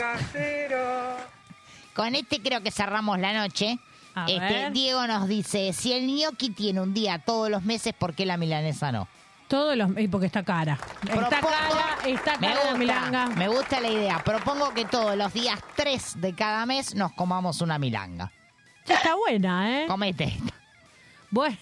[2.00, 3.78] Con este creo que cerramos la noche.
[4.14, 4.72] A Este, ver.
[4.72, 8.38] Diego nos dice, si el gnocchi tiene un día todos los meses, ¿por qué la
[8.38, 9.06] milanesa no?
[9.48, 9.90] Todos los.
[9.98, 10.78] y porque está cara.
[11.02, 13.26] Está cara, está cara la milanga.
[13.36, 14.18] me gusta la idea.
[14.24, 18.32] Propongo que todos los días 3 de cada mes nos comamos una milanga.
[18.86, 19.86] Ya está buena, ¿eh?
[19.86, 20.38] Comete.
[21.30, 21.56] Bueno,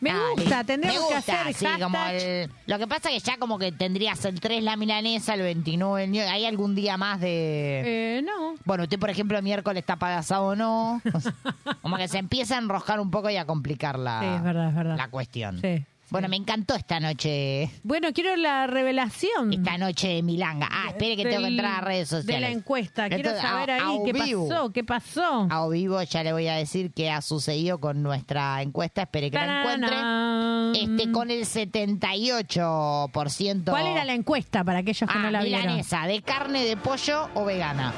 [0.00, 0.20] me Dale.
[0.36, 1.82] gusta, tendremos Me gusta, que hacer sí, hashtag.
[1.82, 5.34] como el- Lo que pasa es que ya como que tendrías el 3 la milanesa,
[5.34, 6.28] el 29 el.
[6.30, 8.18] ¿Hay algún día más de...?
[8.18, 8.54] Eh, no.
[8.64, 11.00] Bueno, usted, por ejemplo, miércoles está para asado o no.
[11.82, 14.68] Como que se empieza a enroscar un poco y a complicar la, Sí, es verdad,
[14.68, 14.96] es verdad.
[14.96, 15.60] la cuestión.
[15.60, 15.84] Sí.
[16.10, 17.70] Bueno, me encantó esta noche.
[17.82, 19.52] Bueno, quiero la revelación.
[19.52, 20.66] Esta noche de Milanga.
[20.70, 22.26] Ah, espere que tengo que entrar a redes sociales.
[22.34, 23.08] De la encuesta.
[23.08, 24.48] Quiero Entonces, saber ahí a qué vivo.
[24.48, 25.46] pasó, qué pasó.
[25.50, 29.02] A o vivo ya le voy a decir qué ha sucedido con nuestra encuesta.
[29.02, 29.90] Espere que la encuentre.
[29.90, 30.72] Tararán.
[30.74, 33.70] Este, con el 78%.
[33.70, 35.60] ¿Cuál era la encuesta para aquellos que Ah, no la vieron?
[35.62, 37.92] milanesa, ¿de carne, de pollo o vegana?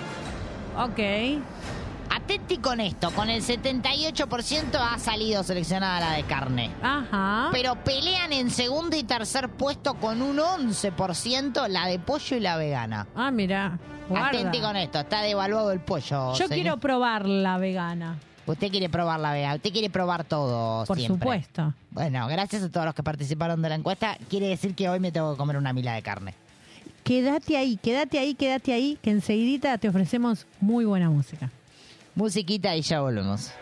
[0.77, 0.99] Ok.
[2.11, 6.71] Atenti con esto, con el 78% ha salido seleccionada la de carne.
[6.83, 7.51] Ajá.
[7.53, 12.57] Pero pelean en segundo y tercer puesto con un 11% la de pollo y la
[12.57, 13.07] vegana.
[13.15, 13.79] Ah, mira.
[14.15, 16.33] Atenti con esto, está devaluado el pollo.
[16.33, 16.51] Yo señor.
[16.51, 18.19] quiero probar la vegana.
[18.45, 21.21] Usted quiere probar la vegana, usted quiere probar todo Por siempre.
[21.21, 21.75] supuesto.
[21.93, 24.19] Bueno, gracias a todos los que participaron de la encuesta.
[24.29, 26.35] Quiere decir que hoy me tengo que comer una mila de carne.
[27.05, 31.51] Quédate ahí, quédate ahí, quédate ahí, que enseguidita te ofrecemos muy buena música.
[32.15, 33.53] Musiquita y ya volvemos.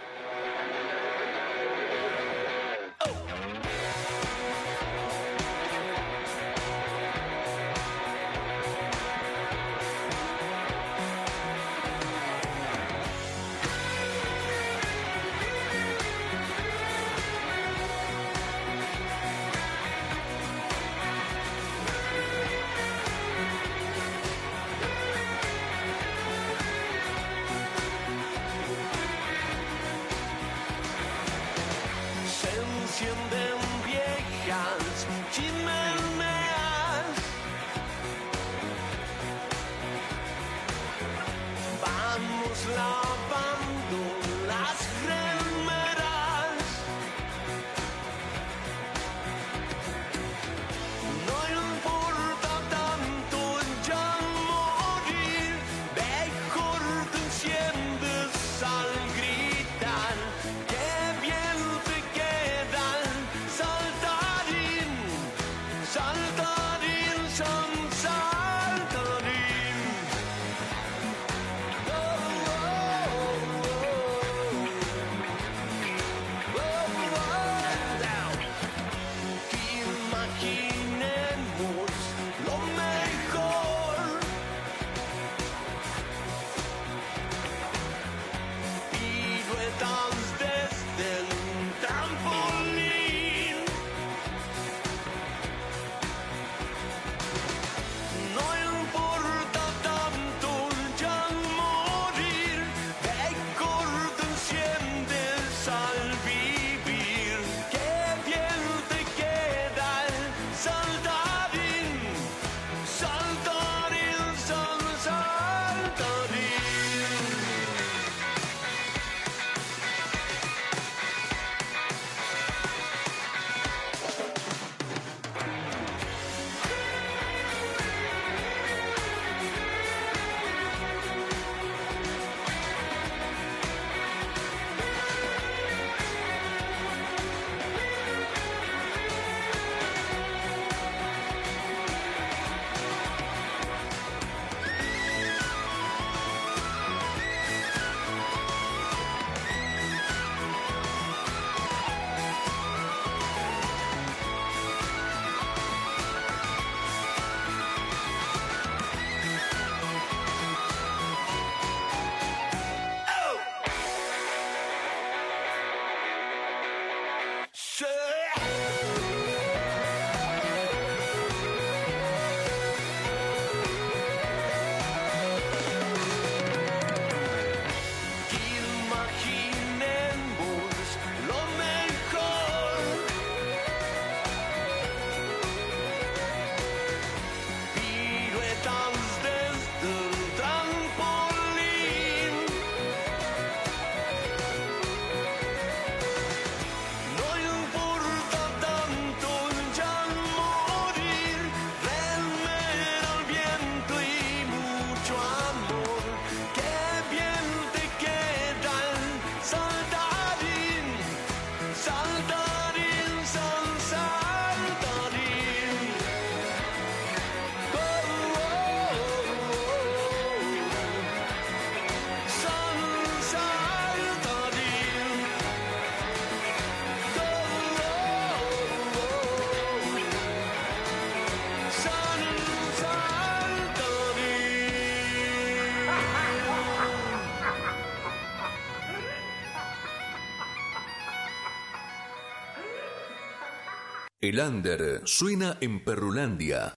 [244.28, 246.74] El under suena en Perrulandia.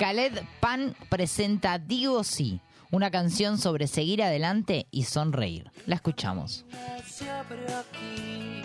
[0.00, 2.60] Khaled Pan presenta Digo Sí,
[2.90, 5.70] una canción sobre seguir adelante y sonreír.
[5.86, 6.66] La escuchamos.
[7.06, 8.62] se abre aquí,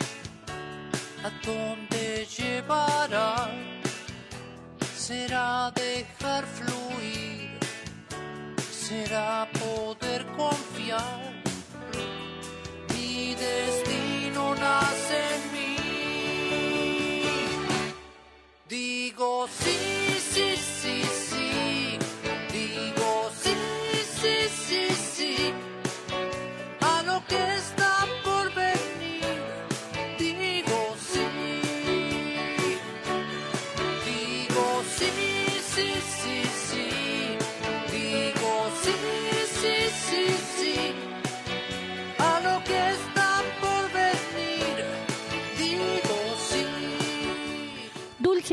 [1.23, 3.51] ¿a dónde llevará?
[4.97, 7.51] Será dejar fluir,
[8.71, 9.47] será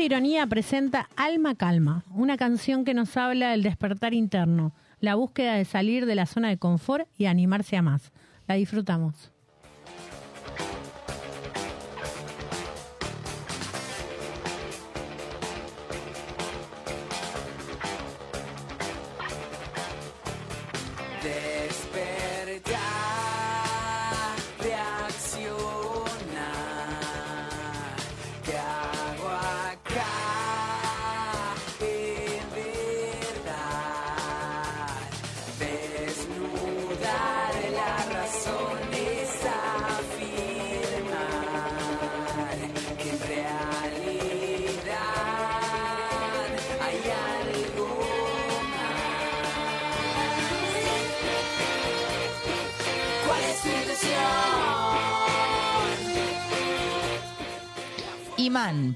[0.09, 5.65] Ironía presenta Alma Calma, una canción que nos habla del despertar interno, la búsqueda de
[5.65, 8.11] salir de la zona de confort y animarse a más.
[8.47, 9.31] La disfrutamos.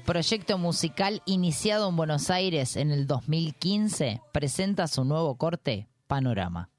[0.04, 6.73] Proyecto musical iniciado en Buenos Aires en el 2015, presenta su nuevo corte, Panorama.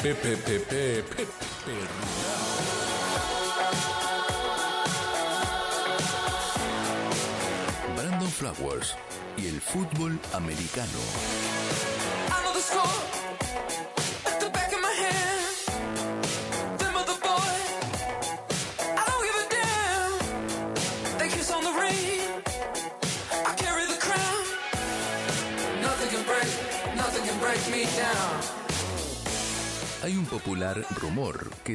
[0.00, 1.01] Pepe, pepe, pepe,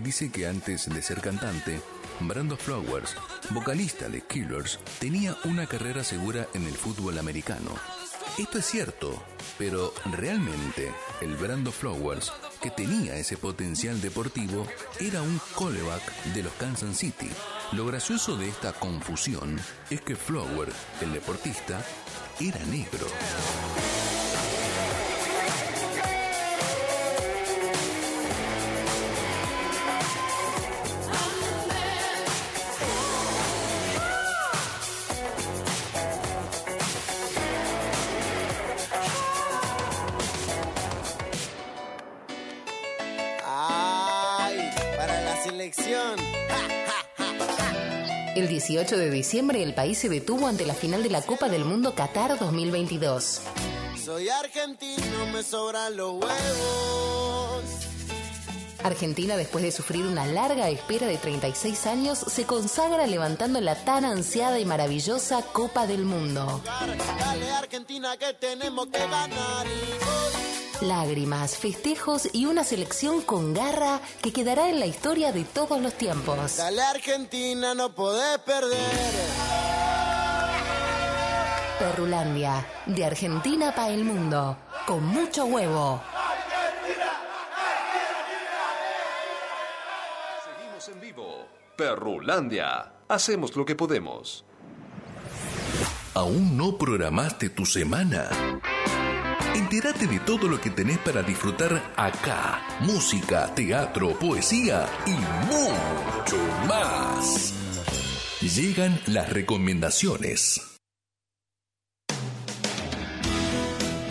[0.02, 1.80] dice que antes de ser cantante,
[2.19, 3.15] Brando Flowers,
[3.52, 7.72] vocalista de Killers, tenía una carrera segura en el fútbol americano.
[8.38, 9.24] Esto es cierto,
[9.57, 10.91] pero realmente
[11.22, 14.68] el Brando Flowers, que tenía ese potencial deportivo,
[14.99, 17.30] era un callback de los Kansas City.
[17.72, 19.60] Lo gracioso de esta confusión
[19.90, 20.72] es que Flower,
[21.02, 21.84] el deportista,
[22.40, 23.07] era negro.
[48.38, 51.65] El 18 de diciembre el país se detuvo ante la final de la Copa del
[51.65, 53.41] Mundo Qatar 2022.
[54.05, 57.64] Soy argentino, me sobran los huevos.
[58.84, 64.05] Argentina, después de sufrir una larga espera de 36 años, se consagra levantando la tan
[64.05, 66.61] ansiada y maravillosa Copa del Mundo.
[66.64, 70.47] Dale Argentina que tenemos que ganar y
[70.81, 75.93] Lágrimas, festejos y una selección con garra que quedará en la historia de todos los
[75.95, 76.57] tiempos.
[76.57, 78.77] Dale Argentina, no podés perder.
[81.79, 86.01] Perrulandia, de Argentina para el mundo, con mucho huevo.
[90.45, 91.47] Seguimos en vivo.
[91.75, 92.93] Perrulandia.
[93.07, 94.45] Hacemos lo que podemos.
[96.13, 98.29] ¿Aún no programaste tu semana?
[99.57, 102.61] Entérate de todo lo que tenés para disfrutar acá.
[102.81, 105.13] Música, teatro, poesía y
[105.47, 107.55] mucho más.
[108.39, 110.77] Llegan las recomendaciones.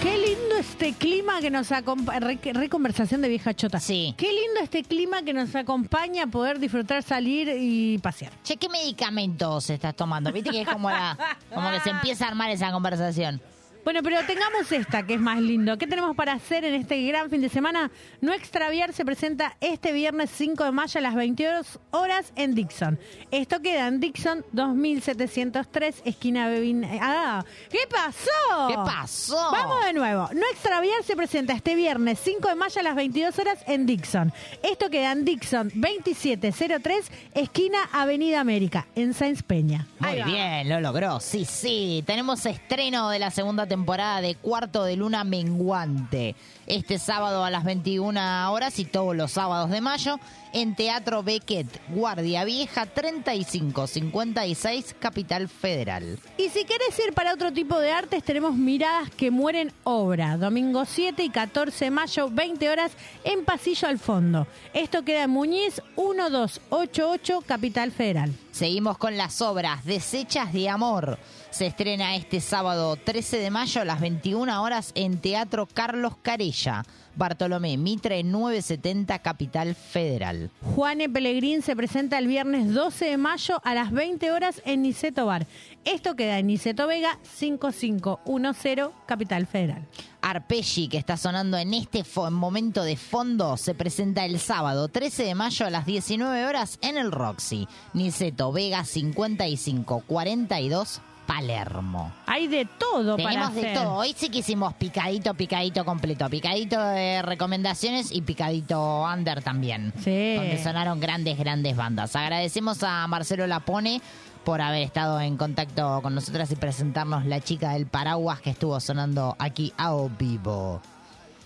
[0.02, 2.18] Qué lindo este clima que nos acompaña.
[2.18, 3.78] Re, re conversación de vieja chota.
[3.78, 4.16] Sí.
[4.18, 8.32] Qué lindo este clima que nos acompaña a poder disfrutar, salir y pasear.
[8.42, 10.32] Che, ¿qué medicamentos estás tomando?
[10.32, 11.16] Viste que es como, la,
[11.54, 13.40] como que se empieza a armar esa conversación.
[13.86, 15.78] Bueno, pero tengamos esta, que es más lindo.
[15.78, 17.92] ¿Qué tenemos para hacer en este gran fin de semana?
[18.20, 22.98] No extraviar se presenta este viernes 5 de mayo a las 22 horas en Dixon.
[23.30, 26.84] Esto queda en Dixon 2703, esquina Bevin.
[27.00, 28.66] Ah, ¿qué pasó?
[28.66, 29.52] ¿Qué pasó?
[29.52, 30.30] Vamos de nuevo.
[30.32, 34.32] No extraviar se presenta este viernes 5 de mayo a las 22 horas en Dixon.
[34.64, 39.86] Esto queda en Dixon 2703, esquina Avenida América, en Sáenz Peña.
[40.00, 41.20] Muy bien, lo logró.
[41.20, 42.02] Sí, sí.
[42.04, 46.34] Tenemos estreno de la segunda temporada de Cuarto de Luna Menguante.
[46.66, 50.18] Este sábado a las 21 horas y todos los sábados de mayo
[50.54, 56.18] en Teatro Beckett, Guardia Vieja 3556, Capital Federal.
[56.38, 60.38] Y si querés ir para otro tipo de artes, tenemos Miradas que mueren obra.
[60.38, 62.92] Domingo 7 y 14 de mayo, 20 horas,
[63.24, 64.46] en Pasillo al Fondo.
[64.72, 68.32] Esto queda en Muñiz 1288, Capital Federal.
[68.52, 71.18] Seguimos con las obras Desechas de Amor.
[71.56, 76.84] Se estrena este sábado 13 de mayo a las 21 horas en Teatro Carlos Carella,
[77.14, 80.50] Bartolomé Mitre 970, Capital Federal.
[80.74, 85.24] Juane Pellegrín se presenta el viernes 12 de mayo a las 20 horas en Niceto
[85.24, 85.46] Bar.
[85.86, 89.82] Esto queda en Niceto Vega 5510, Capital Federal.
[90.20, 95.34] Arpeggi, que está sonando en este momento de fondo, se presenta el sábado 13 de
[95.34, 97.66] mayo a las 19 horas en el Roxy.
[97.94, 102.12] Niceto Vega 5542, Palermo.
[102.26, 103.94] Hay de todo Tenemos para de todo.
[103.94, 106.28] Hoy sí que hicimos picadito, picadito completo.
[106.30, 109.92] Picadito de recomendaciones y picadito under también.
[109.98, 110.36] Sí.
[110.36, 112.14] Donde sonaron grandes, grandes bandas.
[112.16, 114.00] Agradecemos a Marcelo Lapone
[114.44, 118.78] por haber estado en contacto con nosotras y presentarnos la chica del paraguas que estuvo
[118.78, 120.80] sonando aquí a vivo.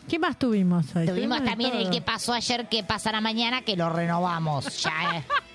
[0.07, 1.07] ¿Qué más tuvimos hoy?
[1.07, 4.83] Tuvimos también el que pasó ayer, que pasará mañana, que lo renovamos.
[4.83, 5.25] Ya eh.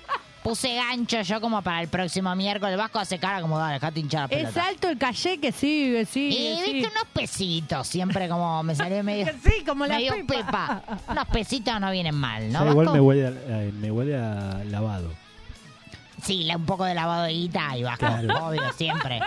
[0.46, 2.76] puse gancho yo como para el próximo miércoles.
[2.76, 4.48] Vasco hace cara como, dale, dejate hinchar la pelota.
[4.48, 6.72] Es alto el calle que sigue, sigue, Y sigue.
[6.74, 9.26] viste unos pesitos, siempre como me salió medio.
[9.42, 10.82] Sí, como la medio pepa.
[10.86, 10.98] pepa.
[11.08, 12.70] Unos pesitos no vienen mal, ¿no?
[12.70, 15.10] Igual me huele, a, eh, me huele a lavado.
[16.26, 18.46] Sí, la- un poco de lavado de guita y Vasco, Claro.
[18.48, 19.20] obvio, siempre.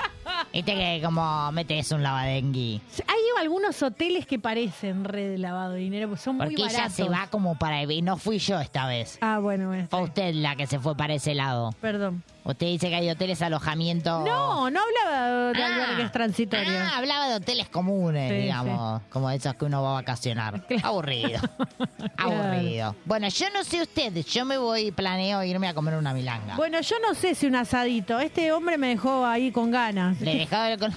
[0.53, 2.81] Viste que como metes un lavadengui.
[3.07, 6.73] Hay algunos hoteles que parecen red de lavado de dinero, porque son muy Porque ella
[6.73, 6.93] baratos.
[6.95, 7.81] se va como para...
[7.83, 9.17] Y no fui yo esta vez.
[9.21, 9.87] Ah, bueno, bueno.
[9.89, 11.71] Fue usted la que se fue para ese lado.
[11.79, 12.23] Perdón.
[12.43, 14.23] Usted dice que hay hoteles alojamiento...
[14.25, 16.73] No, no hablaba de albergues transitorios.
[16.75, 20.65] Ah, hablaba de hoteles comunes, Sí, digamos, como esos que uno va a vacacionar.
[20.83, 21.39] Aburrido.
[22.17, 22.95] Aburrido.
[23.05, 26.55] Bueno, yo no sé usted, yo me voy, planeo irme a comer una milanga.
[26.55, 28.19] Bueno, yo no sé si un asadito.
[28.19, 30.19] Este hombre me dejó ahí con ganas.
[30.21, 30.79] Le dejaba el...
[30.79, 30.93] col-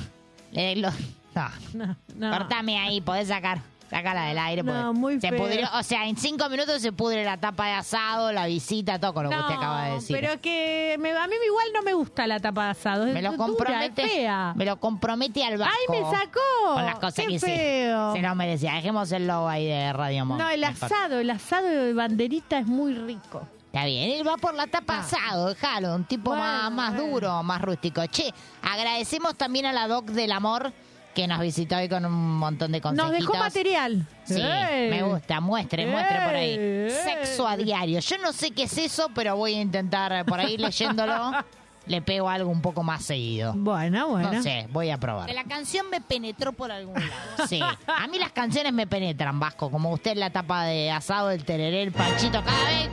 [0.52, 1.48] Le, lo- no.
[1.74, 2.30] No, no.
[2.38, 3.60] Cortame ahí, podés sacar.
[3.92, 4.62] Sácala del aire.
[4.62, 5.68] No, muy se pudrió.
[5.78, 9.24] O sea, en cinco minutos se pudre la tapa de asado, la visita, todo con
[9.24, 10.16] lo que usted acaba de decir.
[10.18, 13.06] pero que me- a mí igual no me gusta la tapa de asado.
[13.06, 14.54] Es me lo compromete, fea.
[14.56, 15.74] me lo compromete al vasco.
[15.94, 16.40] ¡Ay, me sacó!
[16.74, 17.46] Con las cosas ¡Qué que hice.
[17.46, 18.14] feo!
[18.14, 18.72] Se lo merecía.
[18.74, 20.40] Dejemos el logo ahí de Radio Monk.
[20.40, 23.46] No, el asado, el asado de banderita es muy rico.
[23.66, 27.60] Está bien, él va por la tapa asado, déjalo, un tipo más, más duro, más
[27.62, 28.04] rústico.
[28.06, 28.32] Che,
[28.62, 30.72] agradecemos también a la Doc del Amor
[31.14, 33.18] que nos visitó hoy con un montón de Nos consejitos.
[33.32, 34.06] dejó material.
[34.24, 34.90] Sí, ¡Ey!
[34.90, 36.54] me gusta, muestre, muestre por ahí.
[36.58, 36.90] ¡Ey!
[36.90, 38.00] Sexo a diario.
[38.00, 41.32] Yo no sé qué es eso, pero voy a intentar por ahí leyéndolo.
[41.84, 43.54] Le pego algo un poco más seguido.
[43.56, 44.32] Bueno, bueno.
[44.32, 45.26] No sé, voy a probar.
[45.26, 47.12] Que la canción me penetró por algún lado.
[47.48, 49.68] Sí, a mí las canciones me penetran, Vasco.
[49.68, 52.40] Como usted en la tapa de asado, el tereré, el panchito.
[52.44, 52.88] Cada vez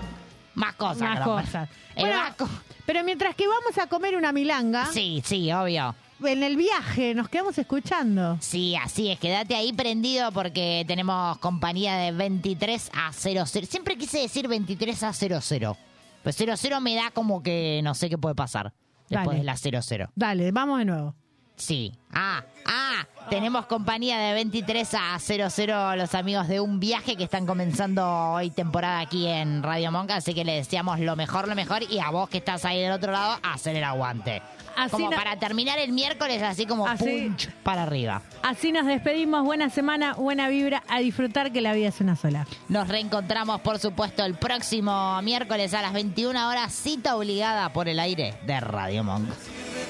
[0.55, 1.01] Más cosas.
[1.01, 1.69] Más cosas.
[1.95, 2.49] El Bueno, Vasco-
[2.87, 5.93] pero mientras que vamos a comer una milanga, Sí, sí, obvio.
[6.23, 8.37] En el viaje nos quedamos escuchando.
[8.41, 13.45] Sí, así es, quédate ahí prendido porque tenemos compañía de 23 a 00.
[13.45, 15.77] Siempre quise decir 23 a 00.
[16.23, 18.73] Pues 00 me da como que no sé qué puede pasar
[19.09, 19.39] después Dale.
[19.39, 20.11] de la 00.
[20.15, 21.15] Dale, vamos de nuevo.
[21.55, 21.93] Sí.
[22.13, 27.45] Ah, ah, tenemos compañía de 23 a 00 los amigos de un viaje que están
[27.45, 31.83] comenzando hoy temporada aquí en Radio Monca, así que le deseamos lo mejor, lo mejor
[31.83, 34.41] y a vos que estás ahí del otro lado, hacer el aguante.
[34.75, 38.21] Así como no- para terminar el miércoles así como Así- punch para arriba.
[38.43, 39.43] Así nos despedimos.
[39.43, 40.83] Buena semana, buena vibra.
[40.87, 42.47] A disfrutar que la vida es una sola.
[42.69, 47.99] Nos reencontramos, por supuesto, el próximo miércoles a las 21 horas, cita obligada por el
[47.99, 49.27] aire de Radio Monk.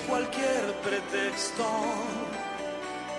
[0.07, 1.63] cualquier pretexto,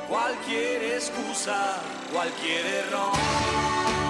[0.08, 1.80] cualquier excusa,
[2.12, 4.09] cualquier error.